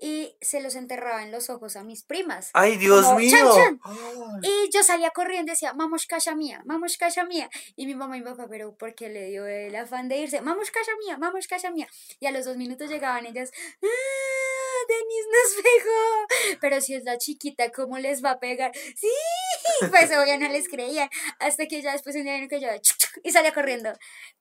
y 0.00 0.36
se 0.40 0.60
los 0.60 0.74
enterraba 0.74 1.22
en 1.22 1.30
los 1.30 1.50
ojos 1.50 1.76
a 1.76 1.84
mis 1.84 2.02
primas. 2.02 2.50
Ay, 2.54 2.76
Dios 2.76 3.04
Como, 3.04 3.18
mío. 3.18 3.30
chan, 3.30 3.46
chan. 3.54 3.80
Ay. 3.84 4.40
Y 4.42 4.70
yo 4.72 4.82
salía 4.82 5.10
corriendo 5.10 5.52
y 5.52 5.54
decía, 5.54 5.72
vamos, 5.72 6.06
casa 6.06 6.34
mía, 6.34 6.62
vamos, 6.64 6.96
casa 6.96 7.24
mía. 7.24 7.48
Y 7.76 7.86
mi 7.86 7.94
mamá 7.94 8.16
y 8.16 8.20
mi 8.22 8.26
papá, 8.26 8.46
pero 8.48 8.74
¿por 8.74 8.94
qué 8.96 9.08
le 9.08 9.26
dio 9.26 9.46
el 9.46 9.76
afán 9.76 10.08
de 10.08 10.16
irse? 10.18 10.40
Vamos, 10.40 10.72
casa 10.72 10.92
mía, 11.04 11.16
vamos, 11.20 11.46
casa 11.46 11.70
mía. 11.70 11.86
Y 12.18 12.26
a 12.26 12.32
los 12.32 12.44
dos 12.44 12.56
minutos 12.56 12.88
llegaban 12.88 13.26
ellas, 13.26 13.52
¡ah! 13.84 14.67
Denis 14.88 15.26
nos 15.32 15.62
pegó. 15.62 16.58
Pero 16.60 16.80
si 16.80 16.94
es 16.94 17.04
la 17.04 17.18
chiquita, 17.18 17.70
¿cómo 17.70 17.98
les 17.98 18.24
va 18.24 18.32
a 18.32 18.38
pegar? 18.40 18.72
Sí, 18.74 19.08
pues 19.90 20.10
obvio 20.10 20.38
no 20.38 20.48
les 20.48 20.68
creían. 20.68 21.08
Hasta 21.38 21.66
que 21.66 21.82
ya 21.82 21.92
después 21.92 22.16
un 22.16 22.24
día 22.24 22.34
vino 22.34 22.48
que 22.48 22.60
yo, 22.60 22.68
y 23.22 23.30
salía 23.30 23.52
corriendo. 23.52 23.92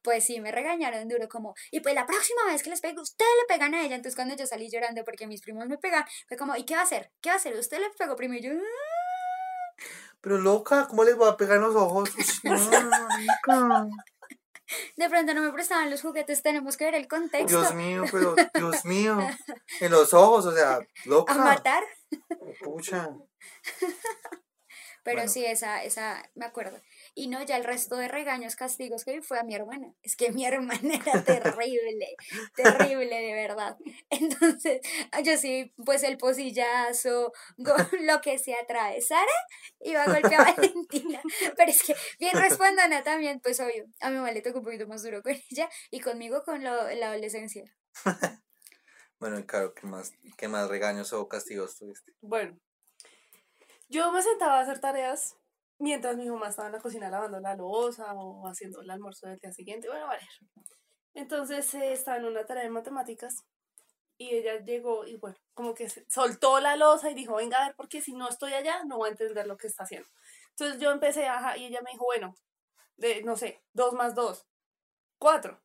Pues 0.01 0.25
sí, 0.25 0.39
me 0.41 0.51
regañaron 0.51 1.07
duro, 1.07 1.27
como, 1.27 1.53
y 1.71 1.81
pues 1.81 1.93
la 1.95 2.05
próxima 2.05 2.45
vez 2.45 2.63
que 2.63 2.69
les 2.69 2.81
pegue, 2.81 2.99
ustedes 2.99 3.31
le 3.41 3.53
pegan 3.53 3.75
a 3.75 3.83
ella. 3.83 3.95
Entonces 3.95 4.15
cuando 4.15 4.36
yo 4.36 4.47
salí 4.47 4.69
llorando 4.69 5.03
porque 5.03 5.27
mis 5.27 5.41
primos 5.41 5.67
me 5.67 5.77
pegan, 5.77 6.05
fue 6.27 6.38
como, 6.38 6.55
¿y 6.55 6.65
qué 6.65 6.75
va 6.75 6.81
a 6.81 6.83
hacer? 6.83 7.12
¿Qué 7.21 7.29
va 7.29 7.33
a 7.36 7.38
hacer? 7.38 7.55
Usted 7.57 7.79
le 7.79 7.89
pegó 7.97 8.15
primero. 8.15 8.39
Y 8.39 8.47
yo, 8.47 8.53
"Ah". 8.53 9.73
Pero 10.21 10.38
loca, 10.39 10.88
¿cómo 10.89 11.03
les 11.03 11.19
va 11.19 11.29
a 11.29 11.38
pegar 11.38 11.57
en 11.57 11.63
los 11.63 11.75
ojos? 11.75 12.10
Ush, 12.17 12.39
no, 12.43 13.07
marica. 13.07 13.88
De 14.97 15.10
pronto 15.10 15.34
no 15.34 15.41
me 15.41 15.51
prestaban 15.53 15.89
los 15.89 16.01
juguetes, 16.01 16.41
tenemos 16.43 16.75
que 16.77 16.86
ver 16.86 16.95
el 16.95 17.08
contexto. 17.08 17.60
Dios 17.62 17.73
mío, 17.73 18.03
pero 18.12 18.36
Dios 18.53 18.86
mío. 18.86 19.17
En 19.80 19.91
los 19.91 20.13
ojos, 20.13 20.45
o 20.45 20.51
sea, 20.53 20.80
loca. 21.06 21.34
A 21.34 21.38
matar. 21.38 21.84
Pucha. 22.63 23.10
Pero 25.03 25.17
Bueno. 25.19 25.30
sí, 25.32 25.45
esa, 25.45 25.84
esa, 25.84 26.21
me 26.36 26.45
acuerdo. 26.45 26.80
Y 27.19 27.30
no, 27.30 27.41
ya 27.41 27.58
el 27.58 27.63
resto 27.63 27.95
de 27.95 28.08
regaños, 28.08 28.56
castigos 28.56 29.03
que 29.03 29.13
vi 29.13 29.21
fue 29.23 29.39
a 29.39 29.43
mi 29.43 29.56
hermana. 29.56 29.91
Es 30.03 30.15
que 30.15 30.32
mi 30.32 30.45
hermana 30.51 30.93
era 30.93 31.23
terrible, 31.23 32.15
terrible 32.56 33.15
de 33.21 33.34
verdad. 33.34 33.75
Entonces, 34.12 34.82
yo 35.23 35.36
sí, 35.36 35.73
pues 35.84 36.03
el 36.03 36.19
pocillazo, 36.19 37.34
go- 37.58 37.73
lo 38.01 38.21
que 38.21 38.38
se 38.38 38.53
atravesara, 38.53 39.32
iba 39.80 40.03
a 40.03 40.13
golpear 40.13 40.41
a 40.47 40.53
Valentina. 40.53 41.19
Pero 41.58 41.71
es 41.71 41.82
que 41.82 41.95
bien 42.19 42.38
respondona 42.38 43.03
también, 43.03 43.39
pues 43.39 43.60
obvio. 43.62 43.86
A 43.99 44.12
mi 44.12 44.17
mamá 44.17 44.30
le 44.32 44.43
tocó 44.43 44.60
un 44.60 44.65
poquito 44.65 44.86
más 44.88 45.01
duro 45.01 45.23
con 45.23 45.34
ella 45.49 45.67
y 45.89 45.99
conmigo 46.01 46.43
con 46.43 46.63
lo, 46.63 46.88
la 46.91 47.08
adolescencia. 47.08 47.63
Bueno, 49.19 49.39
y 49.39 49.43
claro, 49.43 49.73
¿qué 49.73 49.88
más, 49.88 50.13
¿qué 50.38 50.47
más 50.47 50.69
regaños 50.69 51.13
o 51.13 51.27
castigos 51.27 51.77
tuviste? 51.80 52.13
Bueno, 52.21 52.60
yo 53.89 54.12
me 54.12 54.21
sentaba 54.21 54.60
a 54.60 54.62
hacer 54.62 54.80
tareas 54.80 55.36
mientras 55.79 56.17
mi 56.17 56.29
mamá 56.29 56.49
estaba 56.49 56.67
en 56.67 56.73
la 56.73 56.81
cocina 56.81 57.09
lavando 57.09 57.39
la 57.39 57.55
loza 57.55 58.13
o 58.13 58.47
haciendo 58.47 58.81
el 58.81 58.89
almuerzo 58.89 59.27
del 59.27 59.39
día 59.39 59.51
siguiente, 59.51 59.87
bueno, 59.87 60.07
varias. 60.07 60.39
Entonces 61.13 61.73
eh, 61.73 61.93
estaba 61.93 62.17
en 62.17 62.25
una 62.25 62.45
tarea 62.45 62.63
de 62.63 62.69
matemáticas 62.69 63.43
y 64.17 64.35
ella 64.35 64.59
llegó 64.63 65.05
y 65.05 65.17
bueno, 65.17 65.37
como 65.53 65.73
que 65.73 65.89
soltó 66.09 66.59
la 66.59 66.75
loza 66.75 67.09
y 67.11 67.15
dijo, 67.15 67.35
venga 67.35 67.57
a 67.57 67.67
ver, 67.67 67.75
porque 67.75 68.01
si 68.01 68.13
no 68.13 68.29
estoy 68.29 68.53
allá 68.53 68.83
no 68.85 68.97
voy 68.97 69.09
a 69.09 69.11
entender 69.11 69.47
lo 69.47 69.57
que 69.57 69.67
está 69.67 69.83
haciendo. 69.83 70.09
Entonces 70.51 70.79
yo 70.79 70.91
empecé, 70.91 71.27
ajá, 71.27 71.57
y 71.57 71.65
ella 71.65 71.81
me 71.83 71.91
dijo, 71.91 72.05
bueno, 72.05 72.35
de, 72.97 73.21
no 73.23 73.35
sé, 73.35 73.63
dos 73.73 73.93
más 73.93 74.15
dos, 74.15 74.47
cuatro. 75.19 75.61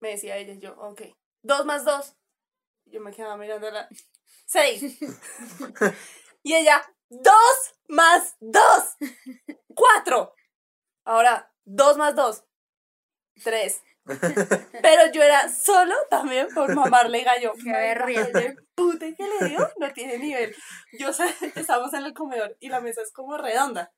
Me 0.00 0.10
decía 0.10 0.36
ella, 0.36 0.54
yo, 0.54 0.74
ok, 0.80 1.02
dos 1.42 1.64
más 1.66 1.84
dos. 1.84 2.16
Yo 2.86 3.00
me 3.00 3.12
quedaba 3.12 3.36
mirándola, 3.36 3.88
seis. 4.46 4.98
Y 6.44 6.54
ella, 6.54 6.82
dos 7.08 7.74
más 7.92 8.36
dos, 8.40 8.96
cuatro. 9.74 10.34
Ahora, 11.04 11.52
dos 11.64 11.96
más 11.98 12.14
dos, 12.14 12.44
tres. 13.42 13.82
Pero 14.82 15.12
yo 15.12 15.22
era 15.22 15.48
solo 15.48 15.94
también 16.10 16.48
por 16.54 16.74
mamarle 16.74 17.22
gallo. 17.22 17.52
Qué 17.62 17.70
berriente. 17.70 18.56
Pute 18.74 19.14
que 19.14 19.24
le 19.24 19.48
dio 19.50 19.70
no 19.78 19.92
tiene 19.92 20.18
nivel. 20.18 20.56
Yo 20.98 21.10
estamos 21.54 21.92
en 21.94 22.04
el 22.04 22.14
comedor 22.14 22.56
y 22.60 22.68
la 22.68 22.80
mesa 22.80 23.02
es 23.02 23.12
como 23.12 23.36
redonda, 23.36 23.92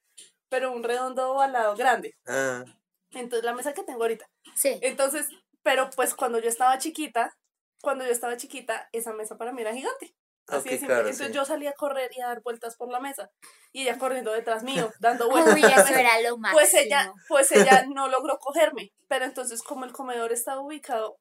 pero 0.51 0.73
un 0.73 0.83
redondo 0.83 1.33
ovalado 1.33 1.77
grande. 1.77 2.17
Ah, 2.27 2.65
Entonces, 3.13 3.45
la 3.45 3.55
mesa 3.55 3.73
que 3.73 3.85
tengo 3.85 4.03
ahorita. 4.03 4.29
Sí. 4.57 4.79
Entonces, 4.83 5.29
pero 5.63 5.89
pues 5.95 6.15
cuando 6.15 6.41
yo 6.41 6.49
estaba 6.49 6.77
chiquita, 6.79 7.37
cuando 7.81 8.05
yo 8.05 8.11
estaba 8.11 8.37
chiquita, 8.37 8.89
esa 8.93 9.13
mesa 9.13 9.39
para 9.39 9.53
mí 9.53 9.63
era 9.63 9.73
gigante. 9.73 10.15
Así 10.47 10.59
Ok, 10.59 10.65
de 10.65 10.71
simple. 10.73 10.87
claro, 10.87 11.01
Entonces 11.09 11.27
sí. 11.29 11.33
yo 11.33 11.45
salía 11.45 11.71
a 11.71 11.75
correr 11.75 12.11
y 12.15 12.21
a 12.21 12.27
dar 12.29 12.43
vueltas 12.43 12.77
por 12.77 12.91
la 12.91 13.01
mesa. 13.01 13.31
Y 13.73 13.83
ella 13.83 13.99
corriendo 13.99 14.33
detrás 14.33 14.63
mío, 14.63 14.91
dando 15.01 15.29
vueltas. 15.31 15.55
Uy, 15.55 15.63
eso 15.65 15.95
era 15.95 16.21
lo 16.21 16.37
máximo. 16.37 16.59
Pues 16.61 16.75
ella, 16.75 17.13
pues 17.29 17.53
ella 17.53 17.85
no 17.89 18.09
logró 18.09 18.39
cogerme. 18.39 18.93
Pero 19.09 19.25
entonces, 19.25 19.63
como 19.63 19.85
el 19.85 19.93
comedor 19.93 20.33
estaba 20.33 20.61
ubicado 20.61 21.17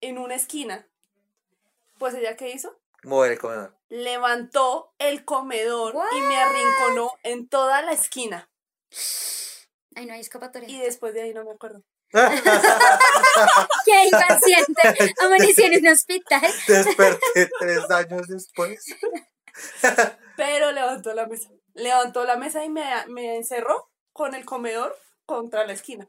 en 0.00 0.18
una 0.18 0.34
esquina, 0.34 0.88
pues 1.98 2.14
ella 2.14 2.36
qué 2.36 2.50
hizo? 2.50 2.76
mover 3.04 3.32
el 3.32 3.38
comedor. 3.38 3.76
Levantó 3.90 4.94
el 4.98 5.26
comedor 5.26 5.94
y 6.16 6.20
me 6.22 6.36
arrinconó 6.38 7.10
en 7.22 7.46
toda 7.48 7.82
la 7.82 7.92
esquina. 7.92 8.48
Ay, 9.94 10.06
no 10.06 10.14
hay 10.14 10.20
escapatoria. 10.20 10.68
Y 10.70 10.78
después 10.80 11.12
de 11.12 11.20
ahí 11.22 11.34
no 11.34 11.44
me 11.44 11.52
acuerdo. 11.52 11.82
¡Qué 13.84 14.04
impaciente! 14.04 15.14
Amanecí 15.20 15.62
en 15.64 15.84
un 15.84 15.92
hospital. 15.92 16.40
Desperté 16.68 17.50
tres 17.58 17.90
años 17.90 18.28
después. 18.28 18.84
Pero 20.36 20.72
levantó 20.72 21.12
la 21.14 21.26
mesa. 21.26 21.50
Levantó 21.74 22.24
la 22.24 22.36
mesa 22.36 22.64
y 22.64 22.68
me, 22.68 22.84
me 23.08 23.36
encerró 23.36 23.90
con 24.12 24.34
el 24.34 24.44
comedor 24.44 24.96
contra 25.26 25.66
la 25.66 25.72
esquina. 25.72 26.08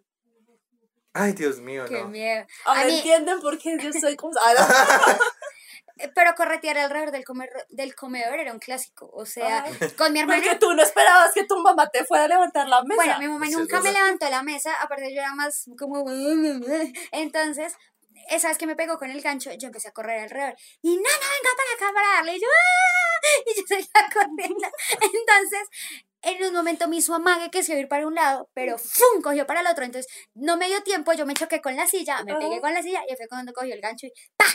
Ay, 1.14 1.32
Dios 1.34 1.60
mío, 1.60 1.86
¡Qué 1.88 2.02
no. 2.02 2.10
miedo! 2.10 2.46
Ahora 2.66 2.86
mí- 2.86 2.98
entienden 2.98 3.40
por 3.40 3.58
qué 3.58 3.78
yo 3.82 3.92
soy 3.94 4.18
como... 4.18 4.34
Eh, 5.98 6.12
Pero 6.14 6.36
corretear 6.36 6.78
alrededor 6.78 7.12
del, 7.12 7.24
comer, 7.24 7.50
del 7.70 7.96
comedor 7.96 8.40
era 8.40 8.52
un 8.52 8.60
clásico. 8.60 9.10
O 9.14 9.26
sea, 9.26 9.64
Ay. 9.64 9.92
con 9.98 10.12
mi 10.14 10.20
hermana. 10.20 10.42
Porque 10.42 10.58
tú 10.58 10.74
no 10.74 10.84
esperabas 10.84 11.34
que 11.34 11.46
tu 11.46 11.58
mamá 11.58 11.90
te 11.90 12.04
fuera 12.04 12.26
a 12.26 12.28
levantar 12.28 12.68
la 12.68 12.84
mesa. 12.84 12.96
Bueno, 12.96 13.20
mi 13.20 13.28
mamá 13.28 13.46
Sí, 13.46 13.54
es 13.54 13.58
nunca 13.60 13.80
me 13.82 13.92
levantó 13.92 14.30
la 14.30 14.44
mesa, 14.44 14.74
aparte 14.82 15.14
yo 15.14 15.22
era 15.22 15.34
más 15.36 15.66
como... 15.78 16.04
Entonces, 17.12 17.76
esa 18.30 18.50
vez 18.50 18.58
que 18.58 18.68
me 18.68 18.76
pegó 18.76 18.98
con 18.98 19.10
el 19.10 19.22
gancho, 19.22 19.52
yo 19.54 19.68
empecé 19.68 19.90
a 19.90 19.92
correr 19.92 20.22
alrededor. 20.22 20.56
Y 20.82 20.96
no, 20.96 21.02
no, 21.02 21.04
venga 21.04 21.50
para 21.58 21.76
acá 21.76 21.94
para 21.94 22.08
darle. 22.16 22.36
Y 22.36 22.42
yo, 22.42 22.48
¡ah! 22.48 23.06
Y 23.46 23.60
yo 23.60 23.64
seguía 23.68 23.88
corriendo. 24.14 24.68
Entonces, 24.92 25.70
en 26.22 26.44
un 26.44 26.54
momento 26.54 26.88
me 26.88 26.98
hizo 26.98 27.14
amague 27.14 27.50
que 27.52 27.64
se 27.64 27.72
iba 27.72 27.78
a 27.78 27.82
ir 27.82 27.88
para 27.88 28.08
un 28.08 28.16
lado, 28.16 28.50
pero 28.54 28.78
¡fum! 28.78 29.22
cogió 29.22 29.46
para 29.46 29.62
el 29.62 29.68
otro. 29.68 29.86
Entonces, 29.86 30.12
no 30.34 30.58
me 30.58 30.68
dio 30.68 30.82
tiempo, 30.84 31.14
yo 31.14 31.26
me 31.26 31.34
choqué 31.34 31.62
con 31.62 31.76
la 31.76 31.88
silla, 31.88 32.24
me 32.24 32.36
pegué 32.36 32.60
con 32.62 32.74
la 32.74 32.82
silla 32.82 33.02
y 33.08 33.16
fue 33.16 33.28
cuando 33.28 33.54
cogió 33.54 33.74
el 33.74 33.82
gancho 33.82 34.08
y 34.08 34.14
¡pa! 34.36 34.46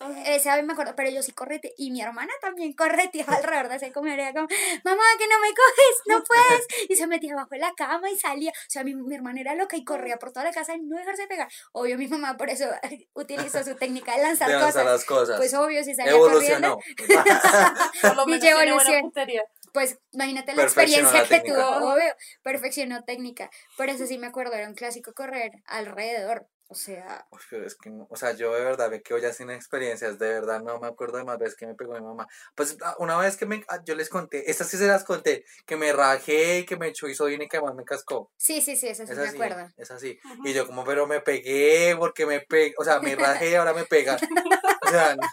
Ajá. 0.00 0.22
Esa 0.34 0.56
vez 0.56 0.64
me 0.64 0.72
acuerdo, 0.72 0.94
pero 0.96 1.10
yo 1.10 1.22
sí 1.22 1.32
correte. 1.32 1.74
Y 1.76 1.90
mi 1.90 2.00
hermana 2.00 2.32
también 2.40 2.72
correteaba 2.72 3.34
alrededor 3.36 3.68
de 3.68 3.76
ese 3.76 3.92
comedor. 3.92 4.32
Como, 4.32 4.46
mamá, 4.84 5.02
que 5.18 5.26
no 5.28 5.40
me 5.40 5.48
coges, 5.48 6.02
no 6.06 6.22
puedes. 6.28 6.66
Y 6.88 6.96
se 6.96 7.06
metía 7.06 7.32
abajo 7.32 7.50
de 7.50 7.58
la 7.58 7.72
cama 7.76 8.10
y 8.10 8.16
salía. 8.16 8.50
O 8.50 8.70
sea, 8.70 8.84
mi, 8.84 8.94
mi 8.94 9.14
hermana 9.14 9.40
era 9.40 9.54
loca 9.54 9.76
y 9.76 9.84
corría 9.84 10.18
por 10.18 10.32
toda 10.32 10.44
la 10.44 10.52
casa 10.52 10.74
y 10.74 10.80
no 10.80 10.96
dejarse 10.96 11.26
pegar. 11.26 11.48
Obvio, 11.72 11.98
mi 11.98 12.06
mamá 12.08 12.36
por 12.36 12.50
eso 12.50 12.66
utilizó 13.14 13.62
su 13.64 13.74
técnica 13.76 14.16
de 14.16 14.22
lanzar 14.22 14.48
De 14.48 14.54
lanzar 14.54 14.72
cosas. 14.72 14.84
las 14.84 15.04
cosas. 15.04 15.36
Pues 15.38 15.54
obvio, 15.54 15.82
si 15.84 15.94
salía 15.94 16.12
Evolucionó. 16.12 16.78
corriendo, 16.78 18.48
evolución. 18.48 19.00
puntería. 19.02 19.42
pues 19.72 19.98
imagínate 20.12 20.54
la 20.54 20.62
experiencia 20.62 21.22
la 21.22 21.28
que 21.28 21.40
tuvo, 21.40 21.92
obvio. 21.92 22.14
Perfeccionó 22.42 23.04
técnica. 23.04 23.50
Por 23.76 23.88
eso 23.88 24.06
sí 24.06 24.18
me 24.18 24.26
acuerdo, 24.26 24.54
era 24.54 24.68
un 24.68 24.74
clásico 24.74 25.12
correr 25.12 25.52
alrededor. 25.66 26.46
O 26.70 26.74
sea, 26.74 27.26
pero 27.48 27.64
es 27.66 27.74
que, 27.76 27.90
o 28.10 28.16
sea, 28.16 28.32
yo 28.34 28.54
de 28.54 28.62
verdad 28.62 28.90
me 28.90 29.00
quedo 29.00 29.16
ya 29.18 29.32
sin 29.32 29.50
experiencias, 29.50 30.18
de 30.18 30.28
verdad 30.28 30.60
no 30.62 30.78
me 30.78 30.86
acuerdo 30.86 31.16
de 31.16 31.24
más 31.24 31.38
veces 31.38 31.56
que 31.56 31.66
me 31.66 31.74
pegó 31.74 31.94
mi 31.94 32.02
mamá. 32.02 32.26
Pues 32.54 32.76
ah, 32.82 32.94
una 32.98 33.16
vez 33.16 33.38
que 33.38 33.46
me, 33.46 33.64
ah, 33.68 33.80
yo 33.86 33.94
les 33.94 34.10
conté, 34.10 34.50
estas 34.50 34.68
sí 34.68 34.76
se 34.76 34.86
las 34.86 35.02
conté, 35.04 35.46
que 35.64 35.76
me 35.78 35.92
rajé, 35.94 36.66
que 36.66 36.76
me 36.76 36.88
echó 36.88 37.08
hizo 37.08 37.24
bien 37.24 37.40
y 37.40 37.48
que 37.48 37.56
además 37.56 37.74
me 37.74 37.84
cascó. 37.84 38.30
sí, 38.36 38.60
sí, 38.60 38.76
sí, 38.76 38.88
eso 38.88 39.06
sí 39.06 39.12
Es 39.12 39.18
me 39.18 39.24
así, 39.24 39.36
acuerdo. 39.36 39.66
es 39.78 39.90
así. 39.90 40.18
Y 40.44 40.52
yo 40.52 40.66
como, 40.66 40.84
pero 40.84 41.06
me 41.06 41.20
pegué 41.22 41.96
porque 41.98 42.26
me 42.26 42.40
pegué, 42.40 42.74
o 42.78 42.84
sea, 42.84 43.00
me 43.00 43.16
rajé, 43.16 43.56
ahora 43.56 43.72
me 43.72 43.84
pega. 43.86 44.16
O 44.80 44.90
sea, 44.90 45.14
no, 45.16 45.28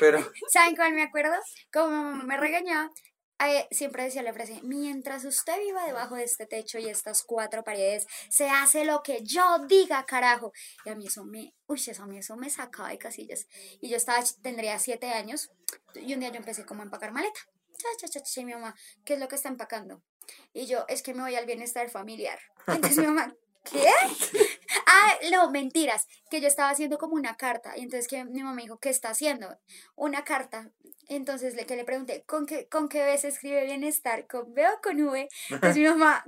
pero, 0.00 0.18
¿Saben 0.50 0.74
cuál 0.76 0.92
me 0.94 1.02
acuerdo? 1.02 1.34
Como 1.72 1.88
mi 1.88 1.94
mamá 1.94 2.24
me 2.24 2.36
regañaba, 2.38 2.90
eh, 3.40 3.68
siempre 3.70 4.02
decía 4.02 4.22
la 4.22 4.32
frase, 4.32 4.60
mientras 4.64 5.24
usted 5.24 5.58
viva 5.60 5.86
debajo 5.86 6.16
de 6.16 6.24
este 6.24 6.46
techo 6.46 6.78
y 6.78 6.88
estas 6.88 7.22
cuatro 7.22 7.62
paredes, 7.62 8.06
se 8.28 8.48
hace 8.48 8.84
lo 8.84 9.02
que 9.02 9.22
yo 9.22 9.60
diga, 9.68 10.04
carajo. 10.04 10.52
Y 10.84 10.90
a 10.90 10.96
mí 10.96 11.06
eso 11.06 11.24
me, 11.24 11.54
uy, 11.66 11.80
eso 11.86 12.02
a 12.02 12.06
mí 12.06 12.18
eso 12.18 12.36
me 12.36 12.50
sacaba 12.50 12.88
de 12.88 12.98
casillas. 12.98 13.46
Y 13.80 13.88
yo 13.88 13.96
estaba, 13.96 14.22
tendría 14.42 14.78
siete 14.78 15.10
años, 15.10 15.50
y 15.94 16.14
un 16.14 16.20
día 16.20 16.30
yo 16.30 16.36
empecé 16.36 16.64
como 16.66 16.82
a 16.82 16.84
empacar 16.84 17.12
maleta. 17.12 17.40
Cha, 17.76 18.08
cha, 18.08 18.20
cha, 18.20 18.40
y 18.40 18.44
mi 18.44 18.54
mamá, 18.54 18.74
¿qué 19.04 19.14
es 19.14 19.20
lo 19.20 19.28
que 19.28 19.36
está 19.36 19.48
empacando? 19.48 20.02
Y 20.52 20.66
yo, 20.66 20.84
es 20.88 21.02
que 21.02 21.14
me 21.14 21.22
voy 21.22 21.36
al 21.36 21.46
bienestar 21.46 21.88
familiar. 21.90 22.40
Entonces 22.66 22.98
mi 22.98 23.06
mamá, 23.06 23.32
¿qué? 23.64 23.88
Ah, 24.90 25.14
no, 25.30 25.50
mentiras, 25.50 26.06
que 26.30 26.40
yo 26.40 26.48
estaba 26.48 26.70
haciendo 26.70 26.96
como 26.98 27.14
una 27.14 27.36
carta. 27.36 27.76
Y 27.76 27.82
entonces 27.82 28.08
que 28.08 28.24
mi 28.24 28.40
mamá 28.42 28.54
me 28.54 28.62
dijo, 28.62 28.78
¿qué 28.78 28.88
está 28.88 29.10
haciendo? 29.10 29.58
Una 29.96 30.24
carta. 30.24 30.70
Entonces 31.08 31.54
le, 31.54 31.66
que 31.66 31.76
le 31.76 31.84
pregunté, 31.84 32.24
¿con 32.26 32.46
qué, 32.46 32.68
¿con 32.68 32.88
qué 32.88 33.04
B 33.04 33.16
se 33.18 33.28
escribe 33.28 33.64
bienestar? 33.64 34.26
¿Con 34.26 34.54
B 34.54 34.66
o 34.66 34.80
con 34.82 35.00
V? 35.00 35.28
Entonces 35.50 35.76
mi 35.76 35.84
mamá, 35.88 36.24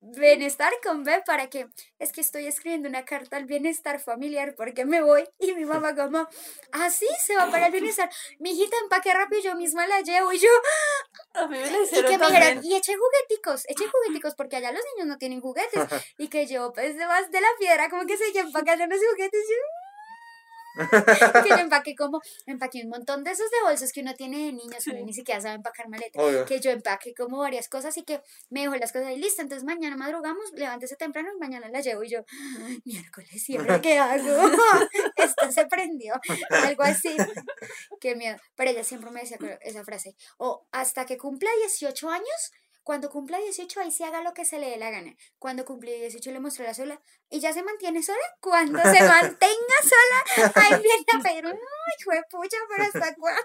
bienestar 0.00 0.72
con 0.82 1.04
B, 1.04 1.22
¿para 1.26 1.48
qué? 1.48 1.68
Es 1.98 2.12
que 2.12 2.20
estoy 2.20 2.46
escribiendo 2.46 2.88
una 2.88 3.04
carta 3.04 3.36
al 3.36 3.44
bienestar 3.44 4.00
familiar 4.00 4.54
porque 4.56 4.84
me 4.84 5.02
voy. 5.02 5.26
Y 5.38 5.52
mi 5.54 5.64
mamá 5.64 5.94
como, 5.94 6.28
ah, 6.72 6.90
sí, 6.90 7.06
se 7.24 7.36
va 7.36 7.50
para 7.50 7.66
el 7.66 7.72
bienestar. 7.72 8.10
Mi 8.38 8.52
hijita 8.52 8.76
empaque 8.82 9.12
rápido, 9.12 9.42
yo 9.42 9.54
misma 9.56 9.86
la 9.86 10.00
llevo. 10.00 10.32
Y 10.32 10.38
yo, 10.38 10.48
A 11.34 11.46
mí 11.46 11.58
me 11.58 11.64
y 11.64 12.04
que 12.04 12.18
me 12.18 12.26
dijeron, 12.26 12.30
también. 12.30 12.60
y 12.62 12.74
eché 12.76 12.94
jugueticos, 12.96 13.64
eché 13.68 13.84
jugueticos, 13.88 14.34
porque 14.34 14.56
allá 14.56 14.72
los 14.72 14.82
niños 14.94 15.08
no 15.08 15.18
tienen 15.18 15.40
juguetes. 15.40 15.82
Y 16.18 16.28
que 16.28 16.46
yo, 16.46 16.72
pues, 16.72 16.96
de 16.96 17.06
más 17.06 17.30
de 17.30 17.40
la 17.40 17.48
piedra, 17.58 17.88
como 17.90 18.06
que 18.06 18.16
se 18.16 18.24
empacando 18.38 18.86
los 18.86 18.98
juguetes. 19.12 19.40
Yo, 19.48 21.42
que 21.42 21.48
yo 21.48 21.56
empaqué 21.56 21.96
como, 21.96 22.20
empaqué 22.46 22.82
un 22.84 22.90
montón 22.90 23.24
de 23.24 23.32
esos 23.32 23.50
de 23.50 23.56
bolsos 23.64 23.90
que 23.92 24.02
uno 24.02 24.14
tiene 24.14 24.38
de 24.46 24.52
niños, 24.52 24.86
uno 24.86 24.98
Sí. 24.98 25.04
ni 25.04 25.12
siquiera 25.12 25.40
sabe 25.40 25.56
empacar 25.56 25.88
maleta. 25.88 26.22
obvio. 26.22 26.44
Que 26.46 26.60
yo 26.60 26.70
empaqué 26.70 27.12
como 27.12 27.38
varias 27.38 27.68
cosas 27.68 27.96
y 27.96 28.04
que 28.04 28.22
me 28.50 28.60
dejó 28.62 28.76
las 28.76 28.92
cosas 28.92 29.08
ahí 29.08 29.16
listas. 29.18 29.40
Entonces 29.42 29.64
mañana 29.64 29.96
madrugamos, 29.96 30.52
levántese 30.52 30.94
temprano 30.94 31.28
y 31.34 31.38
mañana 31.40 31.68
las 31.70 31.84
llevo. 31.84 32.04
Y 32.04 32.10
yo, 32.10 32.20
"Ay, 32.64 32.80
miércoles, 32.84 33.42
siempre 33.42 33.80
qué 33.80 33.98
hago? 33.98 34.22
Esto 35.16 35.50
se 35.50 35.66
prendió. 35.66 36.14
Algo 36.50 36.84
así. 36.84 37.16
Qué 38.00 38.14
miedo. 38.14 38.36
Pero 38.54 38.70
ella 38.70 38.84
siempre 38.84 39.10
me 39.10 39.20
decía 39.22 39.38
que- 39.38 39.58
esa 39.62 39.84
frase. 39.84 40.14
O 40.38 40.66
hasta 40.70 41.04
que 41.04 41.18
cumpla 41.18 41.50
18 41.58 42.08
años, 42.10 42.52
cuando 42.82 43.10
cumpla 43.10 43.38
18, 43.38 43.80
ahí 43.80 43.90
sí 43.90 44.04
haga 44.04 44.22
lo 44.22 44.32
que 44.32 44.44
se 44.44 44.58
le 44.58 44.70
dé 44.70 44.76
la 44.78 44.90
gana. 44.90 45.14
Cuando 45.38 45.64
cumple 45.64 45.98
18 46.00 46.30
le 46.32 46.40
mostré 46.40 46.64
la 46.64 46.74
sola 46.74 47.00
y 47.28 47.40
ya 47.40 47.52
se 47.52 47.62
mantiene 47.62 48.02
sola. 48.02 48.18
Cuando 48.40 48.80
se 48.80 49.00
mantenga 49.08 49.76
sola, 49.82 50.52
ahí 50.54 50.82
viene 50.82 51.04
a 51.12 51.22
pedir 51.22 51.46
un, 51.46 51.52
ay, 51.52 51.94
hijo 51.98 52.10
de 52.12 52.22
pucha, 52.30 52.56
pero 52.68 52.84
¿hasta 52.84 53.14
cuándo? 53.14 53.44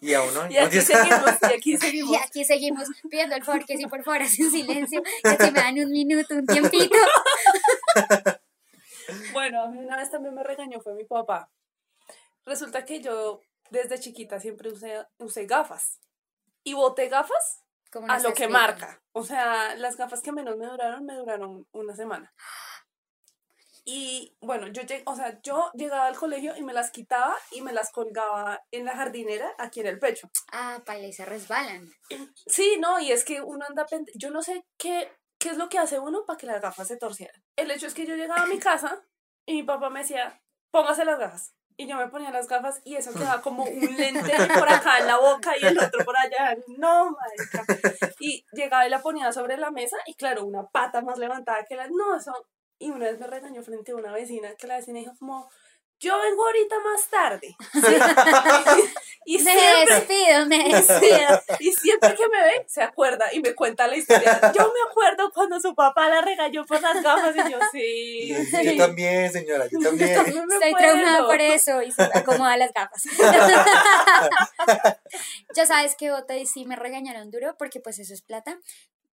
Y 0.00 0.14
a 0.14 0.22
uno, 0.22 0.50
Y 0.50 0.56
aquí 0.58 0.80
seguimos, 0.80 1.30
y 1.42 1.54
aquí 1.54 1.76
seguimos. 1.78 2.12
Y 2.12 2.16
aquí 2.16 2.44
seguimos 2.44 2.88
pidiendo 3.10 3.34
el 3.34 3.44
favor 3.44 3.64
que 3.64 3.76
sí, 3.76 3.86
por 3.86 4.02
favor, 4.04 4.22
hacen 4.22 4.50
silencio, 4.50 5.02
que 5.02 5.44
si 5.44 5.50
me 5.50 5.60
dan 5.60 5.78
un 5.78 5.90
minuto, 5.90 6.34
un 6.34 6.46
tiempito. 6.46 6.96
Bueno, 9.32 9.62
a 9.62 9.68
mí 9.68 9.78
una 9.78 9.96
vez 9.96 10.10
también 10.10 10.34
me 10.34 10.42
regañó 10.42 10.80
fue 10.80 10.92
mi 10.94 11.04
papá. 11.04 11.48
Resulta 12.44 12.84
que 12.84 13.00
yo 13.00 13.40
desde 13.70 14.00
chiquita 14.00 14.40
siempre 14.40 14.72
usé, 14.72 15.06
usé 15.18 15.46
gafas. 15.46 16.00
Y 16.64 16.74
boté 16.74 17.08
gafas 17.08 17.62
Como 18.00 18.12
a 18.12 18.18
lo 18.18 18.34
que 18.34 18.46
marca. 18.48 19.02
O 19.12 19.24
sea, 19.24 19.74
las 19.76 19.96
gafas 19.96 20.20
que 20.20 20.30
menos 20.32 20.56
me 20.58 20.66
duraron, 20.66 21.04
me 21.06 21.14
duraron 21.14 21.66
una 21.72 21.96
semana. 21.96 22.32
Y 23.88 24.36
bueno, 24.40 24.66
yo, 24.68 24.82
lleg- 24.82 25.04
o 25.06 25.14
sea, 25.14 25.40
yo 25.42 25.70
llegaba 25.74 26.06
al 26.06 26.16
colegio 26.16 26.56
y 26.56 26.62
me 26.62 26.72
las 26.72 26.90
quitaba 26.90 27.36
y 27.52 27.60
me 27.62 27.72
las 27.72 27.92
colgaba 27.92 28.60
en 28.72 28.84
la 28.84 28.96
jardinera 28.96 29.48
aquí 29.58 29.80
en 29.80 29.86
el 29.86 29.98
pecho. 30.00 30.28
Ah, 30.52 30.82
paila, 30.84 31.06
y 31.06 31.12
se 31.12 31.24
resbalan. 31.24 31.88
Sí, 32.46 32.76
no, 32.80 32.98
y 32.98 33.12
es 33.12 33.24
que 33.24 33.40
uno 33.40 33.64
anda 33.66 33.86
Yo 34.16 34.30
no 34.30 34.42
sé 34.42 34.64
qué, 34.76 35.10
qué 35.38 35.50
es 35.50 35.56
lo 35.56 35.68
que 35.68 35.78
hace 35.78 36.00
uno 36.00 36.24
para 36.26 36.36
que 36.36 36.46
las 36.46 36.60
gafas 36.60 36.88
se 36.88 36.96
torcieran. 36.96 37.40
El 37.54 37.70
hecho 37.70 37.86
es 37.86 37.94
que 37.94 38.06
yo 38.06 38.16
llegaba 38.16 38.42
a 38.42 38.46
mi 38.46 38.58
casa 38.58 39.02
y 39.46 39.54
mi 39.54 39.62
papá 39.62 39.88
me 39.88 40.00
decía, 40.00 40.42
póngase 40.72 41.04
las 41.04 41.18
gafas. 41.20 41.54
Y 41.78 41.86
yo 41.86 41.96
me 41.96 42.08
ponía 42.08 42.30
las 42.30 42.48
gafas 42.48 42.80
y 42.84 42.96
eso 42.96 43.12
quedaba 43.12 43.42
como 43.42 43.64
un 43.64 43.96
lente 43.96 44.32
por 44.58 44.68
acá 44.68 44.98
en 44.98 45.06
la 45.06 45.18
boca 45.18 45.52
y 45.60 45.66
el 45.66 45.78
otro 45.78 46.04
por 46.04 46.16
allá. 46.16 46.56
No, 46.78 47.10
marica. 47.10 47.64
Y 48.18 48.44
llegaba 48.52 48.86
y 48.86 48.90
la 48.90 49.02
ponía 49.02 49.30
sobre 49.32 49.58
la 49.58 49.70
mesa 49.70 49.96
y 50.06 50.14
claro, 50.14 50.46
una 50.46 50.66
pata 50.66 51.02
más 51.02 51.18
levantada 51.18 51.64
que 51.68 51.76
la... 51.76 51.86
No, 51.88 52.16
eso... 52.16 52.32
Y 52.78 52.90
una 52.90 53.06
vez 53.06 53.18
me 53.18 53.26
regañó 53.26 53.62
frente 53.62 53.92
a 53.92 53.96
una 53.96 54.12
vecina 54.12 54.54
que 54.54 54.66
la 54.66 54.76
vecina 54.76 55.00
dijo 55.00 55.12
como... 55.18 55.50
Yo 55.98 56.18
vengo 56.18 56.44
ahorita 56.44 56.76
más 56.80 57.08
tarde. 57.08 57.56
y 59.28 59.38
Me 59.38 59.58
siempre 59.58 59.94
despido, 59.94 60.46
me 60.46 60.68
despido. 60.68 61.42
y 61.58 61.72
siempre 61.72 62.14
que 62.14 62.28
me 62.28 62.42
ve, 62.44 62.64
se 62.68 62.80
acuerda 62.80 63.26
y 63.32 63.40
me 63.40 63.56
cuenta 63.56 63.88
la 63.88 63.96
historia. 63.96 64.40
Yo 64.56 64.72
me 64.72 64.90
acuerdo 64.90 65.32
cuando 65.34 65.58
su 65.58 65.74
papá 65.74 66.08
la 66.08 66.20
regañó 66.20 66.64
por 66.64 66.80
las 66.80 67.02
gafas 67.02 67.34
y 67.34 67.50
yo, 67.50 67.58
sí. 67.72 68.32
Y 68.32 68.34
sí. 68.46 68.64
yo 68.64 68.86
también, 68.86 69.32
señora, 69.32 69.66
yo 69.66 69.80
también. 69.80 70.14
También 70.14 70.46
me 70.46 70.54
Estoy 70.54 70.74
traumada 70.74 71.26
por 71.26 71.40
eso 71.40 71.82
y 71.82 71.90
se 71.90 72.02
acomoda 72.02 72.56
las 72.56 72.72
gafas. 72.72 73.02
ya 75.56 75.66
sabes 75.66 75.96
que 75.96 76.12
Bota 76.12 76.36
y 76.36 76.46
sí 76.46 76.64
me 76.64 76.76
regañaron 76.76 77.32
duro 77.32 77.56
porque 77.58 77.80
pues 77.80 77.98
eso 77.98 78.14
es 78.14 78.22
plata. 78.22 78.56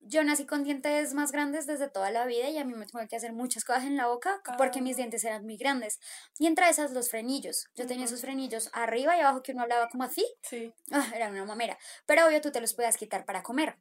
Yo 0.06 0.24
nací 0.24 0.46
con 0.46 0.64
dientes 0.64 1.14
más 1.14 1.32
grandes 1.32 1.66
desde 1.66 1.90
toda 1.90 2.12
la 2.12 2.26
vida 2.26 2.50
y 2.50 2.58
a 2.58 2.66
mí 2.66 2.74
me 2.74 2.86
tuve 2.86 3.08
que 3.08 3.16
hacer 3.16 3.32
muchas 3.34 3.64
cosas 3.64 3.84
en 3.86 3.96
la 3.96 4.08
boca 4.08 4.42
porque 4.58 4.82
mis 4.82 4.98
dientes 4.98 5.24
eran 5.24 5.44
muy 5.44 5.56
grandes. 5.58 6.00
Y 6.38 6.48
entre 6.48 6.70
esas 6.70 6.92
los 6.92 7.10
frenillos. 7.10 7.68
Yo 7.76 7.88
tenía 7.88 8.06
esos 8.06 8.22
frenillos 8.22 8.70
arriba 8.74 9.16
y 9.18 9.22
abajo 9.22 9.42
que 9.42 9.54
uno 9.54 9.62
hablaba 9.64 9.88
como 9.90 10.04
así. 10.04 10.26
Sí. 10.42 10.74
Ah, 10.92 11.08
era 11.16 11.30
una 11.30 11.46
mamera. 11.46 11.78
Pero 12.06 12.28
obvio 12.28 12.42
tú 12.42 12.52
te 12.52 12.60
los 12.60 12.74
podías 12.74 12.98
quitar 12.98 13.24
para 13.26 13.44
comer. 13.44 13.78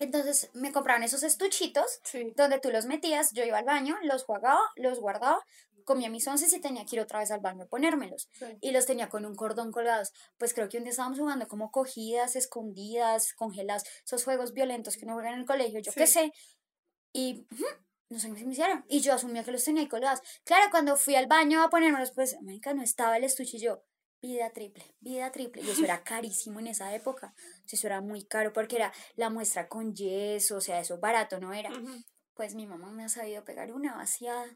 Entonces 0.00 0.50
me 0.54 0.72
compraron 0.72 1.04
esos 1.04 1.22
estuchitos 1.22 2.00
Sí. 2.02 2.32
donde 2.36 2.58
tú 2.58 2.70
los 2.70 2.84
metías, 2.86 3.30
yo 3.32 3.44
iba 3.44 3.58
al 3.58 3.64
baño, 3.64 3.96
los 4.02 4.24
jugaba, 4.24 4.58
los 4.76 4.98
guardaba, 5.00 5.40
comía 5.84 6.10
mis 6.10 6.26
once 6.26 6.44
y 6.54 6.60
tenía 6.60 6.84
que 6.84 6.96
ir 6.96 7.02
otra 7.02 7.20
vez 7.20 7.30
al 7.30 7.40
baño 7.40 7.64
a 7.64 7.66
ponérmelos. 7.66 8.28
Sí. 8.32 8.46
Y 8.60 8.72
los 8.72 8.86
tenía 8.86 9.08
con 9.08 9.24
un 9.24 9.34
cordón 9.34 9.70
colgados. 9.70 10.12
Pues 10.38 10.54
creo 10.54 10.68
que 10.68 10.78
un 10.78 10.84
día 10.84 10.90
estábamos 10.90 11.18
jugando 11.18 11.46
como 11.46 11.70
cogidas, 11.70 12.36
escondidas, 12.36 13.32
congeladas, 13.34 13.84
esos 14.04 14.24
juegos 14.24 14.52
violentos 14.52 14.96
que 14.96 15.04
uno 15.04 15.14
juega 15.14 15.32
en 15.32 15.40
el 15.40 15.46
colegio, 15.46 15.80
yo 15.80 15.92
qué 15.92 16.06
sé. 16.06 16.32
Y 17.12 17.46
no 18.10 18.18
sé 18.18 18.32
qué 18.34 18.44
me 18.44 18.52
hicieron. 18.52 18.84
Y 18.88 19.00
yo 19.00 19.14
asumía 19.14 19.44
que 19.44 19.52
los 19.52 19.64
tenía 19.64 19.82
ahí 19.82 19.88
colgados. 19.88 20.20
Claro, 20.44 20.70
cuando 20.70 20.96
fui 20.96 21.14
al 21.14 21.26
baño 21.26 21.62
a 21.62 21.70
ponérmelos, 21.70 22.12
pues, 22.12 22.34
América, 22.34 22.74
no 22.74 22.82
estaba 22.82 23.16
el 23.16 23.24
estuche 23.24 23.56
y 23.56 23.60
yo. 23.60 23.82
Vida 24.20 24.50
triple, 24.50 24.94
vida 25.00 25.30
triple. 25.32 25.62
Y 25.62 25.70
eso 25.70 25.84
era 25.84 26.02
carísimo 26.04 26.60
en 26.60 26.68
esa 26.68 26.94
época. 26.94 27.34
Eso 27.70 27.86
era 27.86 28.00
muy 28.00 28.24
caro 28.24 28.52
porque 28.52 28.76
era 28.76 28.92
la 29.16 29.30
muestra 29.30 29.68
con 29.68 29.94
yeso, 29.94 30.56
o 30.56 30.60
sea, 30.60 30.80
eso 30.80 30.98
barato 30.98 31.38
no 31.38 31.52
era. 31.52 31.70
Pues 32.34 32.54
mi 32.54 32.66
mamá 32.66 32.90
me 32.90 33.04
ha 33.04 33.08
sabido 33.08 33.44
pegar 33.44 33.72
una 33.72 33.94
vaciada. 33.94 34.46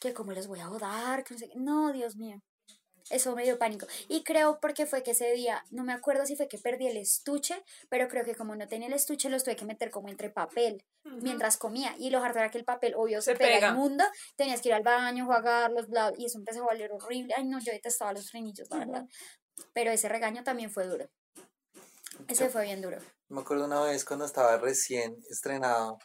Que 0.00 0.12
cómo 0.14 0.32
les 0.32 0.46
voy 0.48 0.60
a 0.60 0.68
dar, 0.68 1.22
que 1.24 1.34
no 1.34 1.38
sé 1.38 1.48
qué. 1.48 1.54
No, 1.56 1.92
Dios 1.92 2.16
mío. 2.16 2.42
Eso 3.10 3.34
me 3.34 3.42
dio 3.42 3.58
pánico. 3.58 3.86
Y 4.08 4.22
creo 4.22 4.60
porque 4.60 4.86
fue 4.86 5.02
que 5.02 5.10
ese 5.12 5.32
día, 5.32 5.64
no 5.70 5.82
me 5.82 5.92
acuerdo 5.92 6.26
si 6.26 6.36
fue 6.36 6.46
que 6.46 6.58
perdí 6.58 6.86
el 6.86 6.96
estuche, 6.96 7.64
pero 7.88 8.06
creo 8.08 8.24
que 8.24 8.36
como 8.36 8.54
no 8.54 8.68
tenía 8.68 8.86
el 8.86 8.94
estuche, 8.94 9.28
los 9.28 9.42
tuve 9.42 9.56
que 9.56 9.64
meter 9.64 9.90
como 9.90 10.08
entre 10.08 10.30
papel 10.30 10.84
mientras 11.04 11.56
comía. 11.56 11.94
Y 11.98 12.10
lo 12.10 12.22
harto 12.22 12.38
era 12.38 12.50
que 12.50 12.58
el 12.58 12.64
papel, 12.64 12.94
obvio, 12.96 13.20
se, 13.20 13.32
Se 13.32 13.36
pega, 13.36 13.54
pega. 13.56 13.68
inmundo. 13.70 14.04
Tenías 14.36 14.60
que 14.62 14.68
ir 14.68 14.74
al 14.74 14.84
baño, 14.84 15.24
jugarlos, 15.26 15.88
bla, 15.88 16.12
y 16.16 16.26
eso 16.26 16.38
empezó 16.38 16.62
a 16.62 16.66
valer 16.66 16.92
horrible. 16.92 17.34
Ay, 17.36 17.46
no, 17.46 17.58
yo 17.58 17.72
detestaba 17.72 18.12
los 18.12 18.30
frenillos, 18.30 18.70
la 18.70 18.78
verdad. 18.78 19.06
Pero 19.72 19.90
ese 19.90 20.08
regaño 20.08 20.44
también 20.44 20.70
fue 20.70 20.86
duro. 20.86 21.10
Ese 22.28 22.48
fue 22.48 22.62
bien 22.64 22.80
duro. 22.80 22.98
Me 23.28 23.40
acuerdo 23.40 23.64
una 23.64 23.80
vez 23.82 24.04
cuando 24.04 24.24
estaba 24.24 24.56
recién 24.58 25.16
estrenado, 25.30 25.98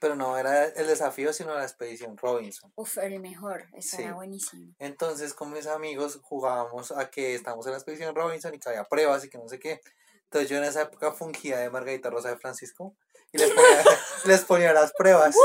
pero 0.00 0.16
no 0.16 0.36
era 0.36 0.64
el 0.64 0.86
desafío, 0.88 1.32
sino 1.32 1.54
la 1.54 1.62
expedición 1.62 2.16
Robinson. 2.16 2.72
Uf, 2.74 2.98
era 2.98 3.06
el 3.14 3.20
mejor. 3.20 3.66
Eso 3.74 3.96
Sí. 3.98 4.02
era 4.02 4.14
buenísimo. 4.14 4.74
Entonces 4.78 5.34
con 5.34 5.52
mis 5.52 5.66
amigos 5.66 6.18
jugábamos 6.22 6.90
a 6.90 7.10
que 7.10 7.34
estamos 7.34 7.66
en 7.66 7.72
la 7.72 7.78
expedición 7.78 8.14
Robinson 8.16 8.54
y 8.54 8.58
que 8.58 8.68
había 8.70 8.84
pruebas 8.84 9.24
y 9.24 9.28
que 9.30 9.38
no 9.38 9.48
sé 9.48 9.60
qué. 9.60 9.80
Entonces 10.24 10.48
yo 10.50 10.56
en 10.56 10.64
esa 10.64 10.82
época 10.82 11.12
fungía 11.12 11.58
de 11.58 11.70
Margarita 11.70 12.08
Rosa 12.10 12.30
de 12.30 12.38
Francisco 12.38 12.96
y 13.30 13.38
les 13.38 13.50
ponía, 13.50 13.84
les 14.24 14.44
ponía 14.44 14.72
las 14.72 14.92
pruebas. 14.92 15.36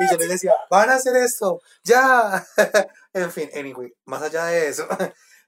Y 0.00 0.10
yo 0.10 0.16
les 0.16 0.28
decía, 0.28 0.54
van 0.70 0.90
a 0.90 0.94
hacer 0.94 1.16
esto, 1.16 1.60
ya. 1.82 2.46
en 3.12 3.30
fin, 3.32 3.50
anyway, 3.54 3.92
más 4.04 4.22
allá 4.22 4.46
de 4.46 4.68
eso. 4.68 4.86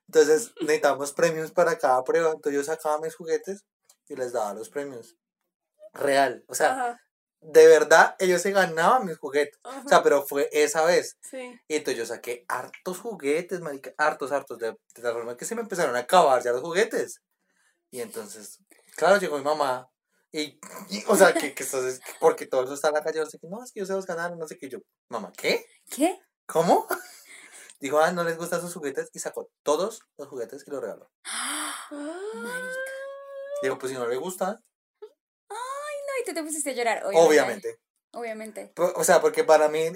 Entonces 0.09 0.53
necesitamos 0.61 1.12
premios 1.12 1.51
para 1.53 1.78
cada 1.78 2.03
prueba. 2.05 2.30
Entonces 2.32 2.55
yo 2.55 2.64
sacaba 2.64 3.01
mis 3.01 3.14
juguetes 3.16 3.64
y 4.09 4.16
les 4.16 4.32
daba 4.32 4.55
los 4.55 4.68
premios. 4.68 5.16
Real. 5.93 6.45
O 6.49 6.55
sea, 6.55 6.72
Ajá. 6.72 7.01
De 7.41 7.66
verdad 7.66 8.16
ellos 8.18 8.43
se 8.43 8.51
ganaban 8.51 9.07
mis 9.07 9.18
juguetes. 9.18 9.59
O 9.62 9.89
sea, 9.89 10.03
pero 10.03 10.26
fue 10.26 10.49
esa 10.53 10.84
vez. 10.84 11.16
Sí. 11.20 11.59
Y 11.68 11.76
entonces 11.76 11.99
yo 11.99 12.07
saqué 12.07 12.45
hartos 12.49 12.99
juguetes, 12.99 13.61
marica, 13.61 13.95
hartos, 13.99 14.32
hartos, 14.32 14.59
de, 14.59 14.72
de 14.95 15.03
tal 15.03 15.14
forma 15.14 15.37
que 15.37 15.45
se 15.45 15.55
me 15.55 15.62
empezaron 15.62 15.95
a 15.97 16.01
acabar 16.01 16.43
ya 16.43 16.53
los 16.53 16.62
juguetes. 16.62 17.22
Y 17.91 18.01
entonces, 18.01 18.61
claro, 18.97 19.18
llegó 19.18 19.39
mi 19.39 19.45
mamá. 19.45 19.89
Y, 20.32 20.59
y, 20.91 21.05
o 21.07 21.16
sea, 21.16 21.32
que, 21.32 21.55
que 21.55 21.64
entonces, 21.64 22.01
porque 22.20 22.47
todo 22.47 22.64
eso 22.64 22.74
está 22.74 22.89
en 22.89 22.95
la 22.95 23.03
calle, 23.03 23.20
no 23.20 23.26
sé 23.26 23.39
qué, 23.39 23.47
no, 23.49 23.62
es 23.62 23.72
que 23.72 23.80
yo 23.80 23.87
se 23.87 23.95
los 23.95 24.07
ganaron, 24.07 24.39
no 24.39 24.47
sé 24.47 24.59
qué. 24.59 24.66
Y 24.66 24.70
yo, 24.70 24.78
mamá, 25.09 25.32
¿qué? 25.37 25.64
¿Qué? 25.91 26.20
¿Cómo? 26.47 26.87
Dijo, 27.80 28.01
ah, 28.01 28.11
no 28.12 28.24
les 28.24 28.37
gustan 28.37 28.61
sus 28.61 28.74
juguetes 28.74 29.11
y 29.12 29.18
sacó 29.18 29.51
todos 29.62 30.03
los 30.18 30.28
juguetes 30.28 30.64
que 30.64 30.70
los 30.70 30.80
regaló. 30.80 31.11
Marica. 31.91 32.97
Digo, 33.62 33.78
pues 33.78 33.93
si 33.93 33.99
no 33.99 34.07
le 34.07 34.16
y 34.16 34.18
tú 36.27 36.35
te 36.35 36.43
pusiste 36.43 36.70
a 36.70 36.74
llorar, 36.74 37.03
obviamente. 37.05 37.29
obviamente. 37.29 37.79
Obviamente. 38.12 38.72
O 38.77 39.05
sea, 39.05 39.20
porque 39.20 39.45
para 39.45 39.68
mí, 39.68 39.91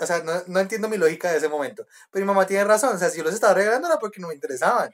o 0.00 0.06
sea, 0.06 0.20
no, 0.20 0.42
no 0.46 0.60
entiendo 0.60 0.88
mi 0.88 0.96
lógica 0.96 1.30
de 1.30 1.38
ese 1.38 1.48
momento. 1.48 1.86
Pero 2.10 2.24
mi 2.24 2.28
mamá 2.28 2.46
tiene 2.46 2.64
razón, 2.64 2.96
o 2.96 2.98
sea, 2.98 3.10
si 3.10 3.18
yo 3.18 3.24
los 3.24 3.34
estaba 3.34 3.54
regalando 3.54 3.88
era 3.88 3.98
porque 3.98 4.20
no 4.20 4.28
me 4.28 4.34
interesaban. 4.34 4.90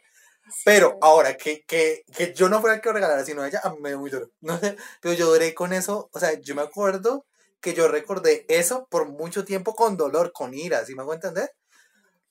Pero 0.65 0.99
ahora 1.01 1.37
que, 1.37 1.65
que, 1.65 2.05
que 2.17 2.35
yo 2.35 2.49
no 2.49 2.61
fuera 2.61 2.75
el 2.75 2.81
que 2.81 2.89
lo 2.89 2.95
regalara, 2.95 3.25
sino 3.25 3.45
ella, 3.45 3.61
a 3.63 3.71
mí 3.71 3.77
me 3.81 3.91
dio 3.91 3.99
muy 3.99 4.11
duro. 4.11 4.31
No 4.41 4.59
sé, 4.59 4.77
pero 5.01 5.15
yo 5.15 5.27
duré 5.27 5.55
con 5.55 5.73
eso, 5.73 6.11
o 6.13 6.21
sea, 6.21 6.35
yo 6.41 6.55
me 6.55 6.63
acuerdo 6.63 7.27
que 7.61 7.75
yo 7.75 7.89
recordé 7.89 8.47
eso 8.49 8.87
por 8.91 9.07
mucho 9.09 9.45
tiempo 9.45 9.75
con 9.75 9.97
dolor, 9.97 10.33
con 10.33 10.55
ira, 10.55 10.85
¿sí 10.85 10.95
me 10.95 11.03
hago 11.03 11.15
entender? 11.15 11.53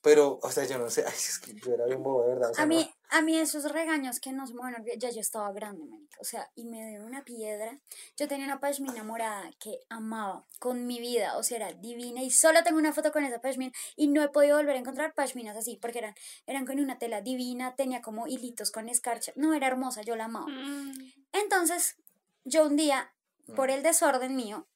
Pero, 0.02 0.38
o 0.42 0.50
sea, 0.50 0.64
yo 0.64 0.78
no 0.78 0.88
sé, 0.88 1.04
ay, 1.06 1.12
es 1.14 1.38
que 1.38 1.54
yo 1.54 1.74
era 1.74 1.84
bien 1.86 2.02
bobo, 2.02 2.22
de 2.22 2.28
verdad. 2.34 2.50
o 2.50 2.54
sea, 2.54 2.64
A 2.64 2.66
no. 2.66 2.74
mí, 2.74 2.90
a 3.10 3.22
mí 3.22 3.38
esos 3.38 3.70
regaños 3.70 4.18
que 4.20 4.32
nos 4.32 4.52
bueno, 4.52 4.78
ya 4.98 5.10
yo 5.10 5.20
estaba 5.20 5.52
grande, 5.52 5.90
o 6.18 6.24
sea, 6.24 6.50
y 6.54 6.64
me 6.64 6.88
dio 6.88 7.04
una 7.04 7.22
piedra. 7.24 7.78
Yo 8.16 8.26
tenía 8.28 8.46
una 8.46 8.60
pashmina 8.60 9.02
morada 9.04 9.50
que 9.58 9.80
amaba 9.88 10.46
con 10.58 10.86
mi 10.86 11.00
vida, 11.00 11.36
o 11.36 11.42
sea, 11.42 11.56
era 11.58 11.72
divina 11.72 12.22
y 12.22 12.30
solo 12.30 12.62
tengo 12.62 12.78
una 12.78 12.92
foto 12.92 13.12
con 13.12 13.24
esa 13.24 13.40
pashmina 13.40 13.72
y 13.96 14.08
no 14.08 14.22
he 14.22 14.28
podido 14.28 14.56
volver 14.56 14.76
a 14.76 14.78
encontrar 14.78 15.14
pashminas 15.14 15.56
así 15.56 15.76
porque 15.76 15.98
eran, 15.98 16.14
eran 16.46 16.66
con 16.66 16.78
una 16.80 16.98
tela 16.98 17.20
divina, 17.20 17.74
tenía 17.76 18.00
como 18.00 18.26
hilitos 18.26 18.70
con 18.70 18.88
escarcha, 18.88 19.32
no, 19.36 19.54
era 19.54 19.66
hermosa, 19.66 20.02
yo 20.02 20.16
la 20.16 20.24
amaba. 20.26 20.46
Mm. 20.48 21.12
Entonces, 21.32 21.96
yo 22.44 22.66
un 22.66 22.76
día, 22.76 23.12
por 23.54 23.70
el 23.70 23.82
desorden 23.82 24.34
mío, 24.34 24.66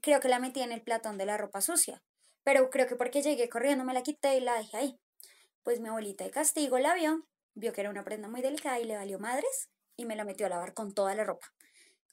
creo 0.00 0.20
que 0.20 0.28
la 0.28 0.38
metí 0.38 0.60
en 0.60 0.72
el 0.72 0.82
platón 0.82 1.18
de 1.18 1.26
la 1.26 1.36
ropa 1.36 1.60
sucia. 1.60 2.02
Pero 2.44 2.70
creo 2.70 2.86
que 2.86 2.96
porque 2.96 3.22
llegué 3.22 3.48
corriendo 3.48 3.84
me 3.84 3.94
la 3.94 4.02
quité 4.02 4.36
y 4.36 4.40
la 4.40 4.54
dejé 4.54 4.76
ahí. 4.76 5.00
Pues 5.62 5.80
mi 5.80 5.88
abuelita 5.88 6.24
de 6.24 6.30
castigo 6.30 6.78
la 6.78 6.94
vio, 6.94 7.26
vio 7.54 7.72
que 7.72 7.82
era 7.82 7.90
una 7.90 8.04
prenda 8.04 8.28
muy 8.28 8.40
delicada 8.40 8.80
y 8.80 8.84
le 8.84 8.96
valió 8.96 9.18
madres 9.18 9.68
y 9.96 10.06
me 10.06 10.16
la 10.16 10.24
metió 10.24 10.46
a 10.46 10.48
lavar 10.48 10.72
con 10.74 10.94
toda 10.94 11.14
la 11.14 11.24
ropa. 11.24 11.52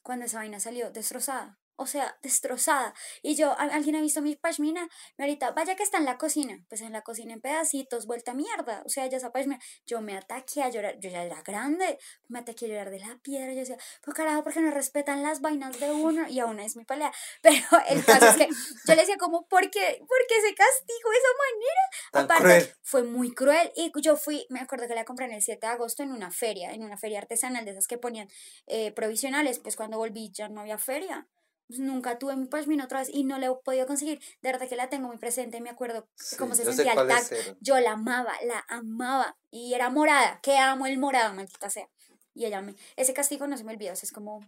Cuando 0.02 0.26
esa 0.26 0.38
vaina 0.38 0.60
salió 0.60 0.90
destrozada, 0.90 1.58
o 1.78 1.86
sea, 1.86 2.18
destrozada. 2.22 2.92
Y 3.22 3.36
yo, 3.36 3.56
¿al- 3.58 3.70
¿alguien 3.70 3.96
ha 3.96 4.00
visto 4.00 4.20
mi 4.20 4.36
pashmina? 4.36 4.88
Mi 5.16 5.24
ahorita, 5.24 5.52
vaya 5.52 5.76
que 5.76 5.82
está 5.84 5.98
en 5.98 6.04
la 6.04 6.18
cocina. 6.18 6.58
Pues 6.68 6.80
en 6.82 6.92
la 6.92 7.02
cocina 7.02 7.32
en 7.32 7.40
pedacitos, 7.40 8.06
vuelta 8.06 8.32
a 8.32 8.34
mierda. 8.34 8.82
O 8.84 8.88
sea, 8.88 9.06
ya 9.06 9.16
esa 9.16 9.32
pashmina. 9.32 9.58
Yo 9.86 10.00
me 10.00 10.16
ataqué 10.16 10.62
a 10.62 10.68
llorar, 10.68 10.98
yo 10.98 11.08
ya 11.08 11.22
era 11.22 11.40
grande, 11.42 11.98
me 12.28 12.40
ataqué 12.40 12.66
a 12.66 12.68
llorar 12.68 12.90
de 12.90 12.98
la 13.00 13.16
piedra. 13.22 13.52
Yo 13.52 13.60
decía, 13.60 13.76
pues 14.02 14.14
carajo, 14.16 14.42
porque 14.44 14.60
no 14.60 14.70
respetan 14.72 15.22
las 15.22 15.40
vainas 15.40 15.78
de 15.80 15.90
uno. 15.92 16.28
Y 16.28 16.40
aún 16.40 16.58
es 16.60 16.76
mi 16.76 16.84
pelea. 16.84 17.12
Pero 17.42 17.56
el 17.88 18.04
caso 18.04 18.26
es 18.28 18.36
que 18.36 18.48
yo 18.48 18.94
le 18.94 19.00
decía, 19.00 19.16
como, 19.16 19.46
¿por 19.46 19.70
qué, 19.70 19.98
¿por 20.00 20.18
qué 20.28 20.40
se 20.46 20.54
castigó 20.54 21.10
de 21.10 21.16
esa 21.16 21.28
manera? 21.46 21.82
Tan 22.12 22.24
Aparte, 22.24 22.42
cruel. 22.44 22.74
fue 22.82 23.02
muy 23.04 23.34
cruel. 23.34 23.72
Y 23.76 23.92
yo 24.02 24.16
fui, 24.16 24.46
me 24.50 24.60
acuerdo 24.60 24.88
que 24.88 24.94
la 24.94 25.04
compré 25.04 25.26
en 25.26 25.32
el 25.32 25.42
7 25.42 25.66
de 25.66 25.72
agosto 25.72 26.02
en 26.02 26.10
una 26.12 26.30
feria, 26.30 26.72
en 26.72 26.82
una 26.82 26.98
feria 26.98 27.18
artesanal 27.20 27.64
de 27.64 27.70
esas 27.70 27.86
que 27.86 27.98
ponían 27.98 28.28
eh, 28.66 28.90
provisionales. 28.92 29.58
Pues 29.60 29.76
cuando 29.76 29.96
volví 29.98 30.30
ya 30.32 30.48
no 30.48 30.60
había 30.60 30.78
feria. 30.78 31.26
Pues 31.68 31.80
nunca 31.80 32.18
tuve 32.18 32.34
mi 32.34 32.46
pashmina 32.46 32.84
otra 32.84 33.00
vez 33.00 33.10
y 33.12 33.24
no 33.24 33.38
la 33.38 33.46
he 33.46 33.54
podido 33.62 33.86
conseguir. 33.86 34.18
De 34.40 34.50
verdad 34.52 34.66
que 34.68 34.74
la 34.76 34.88
tengo 34.88 35.08
muy 35.08 35.18
presente. 35.18 35.60
Me 35.60 35.68
acuerdo 35.70 36.08
cómo 36.38 36.54
se 36.54 36.64
sentía 36.64 36.94
el 36.94 37.06
tacto. 37.08 37.34
Yo 37.60 37.78
la 37.78 37.92
amaba, 37.92 38.32
la 38.44 38.64
amaba. 38.68 39.36
Y 39.50 39.74
era 39.74 39.90
morada, 39.90 40.40
que 40.42 40.56
amo 40.56 40.86
el 40.86 40.98
morado, 40.98 41.34
maldita 41.34 41.68
sea. 41.68 41.86
Y 42.34 42.46
ella 42.46 42.62
me. 42.62 42.74
Ese 42.96 43.12
castigo 43.12 43.46
no 43.46 43.56
se 43.58 43.64
me 43.64 43.72
olvida. 43.74 43.92
o 43.92 43.96
sea, 43.96 44.06
es 44.06 44.12
como. 44.12 44.40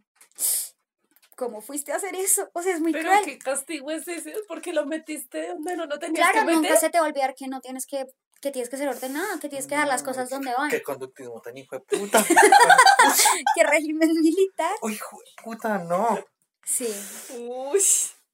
¿Cómo 1.37 1.61
fuiste 1.63 1.93
a 1.93 1.97
hacer 1.97 2.15
eso? 2.15 2.49
O 2.53 2.63
sea, 2.63 2.75
es 2.75 2.81
muy 2.81 2.93
Pero 2.93 3.05
cruel. 3.11 3.25
qué 3.25 3.39
castigo 3.39 3.91
es 3.91 4.07
ese, 4.09 4.35
porque 4.47 4.73
lo 4.75 4.85
metiste 4.87 5.49
donde 5.49 5.75
no 5.77 5.87
lo 5.87 5.99
tenías 5.99 6.31
Claro, 6.31 6.47
que 6.47 6.53
nunca 6.55 6.69
meter. 6.69 6.79
se 6.79 6.91
te 6.91 6.99
va 6.99 7.07
a 7.07 7.09
olvidar 7.09 7.35
que 7.35 7.49
no 7.49 7.61
tienes 7.61 7.87
que. 7.87 8.07
que 8.43 8.51
tienes 8.51 8.69
que 8.71 8.77
ser 8.79 8.89
ordenada, 8.89 9.39
que 9.41 9.49
tienes 9.49 9.67
que 9.67 9.75
dejar 9.75 9.89
las 9.89 10.03
cosas 10.03 10.29
donde 10.31 10.53
van. 10.55 10.71
Qué 10.71 10.83
conductismo 10.83 11.41
tan 11.43 11.57
hijo 11.59 11.77
de 11.77 11.81
puta. 11.83 12.25
¿Qué 13.55 13.63
régimen 13.65 14.11
militar? 14.21 14.73
Uy, 14.83 14.95
hijo 14.95 15.19
de 15.19 15.43
puta, 15.43 15.79
no. 15.79 16.19
Sí. 16.65 16.93
Uy. 17.39 17.81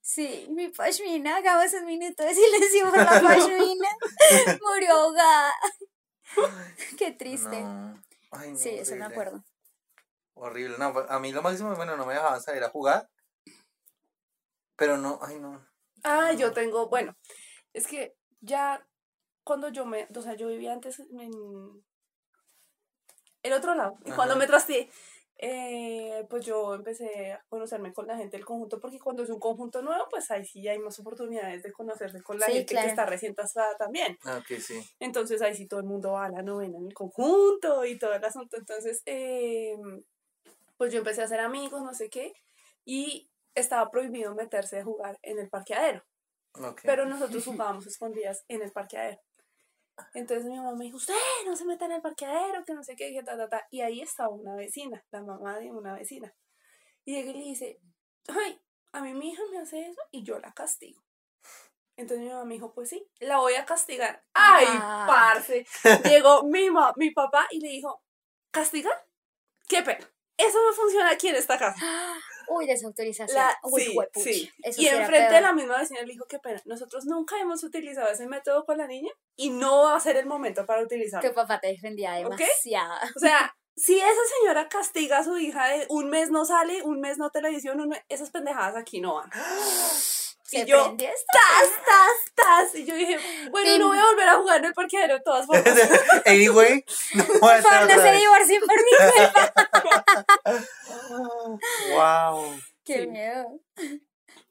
Sí, 0.01 0.47
mi 0.49 0.69
pashmina, 0.69 1.37
hagamos 1.37 1.73
un 1.73 1.85
minuto 1.85 2.23
de 2.23 2.33
silencio 2.33 2.89
por 2.89 2.97
la 2.97 3.21
pashmina. 3.21 3.89
Murió 4.61 4.93
ahogada. 4.93 5.53
Qué 6.97 7.11
triste. 7.11 7.61
No. 7.61 8.01
Ay, 8.31 8.51
no, 8.51 8.57
sí, 8.57 8.69
eso 8.69 8.95
me 8.95 9.05
horrible. 9.05 9.05
acuerdo. 9.05 9.43
Horrible. 10.35 10.77
No, 10.77 10.93
a 11.09 11.19
mí 11.19 11.31
lo 11.31 11.41
máximo, 11.41 11.75
bueno, 11.75 11.97
no 11.97 12.05
me 12.05 12.13
dejaban 12.13 12.41
salir 12.41 12.63
a 12.63 12.69
jugar. 12.69 13.09
Pero 14.77 14.97
no, 14.97 15.19
ay, 15.21 15.39
no. 15.39 15.67
Ah, 16.03 16.31
yo 16.33 16.53
tengo, 16.53 16.87
bueno, 16.87 17.17
es 17.73 17.87
que 17.87 18.15
ya 18.39 18.85
cuando 19.43 19.69
yo 19.69 19.85
me, 19.85 20.07
o 20.15 20.21
sea, 20.21 20.35
yo 20.35 20.47
vivía 20.47 20.73
antes 20.73 20.99
en 20.99 21.83
el 23.43 23.53
otro 23.53 23.75
lado, 23.75 23.97
y 24.05 24.11
cuando 24.11 24.35
me 24.35 24.45
trasteé, 24.47 24.91
eh, 25.39 26.25
pues 26.29 26.45
yo 26.45 26.73
empecé 26.73 27.33
a 27.33 27.43
conocerme 27.49 27.93
con 27.93 28.07
la 28.07 28.17
gente 28.17 28.37
del 28.37 28.45
conjunto, 28.45 28.79
porque 28.79 28.99
cuando 28.99 29.23
es 29.23 29.29
un 29.29 29.39
conjunto 29.39 29.81
nuevo, 29.81 30.05
pues 30.09 30.29
ahí 30.31 30.45
sí 30.45 30.67
hay 30.67 30.79
más 30.79 30.99
oportunidades 30.99 31.63
de 31.63 31.71
conocerse 31.71 32.21
con 32.23 32.39
la 32.39 32.47
Sí, 32.47 32.53
gente 32.53 32.65
claro. 32.73 32.85
que 32.85 32.89
está 32.89 33.05
recién 33.05 33.35
tasada 33.35 33.75
también. 33.77 34.17
Ah, 34.23 34.37
ok, 34.39 34.57
sí. 34.59 34.79
Entonces 34.99 35.41
ahí 35.41 35.55
sí 35.55 35.67
todo 35.67 35.79
el 35.79 35.85
mundo 35.85 36.13
va 36.13 36.25
a 36.25 36.29
la 36.29 36.41
novena 36.41 36.77
en 36.77 36.87
el 36.87 36.93
conjunto 36.93 37.85
y 37.85 37.97
todo 37.99 38.13
el 38.13 38.23
asunto. 38.25 38.57
Entonces, 38.57 39.01
eh, 39.05 39.75
pues 40.77 40.91
yo 40.93 40.99
empecé 40.99 41.21
a 41.21 41.25
hacer 41.25 41.39
amigos, 41.39 41.81
no 41.83 41.93
sé 41.93 42.09
qué, 42.09 42.33
y 42.85 43.29
estaba 43.55 43.89
prohibido 43.89 44.35
meterse 44.35 44.79
a 44.79 44.83
jugar 44.83 45.17
en 45.21 45.39
el 45.39 45.49
parqueadero. 45.49 46.03
Pero 46.83 47.05
nosotros 47.05 47.43
jugábamos 47.45 47.85
escondidas 47.87 48.43
en 48.47 48.61
el 48.63 48.71
parqueadero. 48.71 49.19
Entonces 50.13 50.45
mi 50.45 50.55
mamá 50.57 50.73
me 50.75 50.85
dijo, 50.85 50.97
usted 50.97 51.13
no 51.45 51.55
se 51.55 51.65
meta 51.65 51.85
en 51.85 51.93
el 51.93 52.01
parqueadero, 52.01 52.63
que 52.65 52.73
no 52.73 52.83
sé 52.83 52.95
qué, 52.95 53.07
dije, 53.07 53.23
ta, 53.23 53.37
ta, 53.37 53.49
ta. 53.49 53.67
Y 53.71 53.81
ahí 53.81 54.01
estaba 54.01 54.29
una 54.29 54.55
vecina, 54.55 55.03
la 55.11 55.21
mamá 55.23 55.57
de 55.59 55.71
una 55.71 55.93
vecina. 55.93 56.33
Y 57.05 57.15
llega 57.15 57.31
y 57.31 57.33
le 57.33 57.39
dice, 57.39 57.79
ay, 58.27 58.61
a 58.91 59.01
mí 59.01 59.13
mi 59.13 59.31
hija 59.31 59.41
me 59.51 59.59
hace 59.59 59.87
eso 59.89 60.01
y 60.11 60.23
yo 60.23 60.39
la 60.39 60.51
castigo. 60.53 61.01
Entonces 61.95 62.25
mi 62.25 62.29
mamá 62.31 62.45
me 62.45 62.53
dijo, 62.55 62.73
pues 62.73 62.89
sí, 62.89 63.09
la 63.19 63.37
voy 63.37 63.55
a 63.55 63.65
castigar. 63.65 64.23
¡Ay, 64.33 64.65
Ah. 64.69 65.05
parce! 65.07 65.65
Llegó 66.03 66.43
mi, 66.43 66.69
ma- 66.69 66.93
mi 66.95 67.09
papá 67.11 67.47
y 67.49 67.59
le 67.59 67.69
dijo, 67.69 68.03
¿castigar? 68.51 68.93
¡Qué 69.67 69.81
pena! 69.81 70.07
Eso 70.37 70.59
no 70.63 70.73
funciona 70.73 71.09
aquí 71.09 71.27
en 71.29 71.35
esta 71.37 71.57
casa. 71.57 71.79
Uy, 72.49 72.65
desautorización. 72.65 73.35
La- 73.37 73.57
Uy, 73.63 73.81
sí, 73.83 73.93
juepucha. 73.93 74.23
sí. 74.31 74.51
Eso 74.63 74.81
y 74.81 74.87
enfrente 74.87 75.33
de 75.33 75.41
la 75.41 75.53
misma 75.53 75.77
vecina 75.79 76.01
le 76.01 76.07
dijo, 76.13 76.25
qué 76.27 76.39
pena, 76.39 76.61
nosotros 76.65 77.05
nunca 77.05 77.37
hemos 77.39 77.63
utilizado 77.63 78.09
ese 78.09 78.25
método 78.27 78.65
con 78.65 78.77
la 78.77 78.87
niña 78.87 79.11
y 79.35 79.49
no 79.49 79.83
va 79.83 79.95
a 79.95 79.99
ser 79.99 80.17
el 80.17 80.25
momento 80.25 80.65
para 80.65 80.81
utilizarlo. 80.81 81.27
Tu 81.27 81.35
papá 81.35 81.59
te 81.59 81.67
defendía 81.67 82.13
¿Ok? 82.25 82.37
demasiado. 82.37 82.93
O 83.15 83.19
sea, 83.19 83.55
si 83.75 83.97
esa 83.99 84.21
señora 84.39 84.67
castiga 84.69 85.19
a 85.19 85.23
su 85.23 85.37
hija 85.37 85.67
de 85.67 85.85
un 85.89 86.09
mes 86.09 86.31
no 86.31 86.45
sale, 86.45 86.81
un 86.83 86.99
mes 86.99 87.17
no 87.17 87.29
televisión, 87.29 87.79
un 87.81 87.89
mes, 87.89 88.01
esas 88.09 88.29
pendejadas 88.31 88.75
aquí 88.75 89.01
no 89.01 89.15
van. 89.15 89.29
Se 90.47 90.59
y 90.59 90.65
yo, 90.65 90.95
tas, 90.97 91.69
tas, 91.85 92.33
tas. 92.33 92.75
Y 92.75 92.85
yo 92.85 92.95
dije, 92.95 93.19
bueno, 93.51 93.69
Pim. 93.69 93.81
no 93.81 93.87
voy 93.89 93.97
a 93.97 94.05
volver 94.05 94.29
a 94.29 94.35
jugar 94.37 94.59
en 94.59 94.65
el 94.65 94.73
parqueadero 94.73 95.15
de 95.15 95.19
todas 95.19 95.45
formas. 95.45 95.65
anyway, 96.25 96.85
no 97.15 97.25
voy 97.41 97.51
a 97.51 97.55
hacer 97.55 97.81
no 97.81 98.01
se 98.01 98.11
vez. 98.11 98.21
divorcien 98.21 98.61
por 98.61 98.77
mi 98.77 99.13
culpa. 99.13 99.53
Wow. 101.93 102.59
Qué 102.83 103.01
Sí. 103.01 103.07
miedo. 103.07 103.59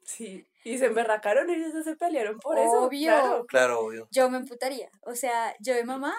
Sí, 0.03 0.47
y 0.63 0.77
se 0.77 0.85
emberracaron 0.85 1.49
ellos 1.49 1.73
se 1.83 1.95
pelearon 1.95 2.39
por 2.39 2.57
eso. 2.57 2.83
Obvio. 2.83 3.09
Claro. 3.11 3.45
Claro, 3.47 3.79
obvio. 3.81 4.07
Yo 4.11 4.29
me 4.29 4.37
emputaría. 4.37 4.89
O 5.01 5.15
sea, 5.15 5.55
yo 5.59 5.77
y 5.77 5.83
mamá 5.83 6.13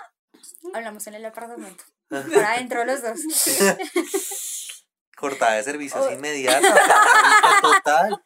hablamos 0.74 1.06
en 1.06 1.14
el 1.14 1.24
apartamento. 1.24 1.84
Por 2.08 2.44
adentro 2.44 2.84
los 2.84 3.02
dos. 3.02 3.18
Cortada 5.16 5.54
de 5.56 5.62
servicios 5.64 6.06
Oh. 6.06 6.12
inmediata. 6.12 6.60
Total. 7.62 8.22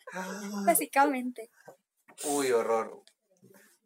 Básicamente. 0.67 1.51
Uy, 2.25 2.53
horror. 2.53 3.03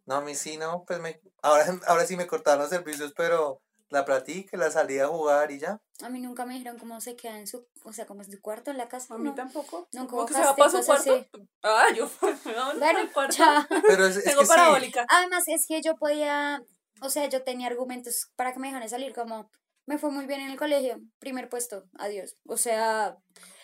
No, 0.07 0.17
a 0.17 0.21
mí 0.21 0.35
sí, 0.35 0.57
no, 0.57 0.85
pues 0.87 0.99
me. 1.01 1.21
Ahora, 1.43 1.67
ahora 1.87 2.07
sí 2.07 2.17
me 2.17 2.27
cortaron 2.27 2.61
los 2.63 2.71
servicios, 2.71 3.13
pero 3.17 3.63
la 3.91 4.05
platica, 4.05 4.57
la 4.57 4.71
salí 4.71 4.99
a 4.99 5.07
jugar 5.09 5.51
y 5.51 5.59
ya. 5.59 5.81
A 6.03 6.09
mí 6.09 6.21
nunca 6.21 6.45
me 6.45 6.55
dijeron 6.55 6.79
cómo 6.79 7.01
se 7.01 7.15
queda 7.17 7.39
en 7.39 7.47
su, 7.47 7.67
o 7.85 7.93
sea, 7.93 8.07
cómo 8.07 8.23
es 8.23 8.29
su 8.31 8.41
cuarto 8.41 8.71
en 8.71 8.79
la 8.79 8.89
casa. 8.89 9.15
A 9.15 9.19
mí 9.19 9.25
no. 9.25 9.35
tampoco. 9.35 9.89
No, 9.93 10.07
como 10.09 10.27
que 10.27 10.35
se 10.35 10.41
va 10.41 10.57
para 10.57 10.71
su 10.71 10.85
cuarto. 10.85 11.13
así. 11.15 11.29
Ah, 11.63 11.87
yo 11.97 12.11
me 12.23 12.53
voy 12.55 12.79
Bueno, 12.79 12.99
al 13.01 13.13
cuarto. 13.13 13.37
chao. 13.37 13.65
Pero 13.87 14.07
es, 14.07 14.17
es 14.17 14.25
Tengo 14.25 14.41
que 14.41 14.47
sí. 14.47 14.53
parabólica. 14.53 15.07
Además, 15.09 15.45
es 15.47 15.67
que 15.67 15.81
yo 15.83 15.97
podía, 15.97 16.63
o 17.01 17.09
sea, 17.11 17.27
yo 17.29 17.43
tenía 17.45 17.69
argumentos 17.69 18.31
para 18.37 18.53
que 18.53 18.59
me 18.59 18.69
dejaran 18.69 18.89
salir, 18.89 19.15
como 19.15 19.51
me 19.87 19.99
fue 19.99 20.11
muy 20.11 20.27
bien 20.27 20.41
en 20.41 20.51
el 20.51 20.59
colegio, 20.59 20.99
primer 21.21 21.49
puesto, 21.49 21.85
adiós. 21.99 22.37
O 22.47 22.57
sea, 22.57 23.17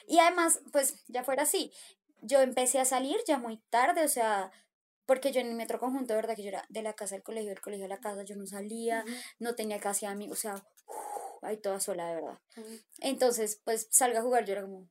y 0.07 0.21
además, 0.21 0.61
pues 0.73 1.03
ya 1.09 1.25
fuera 1.25 1.43
así. 1.43 1.73
yo 2.21 2.41
empecé 2.41 2.79
a 2.79 2.85
salir 2.85 3.17
ya 3.27 3.39
muy 3.39 3.59
tarde, 3.71 4.05
o 4.05 4.09
sea, 4.09 4.53
porque 5.07 5.33
yo 5.33 5.41
en 5.41 5.49
el 5.49 5.55
metro 5.55 5.79
conjunto, 5.79 6.13
de 6.15 6.17
verdad 6.21 6.37
que 6.37 6.43
yo 6.43 6.49
era 6.49 6.65
de 6.69 6.83
la 6.83 6.95
casa 6.95 7.15
al 7.17 7.23
colegio, 7.23 7.51
del 7.51 7.61
colegio 7.61 7.87
a 7.87 7.89
la 7.89 7.99
casa, 8.01 8.23
yo 8.25 8.37
no 8.37 8.47
salía, 8.47 9.05
no 9.39 9.55
tenía 9.55 9.79
casi 9.81 10.07
amigos, 10.07 10.39
o 10.39 10.41
sea, 10.41 10.65
ahí 11.43 11.57
toda 11.59 11.81
sola, 11.81 12.09
de 12.09 12.15
verdad. 12.17 12.39
Entonces, 13.01 13.61
pues 13.65 13.89
salga 13.91 14.21
a 14.21 14.23
jugar, 14.23 14.45
yo 14.45 14.53
era 14.53 14.63
como, 14.63 14.89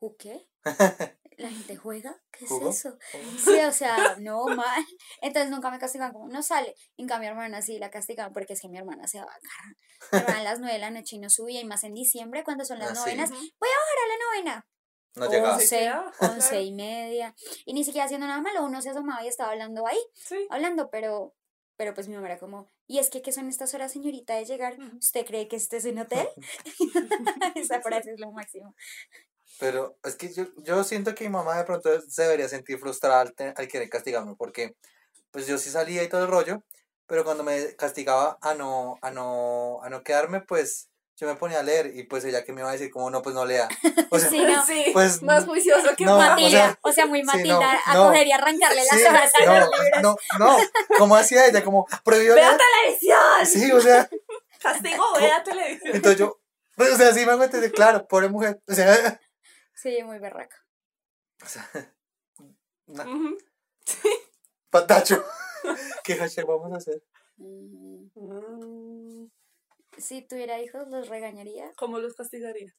¿ju 0.00 0.16
qué? 0.16 0.48
¿La 1.38 1.48
gente 1.48 1.76
juega? 1.76 2.22
¿Qué 2.30 2.44
es 2.44 2.50
¿Jugó? 2.50 2.68
eso? 2.70 2.98
Sí, 3.42 3.58
o 3.60 3.72
sea, 3.72 4.16
no 4.18 4.44
mal. 4.48 4.84
Entonces 5.22 5.50
nunca 5.50 5.70
me 5.70 5.78
castigaban 5.78 6.12
como, 6.12 6.28
no 6.28 6.42
sale. 6.42 6.74
En 6.98 7.06
cambio, 7.08 7.30
mi 7.30 7.32
hermana 7.32 7.62
sí 7.62 7.78
la 7.78 7.90
castigaban 7.90 8.32
porque 8.32 8.52
es 8.52 8.60
que 8.60 8.68
mi 8.68 8.76
hermana 8.78 9.08
se 9.08 9.18
daba 9.18 9.32
garra. 9.32 9.76
Mi 10.12 10.18
hermana 10.18 10.40
a 10.40 10.44
las 10.44 10.58
nueve 10.60 10.74
de 10.74 10.78
la 10.80 10.90
noche 10.90 11.16
y 11.16 11.18
no 11.20 11.30
subía, 11.30 11.60
y 11.60 11.64
más 11.64 11.84
en 11.84 11.94
diciembre, 11.94 12.44
cuando 12.44 12.64
son 12.64 12.78
las 12.78 12.90
Ah, 12.90 12.94
sí. 12.94 13.00
novenas, 13.00 13.30
voy 13.30 13.38
a 13.40 13.80
bajar 13.80 13.98
a 14.04 14.08
la 14.08 14.24
novena. 14.24 14.66
No 15.14 15.30
llegaba. 15.30 15.58
Se 15.58 15.62
Once, 15.64 15.78
quedaba, 15.78 16.12
once 16.20 16.48
claro. 16.48 16.62
y 16.64 16.72
media. 16.72 17.34
Y 17.66 17.74
ni 17.74 17.84
siquiera 17.84 18.06
haciendo 18.06 18.26
nada 18.26 18.40
malo, 18.40 18.64
uno 18.64 18.80
se 18.82 18.90
asomaba 18.90 19.22
y 19.24 19.28
estaba 19.28 19.50
hablando 19.52 19.86
ahí, 19.86 19.98
Sí. 20.14 20.46
hablando, 20.50 20.90
pero, 20.90 21.34
pero 21.76 21.94
pues 21.94 22.08
mi 22.08 22.14
mamá 22.14 22.28
era 22.28 22.38
como, 22.38 22.70
¿y 22.86 22.98
es 22.98 23.10
que 23.10 23.20
qué 23.22 23.32
son 23.32 23.48
estas 23.48 23.74
horas, 23.74 23.92
señorita, 23.92 24.34
de 24.36 24.44
llegar? 24.46 24.76
¿Usted 24.98 25.26
cree 25.26 25.48
que 25.48 25.56
este 25.56 25.76
es 25.78 25.84
un 25.84 25.98
hotel? 25.98 26.28
Esa 27.54 27.80
frase 27.80 28.12
es 28.12 28.20
lo 28.20 28.32
máximo. 28.32 28.74
Pero 29.58 29.96
es 30.02 30.16
que 30.16 30.32
yo, 30.32 30.46
yo 30.58 30.82
siento 30.82 31.14
que 31.14 31.24
mi 31.24 31.30
mamá 31.30 31.56
de 31.58 31.64
pronto 31.64 32.00
se 32.00 32.22
debería 32.22 32.48
sentir 32.48 32.78
frustrada 32.78 33.20
al, 33.20 33.34
te- 33.34 33.52
al 33.56 33.68
querer 33.68 33.88
castigarme, 33.90 34.34
porque 34.36 34.74
pues 35.30 35.46
yo 35.46 35.58
sí 35.58 35.70
salía 35.70 36.02
y 36.02 36.08
todo 36.08 36.22
el 36.24 36.28
rollo, 36.30 36.62
pero 37.06 37.22
cuando 37.24 37.44
me 37.44 37.76
castigaba 37.76 38.38
a 38.40 38.54
no, 38.54 38.98
a 39.02 39.10
no, 39.10 39.80
a 39.82 39.90
no 39.90 40.02
quedarme, 40.02 40.40
pues 40.40 40.88
yo 41.16 41.26
me 41.28 41.34
ponía 41.36 41.60
a 41.60 41.62
leer 41.62 41.92
y 41.94 42.04
pues 42.04 42.24
ella 42.24 42.42
que 42.44 42.52
me 42.52 42.60
iba 42.62 42.70
a 42.70 42.72
decir 42.72 42.90
como 42.90 43.10
no, 43.10 43.22
pues 43.22 43.34
no 43.34 43.44
lea. 43.44 43.68
O 44.10 44.18
sea, 44.18 44.28
Sí, 44.28 44.42
no. 44.44 44.64
Sí, 44.66 44.86
Pues, 44.92 45.22
más 45.22 45.44
juicioso 45.46 45.94
que 45.96 46.04
no, 46.04 46.16
o 46.16 46.20
sea, 46.20 46.30
Matilda, 46.30 46.78
o 46.82 46.92
sea, 46.92 47.06
muy 47.06 47.20
sí, 47.20 47.24
Matilda, 47.26 47.58
no, 47.74 47.80
a 47.86 47.94
no. 47.94 48.04
coger 48.06 48.26
y 48.26 48.32
arrancarle 48.32 48.84
las 48.84 48.98
sí, 48.98 49.04
hojas 49.06 49.30
a 49.34 49.44
los 49.44 49.70
no, 49.70 49.82
libros. 49.82 50.02
no, 50.02 50.16
no, 50.38 50.56
¿cómo 50.98 51.16
hacía 51.16 51.46
ella? 51.46 51.62
Como, 51.64 51.86
prohibió 52.04 52.34
¡Vea 52.34 52.48
leer. 52.48 52.60
televisión! 52.60 53.46
Sí, 53.46 53.72
o 53.72 53.80
sea, 53.80 54.08
Castigo, 54.60 55.04
vea 55.18 55.42
televisión. 55.42 55.96
entonces 55.96 56.18
yo, 56.20 56.40
pues, 56.76 56.92
o 56.92 56.96
sea, 56.96 57.12
sí 57.14 57.24
me 57.24 57.32
hago 57.32 57.44
entender, 57.44 57.72
claro, 57.72 58.06
pobre 58.06 58.28
mujer, 58.28 58.60
o 58.68 58.74
sea, 58.74 59.20
Sí, 59.74 60.02
muy 60.04 60.18
berraca. 60.18 60.56
o 61.42 61.46
sea, 61.46 61.70
patacho, 64.70 65.24
¿qué 66.04 66.16
hashtag 66.16 66.46
vamos 66.46 66.72
a 66.72 66.76
hacer? 66.76 67.02
Mm, 67.36 68.08
Mm, 68.14 69.26
Si 69.98 70.22
tuviera 70.22 70.60
hijos, 70.60 70.88
los 70.88 71.08
regañaría. 71.08 71.72
¿Cómo 71.76 71.98
los 71.98 72.14
castigaría? 72.14 72.74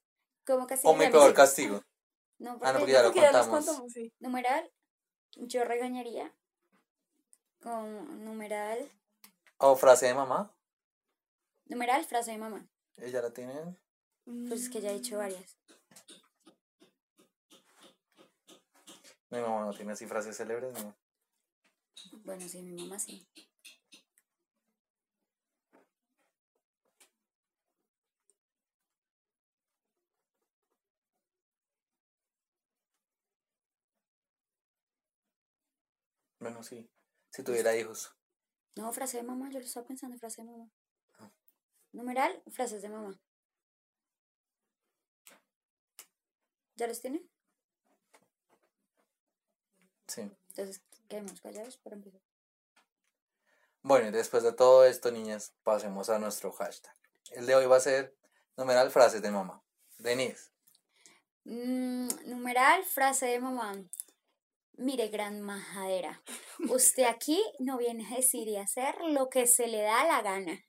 ¿Cómo 0.45 0.63
O 0.63 0.67
castigaría 0.67 0.97
mi 0.99 1.05
a 1.05 1.07
mis 1.09 1.17
peor 1.17 1.33
castigo. 1.33 1.81
No, 2.39 2.59
Ah, 2.61 2.73
no, 2.73 2.79
porque 2.79 2.93
porque 3.03 3.19
ya 3.21 3.31
lo 3.31 3.39
contamos. 3.39 3.47
contamos, 3.65 3.91
sí. 3.93 4.11
numeral, 4.19 4.71
yo 5.35 5.63
regañaría. 5.63 6.35
Con 7.61 8.25
numeral, 8.25 8.91
O 9.57 9.75
frase 9.77 10.07
de 10.07 10.13
mamá, 10.13 10.53
numeral, 11.65 12.03
frase 12.03 12.31
de 12.31 12.37
mamá. 12.37 12.67
ella 12.97 13.21
la 13.21 13.31
tienen. 13.31 13.79
Pues 14.25 14.63
es 14.63 14.69
que 14.69 14.81
ya 14.81 14.89
he 14.91 14.95
dicho 14.95 15.17
varias. 15.17 15.57
Mi 19.29 19.39
mamá 19.39 19.65
no 19.65 19.73
tiene 19.73 19.93
así 19.93 20.05
frases 20.05 20.35
célebres, 20.37 20.73
no. 20.83 20.93
Bueno, 22.25 22.47
sí, 22.49 22.61
mi 22.61 22.73
mamá 22.83 22.99
sí. 22.99 23.25
Bueno, 36.43 36.61
sí. 36.61 36.89
Si 37.29 37.41
tuviera 37.41 37.73
hijos. 37.73 38.13
No, 38.75 38.91
frase 38.91 39.15
de 39.15 39.23
mamá, 39.23 39.49
yo 39.49 39.59
lo 39.59 39.65
estaba 39.65 39.87
pensando, 39.87 40.17
frase 40.17 40.41
de 40.41 40.51
mamá. 40.51 40.69
Ah. 41.19 41.31
Numeral, 41.93 42.43
frases 42.51 42.81
de 42.81 42.89
mamá. 42.89 43.17
¿Ya 46.75 46.87
los 46.87 46.99
tienen? 46.99 47.29
Sí. 50.05 50.29
Entonces, 50.49 50.81
quedemos 51.07 51.39
callados 51.39 51.77
para 51.77 51.95
empezar. 51.95 52.19
Bueno, 53.81 54.09
y 54.09 54.11
después 54.11 54.43
de 54.43 54.51
todo 54.51 54.83
esto, 54.83 55.11
niñas, 55.11 55.53
pasemos 55.63 56.09
a 56.09 56.19
nuestro 56.19 56.51
hashtag. 56.51 56.93
El 57.31 57.45
de 57.45 57.55
hoy 57.55 57.67
va 57.67 57.77
a 57.77 57.79
ser 57.79 58.17
numeral 58.57 58.91
frases 58.91 59.21
de 59.21 59.31
mamá. 59.31 59.63
Denise. 59.97 60.51
Mm, 61.45 62.09
numeral, 62.25 62.83
frase 62.83 63.27
de 63.27 63.39
mamá. 63.39 63.75
Mire, 64.75 65.07
gran 65.09 65.41
majadera. 65.41 66.21
Usted 66.69 67.03
aquí 67.03 67.41
no 67.59 67.77
viene 67.77 68.05
a 68.11 68.15
decir 68.17 68.47
y 68.47 68.57
hacer 68.57 68.95
lo 69.01 69.29
que 69.29 69.45
se 69.47 69.67
le 69.67 69.81
da 69.81 70.03
la 70.05 70.21
gana. 70.21 70.59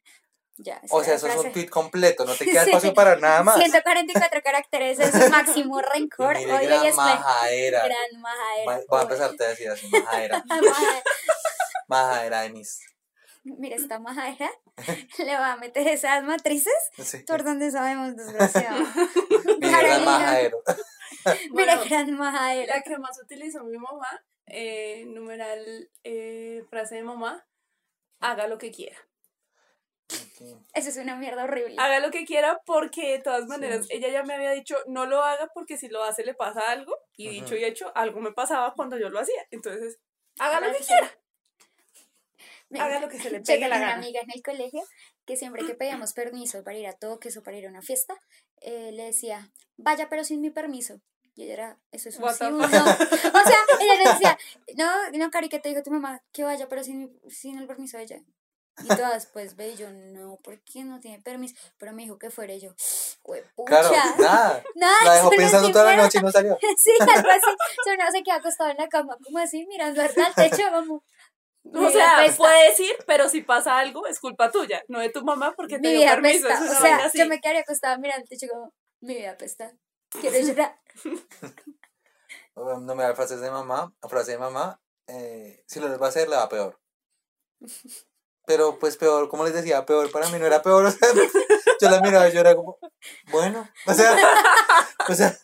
Ya, 0.57 0.81
O 0.91 1.03
sea, 1.03 1.15
eso 1.15 1.27
es 1.27 1.35
un 1.37 1.51
tweet 1.53 1.69
completo, 1.69 2.25
no 2.25 2.33
te 2.35 2.45
queda 2.45 2.63
Sí. 2.65 2.71
espacio 2.71 2.95
para 2.95 3.17
nada 3.17 3.43
más. 3.43 3.57
144 3.57 4.41
caracteres 4.43 5.01
es 5.01 5.11
su 5.11 5.29
máximo 5.31 5.81
rencor. 5.81 6.37
Mire, 6.39 6.53
Oye, 6.53 6.67
gran 6.67 6.87
es 6.87 6.95
majadera. 6.97 7.85
gran 7.85 8.21
majadera. 8.21 8.81
Voy 8.89 8.99
a 8.99 9.03
empezarte 9.03 9.45
a 9.45 9.49
decir 9.49 9.69
así, 9.71 9.89
majadera. 9.89 10.45
Maja- 10.49 11.03
Majadera, 11.89 12.41
Denise. 12.43 12.85
Mira, 13.43 13.77
esta 13.77 13.99
majadera 13.99 14.51
le 15.19 15.35
va 15.37 15.53
a 15.53 15.57
meter 15.57 15.87
esas 15.89 16.23
matrices. 16.23 16.73
Sí. 17.03 17.19
¿Por 17.27 17.43
dónde 17.45 17.71
sabemos, 17.71 18.17
desgraciado? 18.17 18.77
Mire, 18.79 19.57
gran 19.59 20.05
Carolina. 20.05 20.51
Bueno, 21.53 21.73
gran 21.89 22.17
majadera. 22.17 22.77
La 22.77 22.83
que 22.83 22.99
más 22.99 23.21
utilizó 23.23 23.65
mi 23.65 23.79
mamá, 23.79 24.25
eh, 24.47 25.05
numeral, 25.07 25.91
eh, 26.03 26.65
frase 26.69 26.97
de 26.97 27.03
mamá, 27.03 27.47
haga 28.21 28.47
lo 28.47 28.59
que 28.59 28.71
quiera. 28.71 28.97
Eso 30.75 30.91
es 30.91 30.97
una 30.99 31.17
mierda 31.17 31.45
horrible. 31.45 31.77
Haga 31.79 32.01
lo 32.01 32.11
que 32.11 32.25
quiera 32.25 32.61
porque 32.67 33.13
de 33.13 33.19
todas 33.21 33.47
maneras 33.47 33.87
ella 33.89 34.09
ya 34.09 34.23
me 34.23 34.35
había 34.35 34.51
dicho 34.51 34.77
no 34.87 35.07
lo 35.07 35.23
haga 35.23 35.49
porque 35.55 35.79
si 35.79 35.89
lo 35.89 36.05
hace 36.05 36.25
le 36.25 36.35
pasa 36.35 36.61
algo 36.71 36.95
y 37.17 37.29
dicho 37.29 37.57
y 37.57 37.65
hecho 37.65 37.91
algo 37.97 38.21
me 38.21 38.33
pasaba 38.33 38.75
cuando 38.75 38.99
yo 38.99 39.09
lo 39.09 39.21
hacía. 39.21 39.47
Entonces, 39.51 39.99
haga 40.39 40.61
lo 40.61 40.73
que 40.73 40.85
quiera. 40.85 41.11
Haga 42.79 43.01
lo 43.01 43.09
que 43.09 43.19
se 43.19 43.31
le 43.31 43.41
pegue 43.41 43.69
la 43.69 43.77
una 43.77 43.87
gana. 43.87 43.95
amiga 43.95 44.21
en 44.21 44.31
el 44.35 44.43
colegio 44.43 44.83
que 45.25 45.37
siempre 45.37 45.65
que 45.65 45.75
pedíamos 45.75 46.13
permiso 46.13 46.63
para 46.65 46.77
ir 46.77 46.87
a 46.87 46.93
toques 46.93 47.37
o 47.37 47.43
para 47.43 47.57
ir 47.57 47.67
a 47.67 47.71
una 47.71 47.83
fiesta, 47.83 48.15
eh, 48.61 48.91
le 48.93 49.05
decía, 49.05 49.51
vaya 49.77 50.09
pero 50.09 50.25
sin 50.25 50.41
mi 50.41 50.51
permiso. 50.51 51.01
Y 51.37 51.45
ella 51.45 51.53
era, 51.53 51.79
eso 51.91 52.09
es 52.09 52.19
un 52.19 52.31
sí 52.31 52.39
the 52.39 52.45
o 52.47 52.51
no. 52.51 52.69
Sea, 52.69 52.85
ella 53.81 54.05
le 54.05 54.11
decía, 54.13 54.39
no, 54.77 55.11
no, 55.11 55.31
Cari, 55.31 55.49
que 55.49 55.59
te 55.59 55.69
dijo 55.69 55.83
tu 55.83 55.91
mamá? 55.91 56.23
Que 56.33 56.45
vaya 56.45 56.69
pero 56.69 56.85
sin, 56.85 57.21
sin 57.29 57.59
el 57.59 57.67
permiso 57.67 57.97
de 57.97 58.05
ella. 58.05 58.23
Y 58.83 58.89
todas, 58.89 59.27
pues, 59.27 59.55
ve, 59.55 59.71
y 59.71 59.77
yo, 59.77 59.89
no, 59.91 60.37
¿por 60.43 60.61
qué 60.61 60.83
no 60.83 60.99
tiene 60.99 61.21
permiso? 61.21 61.55
Pero 61.79 61.93
me 61.93 62.03
dijo 62.03 62.19
que 62.19 62.31
fuera 62.31 62.55
y 62.55 62.61
yo, 62.61 62.75
pucha. 63.55 63.81
Claro, 63.81 63.91
nada. 64.19 64.65
Nada, 64.75 65.05
La 65.05 65.15
dejó 65.15 65.31
no 65.31 65.37
pensando 65.37 65.71
toda 65.71 65.85
la 65.85 65.97
noche 65.97 66.19
y 66.19 66.23
no 66.23 66.31
salió. 66.31 66.59
Sí, 66.77 66.91
algo 67.01 67.31
así. 67.31 67.51
O 67.81 67.85
sea, 67.85 67.95
uno 67.95 68.11
se 68.11 68.23
queda 68.23 68.37
acostado 68.37 68.71
en 68.71 68.77
la 68.79 68.89
cama, 68.89 69.17
como 69.23 69.39
así, 69.39 69.65
mirando 69.67 70.03
al 70.03 70.35
techo, 70.35 70.63
como. 70.73 71.05
O 71.73 71.91
sea, 71.91 72.19
apesta, 72.19 72.37
puedes 72.37 72.79
ir, 72.81 72.97
pero 73.07 73.29
si 73.29 73.41
pasa 73.41 73.79
algo 73.79 74.07
es 74.07 74.21
culpa 74.21 74.51
tuya, 74.51 74.83
no 74.89 74.99
de 74.99 75.09
tu 75.09 75.25
mamá 75.25 75.55
porque 75.57 75.79
te 75.79 75.89
Mi 75.89 75.95
dio 75.95 76.11
permiso. 76.11 76.47
una 76.47 76.73
O 76.73 76.81
sea, 76.81 77.11
yo 77.15 77.27
me 77.27 77.41
quedaría 77.41 77.63
acostada 77.63 77.97
mirando 77.97 78.23
al 78.23 78.29
techo, 78.29 78.47
como, 78.53 78.75
mi 79.01 79.15
vida 79.15 79.31
apesta. 79.31 79.73
Quiero 80.11 80.39
llorar. 80.41 80.79
No 82.57 82.95
me 82.95 83.03
da 83.03 83.15
frases 83.17 83.41
de 83.41 83.51
mamá, 83.51 83.93
frase 84.09 84.33
de 84.33 84.39
mamá, 84.39 84.81
eh, 85.09 85.65
si 85.67 85.81
lo 85.81 85.99
va 85.99 86.07
a 86.07 86.09
hacer, 86.09 86.29
le 86.29 86.37
va 86.37 86.49
peor. 86.49 86.79
Pero 88.47 88.79
pues 88.79 88.97
peor, 88.97 89.29
como 89.29 89.45
les 89.45 89.55
decía, 89.55 89.85
peor 89.87 90.11
para 90.13 90.29
mí 90.29 90.39
no 90.39 90.47
era 90.47 90.63
peor, 90.63 90.95
yo 91.81 91.91
la 91.91 92.01
miraba 92.01 92.29
y 92.29 92.33
yo 92.33 92.41
era 92.41 92.55
como, 92.55 92.79
bueno, 93.31 93.69
o 93.87 93.95
sea, 93.95 94.17
o 95.09 95.15
sea, 95.15 95.37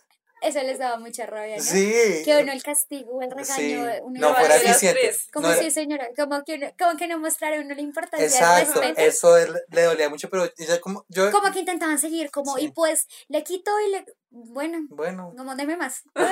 Eso 0.42 0.62
les 0.62 0.78
daba 0.78 0.96
mucha 0.98 1.26
rabia, 1.26 1.56
¿no? 1.58 1.62
sí, 1.62 2.22
Que 2.24 2.38
uno 2.42 2.52
el 2.52 2.62
castigo 2.62 3.20
el 3.22 3.30
regaño. 3.30 3.54
sí, 3.54 3.74
uno 4.02 4.20
no 4.20 4.34
fuera 4.34 4.56
eficiente. 4.56 5.14
Como 5.32 5.48
no 5.48 5.52
era- 5.54 5.70
señora, 5.70 6.08
como 6.16 6.42
que, 6.44 6.54
uno, 6.54 6.72
como 6.78 6.96
que 6.96 7.06
no 7.08 7.18
mostrara 7.18 7.60
uno 7.60 7.74
la 7.74 7.80
importancia 7.82 8.26
del 8.26 8.34
Exacto, 8.34 8.80
respeto. 8.80 9.00
eso 9.00 9.36
es- 9.36 9.50
le 9.70 9.82
dolía 9.82 10.08
mucho, 10.08 10.30
pero 10.30 10.50
ella 10.56 10.80
como, 10.80 11.04
yo, 11.08 11.30
Como 11.30 11.52
que 11.52 11.60
intentaban 11.60 11.98
seguir, 11.98 12.30
como, 12.30 12.56
Sí. 12.56 12.64
y 12.66 12.72
pues, 12.72 13.06
le 13.28 13.44
quito 13.44 13.70
y 13.80 13.90
le. 13.90 14.04
Bueno, 14.30 14.78
bueno, 14.90 15.34
como 15.36 15.54
deme 15.56 15.76
más. 15.76 15.96
sí, 16.04 16.04
¿qué 16.14 16.22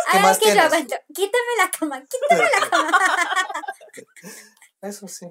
Ay, 0.08 0.22
más 0.22 0.38
que 0.38 0.54
yo 0.54 0.60
aguanto. 0.60 0.96
Quítame 1.14 1.52
la 1.58 1.70
cama, 1.70 2.02
quítame 2.04 2.50
Eso 4.82 5.08
sí. 5.08 5.26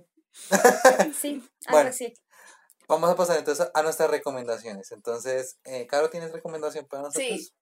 Sí, 1.19 1.34
algo 1.65 1.71
Bueno. 1.78 1.89
así. 1.89 2.13
Vamos 2.88 3.09
a 3.09 3.15
pasar 3.15 3.38
entonces 3.38 3.67
a 3.73 3.82
nuestras 3.84 4.09
recomendaciones. 4.11 4.91
Entonces, 4.91 5.57
eh, 5.63 5.88
Caro, 5.88 6.09
¿tienes 6.09 6.32
recomendación 6.32 6.86
para 6.86 7.03
nosotros? 7.03 7.26
Sí, 7.28 7.53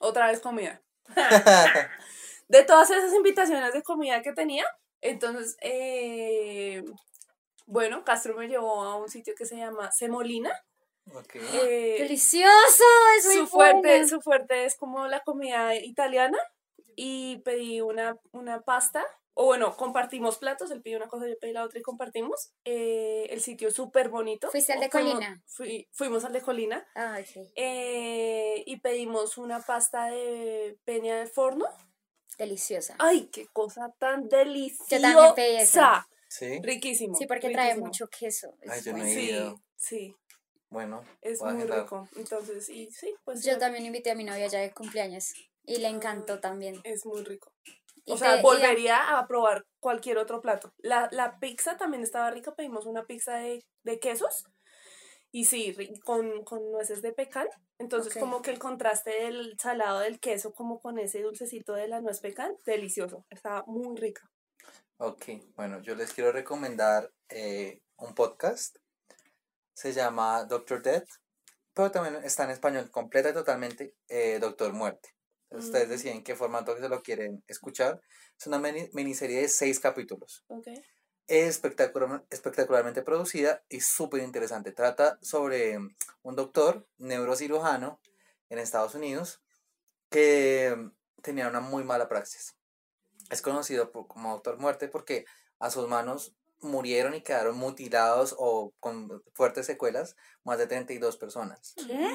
otra 0.00 0.28
vez 0.28 0.40
comida. 0.40 0.82
de 2.48 2.64
todas 2.64 2.90
esas 2.90 3.12
invitaciones 3.14 3.72
de 3.72 3.82
comida 3.82 4.22
que 4.22 4.32
tenía, 4.32 4.64
entonces, 5.00 5.56
eh, 5.60 6.84
bueno, 7.66 8.04
Castro 8.04 8.34
me 8.36 8.48
llevó 8.48 8.82
a 8.82 8.96
un 8.96 9.08
sitio 9.08 9.34
que 9.36 9.46
se 9.46 9.56
llama 9.56 9.92
Semolina. 9.92 10.52
Ok. 11.14 11.36
Eh, 11.36 11.96
Delicioso, 12.00 12.84
es 13.18 13.26
muy 13.26 13.36
su 13.36 13.46
fuerte, 13.46 13.88
bueno. 13.88 14.08
su 14.08 14.20
fuerte 14.20 14.64
es 14.64 14.76
como 14.76 15.06
la 15.06 15.20
comida 15.20 15.74
italiana. 15.74 16.38
y 16.96 17.38
pedí 17.44 17.80
una, 17.80 18.16
una 18.32 18.62
pasta. 18.62 19.04
O 19.38 19.44
bueno, 19.44 19.76
compartimos 19.76 20.38
platos, 20.38 20.70
él 20.70 20.80
pidió 20.80 20.96
una 20.96 21.08
cosa, 21.08 21.28
yo 21.28 21.38
pedí 21.38 21.52
la 21.52 21.62
otra 21.62 21.78
y 21.78 21.82
compartimos. 21.82 22.52
Eh, 22.64 23.26
el 23.28 23.42
sitio 23.42 23.70
súper 23.70 24.08
bonito. 24.08 24.50
¿Fuiste 24.50 24.72
al 24.72 24.80
de 24.80 24.88
Fuimos- 24.88 25.12
Colina? 25.14 25.42
fui- 25.46 25.86
fuimos 25.92 26.24
al 26.24 26.32
de 26.32 26.40
Colina. 26.40 26.86
Ah, 26.94 27.18
ok. 27.20 27.50
eh, 27.54 28.62
y 28.64 28.80
pedimos 28.80 29.36
una 29.36 29.60
pasta 29.60 30.06
de 30.06 30.78
peña 30.84 31.18
de 31.18 31.26
forno. 31.26 31.66
Deliciosa. 32.38 32.96
¡Ay, 32.98 33.28
qué 33.30 33.46
cosa 33.52 33.92
tan 33.98 34.28
deliciosa! 34.28 35.00
también 35.12 35.34
pedí 35.34 35.56
esa. 35.56 36.08
Sí. 36.28 36.58
Riquísimo. 36.62 37.14
Sí, 37.16 37.26
porque 37.26 37.50
trae 37.50 37.76
mucho 37.76 38.08
queso. 38.08 38.54
es 38.62 38.70
Ay, 38.70 38.80
yo 38.82 38.92
no 38.96 39.04
he 39.04 39.14
Sí, 39.14 39.30
ido. 39.30 39.60
sí, 39.76 40.16
Bueno, 40.70 41.04
es 41.20 41.40
muy 41.42 41.50
agendar. 41.50 41.82
rico. 41.82 42.08
Entonces, 42.16 42.68
y 42.70 42.90
sí, 42.90 43.14
pues 43.24 43.42
Yo 43.44 43.52
ya 43.52 43.58
también 43.58 43.84
invité 43.84 44.10
a 44.10 44.14
mi 44.14 44.24
novia 44.24 44.46
ya 44.48 44.60
de 44.60 44.72
cumpleaños 44.72 45.34
y 45.64 45.76
le 45.76 45.88
encantó 45.88 46.40
también. 46.40 46.80
es 46.84 47.04
muy 47.04 47.22
rico. 47.22 47.52
O 48.08 48.16
sea, 48.16 48.40
volvería 48.40 49.18
a 49.18 49.26
probar 49.26 49.64
cualquier 49.80 50.18
otro 50.18 50.40
plato. 50.40 50.72
La, 50.78 51.08
la 51.10 51.38
pizza 51.38 51.76
también 51.76 52.02
estaba 52.02 52.30
rica, 52.30 52.54
pedimos 52.54 52.86
una 52.86 53.04
pizza 53.04 53.34
de, 53.36 53.64
de 53.82 53.98
quesos. 53.98 54.44
Y 55.32 55.44
sí, 55.44 55.76
con, 56.04 56.44
con 56.44 56.70
nueces 56.70 57.02
de 57.02 57.12
pecan. 57.12 57.48
Entonces, 57.78 58.16
como 58.16 58.40
que 58.40 58.50
el 58.50 58.58
contraste 58.58 59.10
del 59.10 59.56
salado 59.60 59.98
del 59.98 60.18
queso, 60.18 60.54
como 60.54 60.80
con 60.80 60.98
ese 60.98 61.20
dulcecito 61.20 61.74
de 61.74 61.88
la 61.88 62.00
nuez 62.00 62.20
pecan, 62.20 62.56
delicioso. 62.64 63.26
Estaba 63.28 63.64
muy 63.66 63.96
rica. 63.96 64.22
Ok, 64.98 65.24
bueno, 65.56 65.82
yo 65.82 65.94
les 65.94 66.14
quiero 66.14 66.32
recomendar 66.32 67.12
eh, 67.28 67.82
un 67.96 68.14
podcast. 68.14 68.78
Se 69.74 69.92
llama 69.92 70.44
Doctor 70.44 70.80
Death, 70.80 71.08
pero 71.74 71.90
también 71.90 72.24
está 72.24 72.44
en 72.44 72.50
español 72.50 72.90
completa 72.90 73.28
y 73.28 73.34
totalmente 73.34 73.94
eh, 74.08 74.38
Doctor 74.40 74.72
Muerte. 74.72 75.15
Entonces, 75.48 75.68
Ustedes 75.70 75.88
deciden 75.88 76.22
qué 76.24 76.34
formato 76.34 76.74
que 76.74 76.80
se 76.82 76.88
lo 76.88 77.02
quieren 77.02 77.42
escuchar. 77.46 78.00
Es 78.38 78.46
una 78.46 78.58
mini- 78.58 78.90
miniserie 78.92 79.42
de 79.42 79.48
seis 79.48 79.78
capítulos. 79.80 80.44
Ok. 80.48 80.66
Es 81.28 81.48
espectacular, 81.48 82.24
espectacularmente 82.30 83.02
producida 83.02 83.64
y 83.68 83.80
súper 83.80 84.22
interesante. 84.22 84.72
Trata 84.72 85.18
sobre 85.22 85.78
un 86.22 86.36
doctor 86.36 86.86
neurocirujano 86.98 88.00
en 88.48 88.58
Estados 88.58 88.94
Unidos 88.94 89.40
que 90.10 90.74
mm, 90.76 91.22
tenía 91.22 91.48
una 91.48 91.60
muy 91.60 91.84
mala 91.84 92.08
praxis. 92.08 92.54
Es 93.30 93.42
conocido 93.42 93.90
por- 93.92 94.06
como 94.06 94.32
doctor 94.32 94.58
muerte 94.58 94.88
porque 94.88 95.24
a 95.58 95.70
sus 95.70 95.88
manos 95.88 96.36
murieron 96.60 97.14
y 97.14 97.22
quedaron 97.22 97.56
mutilados 97.56 98.34
o 98.38 98.72
con 98.80 99.22
fuertes 99.34 99.66
secuelas 99.66 100.16
más 100.44 100.58
de 100.58 100.66
32 100.66 101.16
personas. 101.16 101.74
¿Qué? 101.86 102.08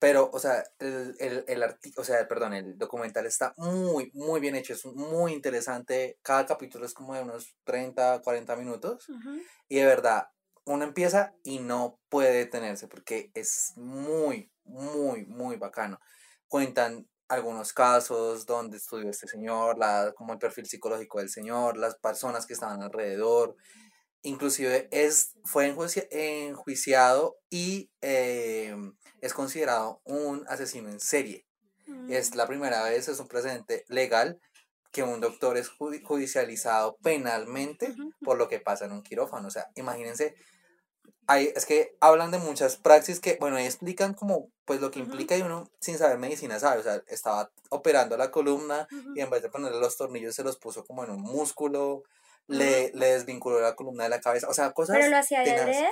Pero, 0.00 0.30
o 0.32 0.40
sea, 0.40 0.64
el, 0.80 1.14
el, 1.20 1.44
el 1.46 1.62
arti- 1.62 1.92
o 1.96 2.04
sea, 2.04 2.26
perdón, 2.26 2.54
el 2.54 2.78
documental 2.78 3.26
está 3.26 3.54
muy, 3.58 4.10
muy 4.14 4.40
bien 4.40 4.56
hecho, 4.56 4.72
es 4.72 4.86
muy 4.86 5.32
interesante. 5.34 6.18
Cada 6.22 6.46
capítulo 6.46 6.86
es 6.86 6.94
como 6.94 7.14
de 7.14 7.22
unos 7.22 7.56
30, 7.64 8.20
40 8.22 8.56
minutos. 8.56 9.06
Y 9.68 9.76
de 9.76 9.86
verdad, 9.86 10.28
uno 10.64 10.84
empieza 10.84 11.34
y 11.44 11.58
no 11.60 12.00
puede 12.08 12.32
detenerse 12.32 12.88
porque 12.88 13.30
es 13.34 13.72
muy, 13.76 14.50
muy, 14.64 15.26
muy 15.26 15.56
bacano. 15.56 16.00
Cuentan 16.48 17.08
algunos 17.28 17.72
casos 17.72 18.46
donde 18.46 18.78
estudió 18.78 19.08
este 19.10 19.28
señor, 19.28 19.78
la, 19.78 20.12
como 20.16 20.32
el 20.32 20.38
perfil 20.38 20.66
psicológico 20.66 21.18
del 21.18 21.28
señor, 21.28 21.76
las 21.76 21.96
personas 21.96 22.46
que 22.46 22.54
estaban 22.54 22.82
alrededor. 22.82 23.54
Inclusive 24.22 24.88
es, 24.90 25.34
fue 25.44 25.74
enjuici- 25.74 26.06
enjuiciado 26.10 27.36
y 27.48 27.90
eh, 28.02 28.74
es 29.20 29.32
considerado 29.34 30.00
un 30.04 30.44
asesino 30.48 30.88
en 30.90 31.00
serie. 31.00 31.46
Es 32.08 32.34
la 32.34 32.46
primera 32.46 32.82
vez, 32.84 33.08
es 33.08 33.18
un 33.18 33.28
precedente 33.28 33.84
legal 33.88 34.40
que 34.92 35.02
un 35.02 35.20
doctor 35.20 35.56
es 35.56 35.70
judi- 35.70 36.02
judicializado 36.04 36.96
penalmente 37.02 37.94
por 38.22 38.36
lo 38.36 38.48
que 38.48 38.60
pasa 38.60 38.84
en 38.84 38.92
un 38.92 39.02
quirófano. 39.02 39.48
O 39.48 39.50
sea, 39.50 39.68
imagínense, 39.74 40.34
hay, 41.26 41.52
es 41.54 41.64
que 41.64 41.96
hablan 42.00 42.30
de 42.30 42.38
muchas 42.38 42.76
praxis 42.76 43.20
que, 43.20 43.36
bueno, 43.40 43.56
ahí 43.56 43.64
explican 43.64 44.14
como, 44.14 44.50
pues 44.64 44.80
lo 44.80 44.90
que 44.90 44.98
implica 44.98 45.36
y 45.36 45.42
uno 45.42 45.70
sin 45.80 45.96
saber 45.96 46.18
medicina 46.18 46.58
sabe, 46.58 46.80
o 46.80 46.82
sea, 46.82 47.02
estaba 47.06 47.50
operando 47.70 48.16
la 48.16 48.30
columna 48.30 48.86
y 49.14 49.20
en 49.20 49.30
vez 49.30 49.42
de 49.42 49.48
ponerle 49.48 49.78
los 49.80 49.96
tornillos 49.96 50.34
se 50.34 50.44
los 50.44 50.56
puso 50.58 50.84
como 50.84 51.04
en 51.04 51.10
un 51.10 51.22
músculo, 51.22 52.02
le, 52.46 52.90
le 52.94 53.06
desvinculó 53.12 53.60
la 53.60 53.74
columna 53.74 54.04
de 54.04 54.10
la 54.10 54.20
cabeza, 54.20 54.48
o 54.48 54.54
sea, 54.54 54.72
cosas... 54.72 54.96
¿Pero 54.96 55.10
lo 55.10 55.16
hacía 55.18 55.40
de? 55.40 55.88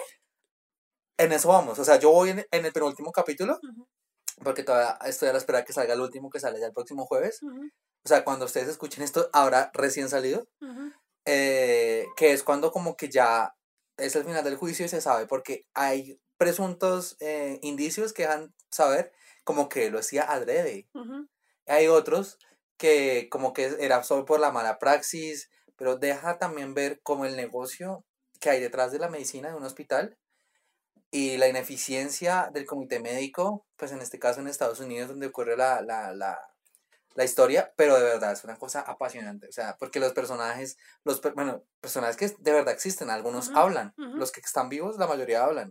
En 1.18 1.32
eso 1.32 1.48
vamos, 1.48 1.78
o 1.78 1.84
sea, 1.84 1.98
yo 1.98 2.10
voy 2.10 2.30
en, 2.30 2.46
en 2.50 2.64
el 2.64 2.72
penúltimo 2.72 3.10
capítulo, 3.10 3.58
porque 4.42 4.62
todavía 4.62 4.98
estoy 5.04 5.28
a 5.28 5.32
la 5.32 5.38
espera 5.38 5.64
que 5.64 5.72
salga 5.72 5.94
el 5.94 6.00
último 6.00 6.30
que 6.30 6.40
sale 6.40 6.60
ya 6.60 6.66
el 6.66 6.72
próximo 6.72 7.06
jueves. 7.06 7.40
O 7.42 8.08
sea, 8.08 8.24
cuando 8.24 8.44
ustedes 8.44 8.68
escuchen 8.68 9.02
esto, 9.02 9.28
ahora 9.32 9.70
recién 9.74 10.08
salido, 10.08 10.46
eh, 11.24 12.06
que 12.16 12.32
es 12.32 12.42
cuando 12.42 12.70
como 12.70 12.96
que 12.96 13.08
ya 13.08 13.54
es 13.96 14.14
el 14.16 14.24
final 14.24 14.44
del 14.44 14.56
juicio 14.56 14.86
y 14.86 14.88
se 14.88 15.00
sabe 15.00 15.26
porque 15.26 15.66
hay 15.74 16.20
presuntos 16.36 17.16
eh, 17.20 17.58
indicios 17.62 18.12
que 18.12 18.22
dejan 18.22 18.54
saber 18.70 19.12
como 19.44 19.68
que 19.68 19.90
lo 19.90 19.98
hacía 19.98 20.22
adrede. 20.22 20.88
Hay 21.66 21.88
otros 21.88 22.38
que 22.78 23.28
como 23.30 23.52
que 23.52 23.76
era 23.80 24.04
solo 24.04 24.24
por 24.24 24.38
la 24.38 24.52
mala 24.52 24.78
praxis, 24.78 25.50
pero 25.78 25.96
deja 25.96 26.38
también 26.38 26.74
ver 26.74 27.00
como 27.02 27.24
el 27.24 27.36
negocio 27.36 28.04
que 28.40 28.50
hay 28.50 28.60
detrás 28.60 28.92
de 28.92 28.98
la 28.98 29.08
medicina 29.08 29.48
de 29.48 29.54
un 29.54 29.64
hospital 29.64 30.18
y 31.10 31.38
la 31.38 31.48
ineficiencia 31.48 32.50
del 32.52 32.66
comité 32.66 33.00
médico, 33.00 33.64
pues 33.76 33.92
en 33.92 34.00
este 34.00 34.18
caso 34.18 34.40
en 34.40 34.48
Estados 34.48 34.80
Unidos 34.80 35.08
donde 35.08 35.28
ocurre 35.28 35.56
la, 35.56 35.80
la, 35.80 36.12
la, 36.12 36.38
la 37.14 37.24
historia, 37.24 37.72
pero 37.76 37.96
de 37.96 38.02
verdad 38.02 38.32
es 38.32 38.44
una 38.44 38.56
cosa 38.56 38.80
apasionante, 38.80 39.48
o 39.48 39.52
sea, 39.52 39.76
porque 39.78 40.00
los 40.00 40.12
personajes, 40.12 40.76
los, 41.04 41.22
bueno, 41.34 41.64
personajes 41.80 42.16
que 42.16 42.28
de 42.38 42.52
verdad 42.52 42.74
existen, 42.74 43.08
algunos 43.08 43.50
hablan, 43.54 43.94
los 43.96 44.32
que 44.32 44.40
están 44.40 44.68
vivos, 44.68 44.98
la 44.98 45.06
mayoría 45.06 45.44
hablan, 45.44 45.70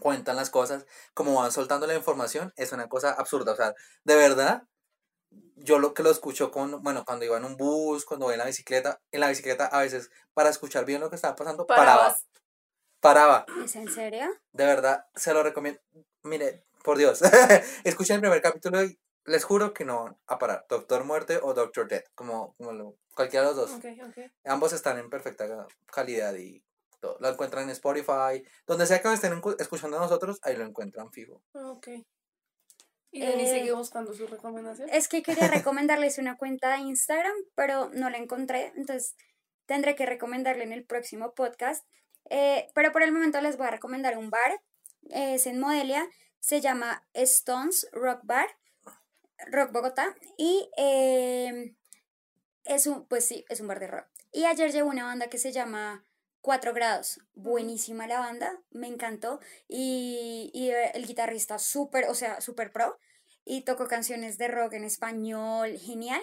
cuentan 0.00 0.36
las 0.36 0.50
cosas, 0.50 0.86
como 1.14 1.34
van 1.34 1.52
soltando 1.52 1.86
la 1.86 1.94
información, 1.94 2.52
es 2.56 2.72
una 2.72 2.88
cosa 2.88 3.12
absurda, 3.12 3.52
o 3.52 3.56
sea, 3.56 3.74
de 4.04 4.16
verdad, 4.16 4.64
yo 5.56 5.78
lo 5.78 5.94
que 5.94 6.02
lo 6.02 6.10
escucho 6.10 6.50
con, 6.50 6.82
bueno, 6.82 7.04
cuando 7.04 7.24
iba 7.24 7.36
en 7.36 7.44
un 7.44 7.56
bus, 7.56 8.04
cuando 8.04 8.26
voy 8.26 8.34
en 8.34 8.38
la 8.40 8.46
bicicleta, 8.46 9.00
en 9.12 9.20
la 9.20 9.28
bicicleta 9.28 9.66
a 9.66 9.80
veces, 9.80 10.10
para 10.34 10.50
escuchar 10.50 10.84
bien 10.84 11.00
lo 11.00 11.08
que 11.10 11.16
estaba 11.16 11.36
pasando, 11.36 11.66
paraba, 11.66 11.96
Parabas. 11.98 12.26
paraba, 13.00 13.46
¿Es 13.64 13.76
en 13.76 13.88
serio? 13.90 14.26
de 14.52 14.64
verdad, 14.66 15.06
se 15.14 15.32
lo 15.34 15.42
recomiendo. 15.42 15.80
Mire, 16.22 16.64
por 16.84 16.98
Dios, 16.98 17.20
escuchen 17.84 18.16
el 18.16 18.20
primer 18.22 18.42
capítulo 18.42 18.82
y 18.84 18.98
les 19.24 19.44
juro 19.44 19.72
que 19.72 19.84
no 19.84 20.04
van 20.04 20.16
a 20.26 20.38
parar. 20.38 20.66
Doctor 20.68 21.04
Muerte 21.04 21.38
o 21.42 21.54
Doctor 21.54 21.86
Death, 21.88 22.06
como, 22.14 22.54
como 22.56 22.72
lo- 22.72 22.96
cualquiera 23.14 23.46
de 23.48 23.54
los 23.54 23.70
dos. 23.70 23.80
Ambos 24.44 24.72
están 24.72 24.98
en 24.98 25.10
perfecta 25.10 25.66
calidad 25.86 26.34
y 26.34 26.64
todo. 27.00 27.18
Lo 27.20 27.28
encuentran 27.28 27.64
en 27.64 27.70
Spotify. 27.70 28.42
Donde 28.66 28.86
sea 28.86 29.00
que 29.02 29.12
estén 29.12 29.32
encu- 29.40 29.54
escuchando 29.60 29.96
a 29.98 30.00
nosotros, 30.00 30.38
ahí 30.42 30.56
lo 30.56 30.64
encuentran 30.64 31.12
fijo. 31.12 31.42
Ok. 31.52 31.88
Y 33.12 33.20
Denis 33.20 33.50
Eh, 33.50 33.60
sigue 33.60 33.72
buscando 33.72 34.14
su 34.14 34.26
recomendación. 34.26 34.88
Es 34.90 35.06
que 35.06 35.22
quería 35.22 35.48
recomendarles 35.64 36.18
una 36.18 36.36
cuenta 36.36 36.72
de 36.72 36.78
Instagram, 36.78 37.34
pero 37.54 37.90
no 37.90 38.10
la 38.10 38.18
encontré, 38.18 38.72
entonces 38.74 39.14
tendré 39.66 39.94
que 39.94 40.06
recomendarle 40.06 40.64
en 40.64 40.72
el 40.72 40.84
próximo 40.84 41.34
podcast. 41.34 41.86
Eh, 42.30 42.70
pero 42.74 42.90
por 42.92 43.02
el 43.02 43.12
momento 43.12 43.40
les 43.40 43.56
voy 43.56 43.66
a 43.66 43.70
recomendar 43.70 44.16
un 44.16 44.30
bar, 44.30 44.60
es 45.10 45.46
en 45.46 45.60
Modelia, 45.60 46.08
se 46.40 46.60
llama 46.60 47.06
Stones 47.12 47.86
Rock 47.92 48.20
Bar, 48.24 48.48
Rock 49.50 49.72
Bogotá, 49.72 50.16
y 50.38 50.70
eh, 50.76 51.74
es 52.64 52.86
un, 52.86 53.06
pues 53.06 53.26
sí, 53.26 53.44
es 53.48 53.60
un 53.60 53.68
bar 53.68 53.80
de 53.80 53.88
rock. 53.88 54.06
Y 54.32 54.44
ayer 54.44 54.72
llegó 54.72 54.88
una 54.88 55.04
banda 55.04 55.28
que 55.28 55.38
se 55.38 55.52
llama 55.52 56.04
4 56.42 56.74
grados, 56.74 57.20
buenísima 57.34 58.06
la 58.06 58.18
banda, 58.18 58.60
me 58.70 58.88
encantó, 58.88 59.40
y, 59.68 60.50
y 60.52 60.70
el 60.70 61.06
guitarrista 61.06 61.58
súper, 61.58 62.06
o 62.08 62.14
sea, 62.14 62.40
súper 62.40 62.72
pro, 62.72 62.98
y 63.44 63.62
tocó 63.62 63.86
canciones 63.86 64.38
de 64.38 64.48
rock 64.48 64.74
en 64.74 64.84
español, 64.84 65.78
genial. 65.78 66.22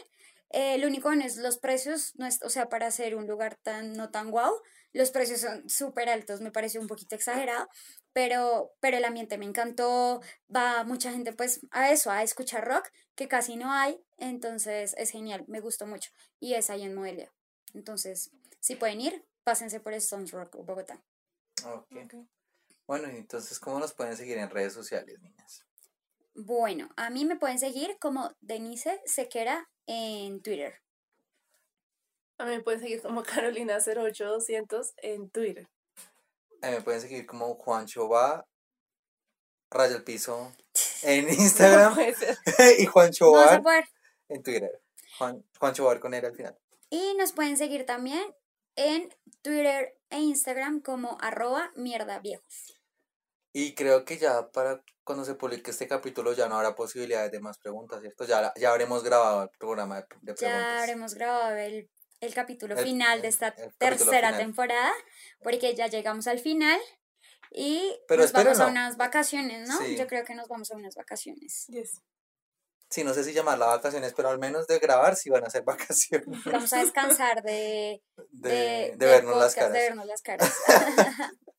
Eh, 0.52 0.78
lo 0.80 0.88
único 0.88 1.12
es 1.12 1.38
los 1.38 1.60
precios, 1.60 2.14
no 2.16 2.26
es, 2.26 2.42
o 2.44 2.50
sea, 2.50 2.70
para 2.70 2.88
hacer 2.88 3.16
un 3.16 3.28
lugar 3.28 3.58
tan, 3.62 3.94
no 3.94 4.10
tan 4.10 4.32
guau, 4.32 4.52
los 4.94 5.12
precios 5.12 5.42
son 5.42 5.70
súper 5.70 6.10
altos, 6.10 6.42
me 6.42 6.52
pareció 6.52 6.82
un 6.82 6.88
poquito 6.88 7.16
exagerado, 7.16 7.68
pero, 8.12 8.74
pero 8.80 8.98
el 8.98 9.06
ambiente 9.06 9.38
me 9.38 9.46
encantó, 9.46 10.22
va 10.54 10.84
mucha 10.84 11.12
gente 11.12 11.34
pues 11.34 11.62
a 11.72 11.92
eso, 11.92 12.10
a 12.12 12.24
escuchar 12.24 12.68
rock, 12.68 12.90
que 13.16 13.28
casi 13.28 13.56
no 13.56 13.72
hay, 13.72 14.02
entonces 14.18 14.96
es 14.98 15.12
genial, 15.12 15.46
me 15.48 15.60
gustó 15.60 15.86
mucho, 15.86 16.10
y 16.40 16.56
es 16.56 16.70
ahí 16.70 16.84
en 16.84 16.96
Modelia. 16.96 17.32
Entonces, 17.76 18.32
si 18.60 18.76
pueden 18.76 19.02
ir, 19.02 19.24
pásense 19.44 19.80
por 19.80 19.94
Stones 19.94 20.32
Rock 20.32 20.58
Bogotá. 20.64 21.02
Ok. 21.66 21.88
Ok. 22.06 22.14
Bueno, 22.90 23.08
entonces, 23.08 23.60
¿cómo 23.60 23.80
nos 23.80 23.94
pueden 23.94 24.18
seguir 24.18 24.40
en 24.40 24.50
redes 24.50 24.74
sociales, 24.74 25.20
niñas? 25.22 25.64
Bueno, 26.34 26.90
a 26.96 27.12
mí 27.12 27.24
me 27.26 27.36
pueden 27.36 27.60
seguir 27.60 27.98
como 28.00 28.36
Denise 28.40 29.00
Sequera 29.06 29.70
en 29.86 30.42
Twitter. 30.42 30.82
A 32.40 32.46
mí 32.46 32.56
me 32.56 32.64
pueden 32.64 32.80
seguir 32.80 33.02
como 33.02 33.24
Carolina08200 33.26 34.94
en 34.98 35.30
Twitter. 35.30 35.70
Eh, 36.62 36.72
me 36.72 36.82
pueden 36.82 37.02
seguir 37.02 37.26
como 37.26 37.54
Juancho 37.56 38.10
va, 38.10 38.48
raya 39.70 39.96
el 39.96 40.04
piso 40.04 40.52
en 41.04 41.30
Instagram 41.30 41.96
y 42.80 42.86
Juancho 42.86 43.32
No 43.32 43.40
a 43.40 43.84
en 44.30 44.42
Twitter. 44.42 44.82
Juan, 45.18 45.46
Juancho 45.60 45.84
va 45.84 45.92
a 45.92 45.94
ver 45.94 46.02
con 46.02 46.14
él 46.14 46.26
al 46.26 46.36
final. 46.36 46.58
Y 46.90 47.14
nos 47.16 47.34
pueden 47.34 47.58
seguir 47.58 47.86
también 47.86 48.34
en 48.80 49.10
Twitter 49.42 49.98
e 50.10 50.20
Instagram 50.20 50.82
como 50.82 51.18
arroba 51.20 51.72
mierda 51.76 52.20
viejos. 52.20 52.80
Y 53.52 53.76
creo 53.76 54.06
que 54.06 54.18
ya 54.18 54.50
para 54.52 54.82
cuando 55.04 55.26
se 55.26 55.34
publique 55.36 55.72
este 55.72 55.88
capítulo 55.88 56.34
ya 56.34 56.48
no 56.48 56.56
habrá 56.56 56.76
posibilidades 56.76 57.32
de 57.32 57.40
más 57.42 57.58
preguntas, 57.58 58.00
¿cierto? 58.00 58.24
Ya, 58.26 58.54
ya 58.56 58.70
habremos 58.72 59.04
grabado 59.04 59.44
el 59.44 59.50
programa 59.50 59.98
de, 59.98 60.02
de 60.22 60.34
preguntas. 60.34 60.40
Ya 60.42 60.80
habremos 60.80 61.14
grabado 61.16 61.58
el, 61.58 61.90
el 62.22 62.34
capítulo 62.34 62.78
El- 62.78 62.86
final 62.86 63.22
de 63.22 63.28
esta 63.28 63.54
tercera 63.78 64.38
temporada, 64.38 64.94
porque 65.44 65.76
ya 65.76 65.88
llegamos 65.88 66.28
al 66.28 66.40
final 66.40 66.80
y 67.52 68.00
Pero 68.08 68.22
nos 68.22 68.32
vamos 68.32 68.60
a 68.60 68.68
unas 68.68 68.96
vacaciones, 68.98 69.68
¿no? 69.68 69.78
Sí. 69.80 69.98
Yo 69.98 70.06
creo 70.08 70.24
que 70.24 70.36
nos 70.36 70.48
vamos 70.48 70.72
a 70.72 70.76
unas 70.78 70.96
vacaciones. 70.96 71.66
Yes. 71.68 72.02
Sí, 72.90 73.04
no 73.04 73.14
sé 73.14 73.24
si 73.24 73.34
llamarla 73.34 73.68
vacaciones, 73.68 74.14
pero 74.16 74.30
al 74.30 74.40
menos 74.40 74.66
de 74.66 74.80
grabar 74.80 75.16
sí 75.16 75.30
van 75.30 75.46
a 75.46 75.50
ser 75.50 75.64
vacaciones. 75.66 76.44
Vamos 76.46 76.74
a 76.74 76.80
descansar 76.80 77.44
de, 77.44 78.02
De, 78.32 78.94
de, 78.98 79.06
vernos 79.06 79.38
las 79.38 79.54
caras. 79.56 79.74
de 79.74 79.80
vernos 79.80 80.06
las 80.08 80.22
caras. 80.22 80.52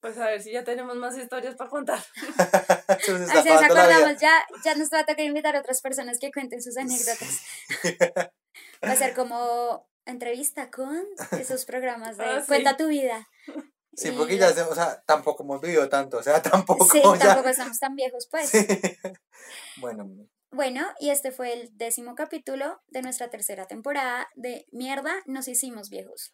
Pues 0.01 0.17
a 0.19 0.27
ver 0.27 0.43
si 0.43 0.51
ya 0.51 0.65
tenemos 0.65 0.97
más 0.97 1.17
historias 1.17 1.55
para 1.57 1.69
contar. 1.71 1.99
Se 3.05 3.13
nos 3.13 3.31
Así 3.31 3.43
vida. 3.49 3.67
acordamos, 3.67 4.19
ya, 4.21 4.45
ya 4.65 4.75
nos 4.75 4.89
va 4.89 5.01
a 5.01 5.05
tocar 5.07 5.21
invitar 5.25 5.55
a 5.57 5.61
otras 5.61 5.81
personas 5.83 6.19
que 6.19 6.33
cuenten 6.33 6.63
sus 6.63 6.77
anécdotas. 6.77 7.41
Va 8.85 8.93
a 8.93 8.97
ser 8.97 9.15
como 9.15 9.87
entrevista 10.07 10.71
con 10.71 11.05
esos 11.39 11.65
programas 11.67 12.17
de 12.17 12.25
Ah, 12.25 12.41
sí. 12.41 12.47
Cuenta 12.49 12.77
tu 12.79 12.89
vida. 12.89 13.29
Sí, 13.95 14.09
Y 14.09 14.13
porque 14.13 14.39
ya, 14.39 14.49
o 14.69 14.75
sea, 14.75 15.03
tampoco 15.07 15.43
hemos 15.45 15.61
vivido 15.61 15.87
tanto, 15.91 16.17
o 16.19 16.23
sea, 16.23 16.41
tampoco 16.43 16.87
Sí, 16.91 17.01
ya. 17.05 17.19
tampoco 17.19 17.51
estamos 17.51 17.79
tan 17.79 17.95
viejos, 17.95 18.27
pues. 18.31 18.49
Sí. 18.49 18.67
Bueno, 19.77 20.09
Bueno, 20.53 20.85
y 20.99 21.11
este 21.11 21.31
fue 21.31 21.53
el 21.53 21.77
décimo 21.77 22.17
capítulo 22.17 22.81
de 22.89 23.03
nuestra 23.03 23.31
tercera 23.31 23.67
temporada 23.67 24.29
de 24.35 24.67
Mierda, 24.73 25.15
nos 25.27 25.47
hicimos 25.47 25.91
viejos. 25.91 26.33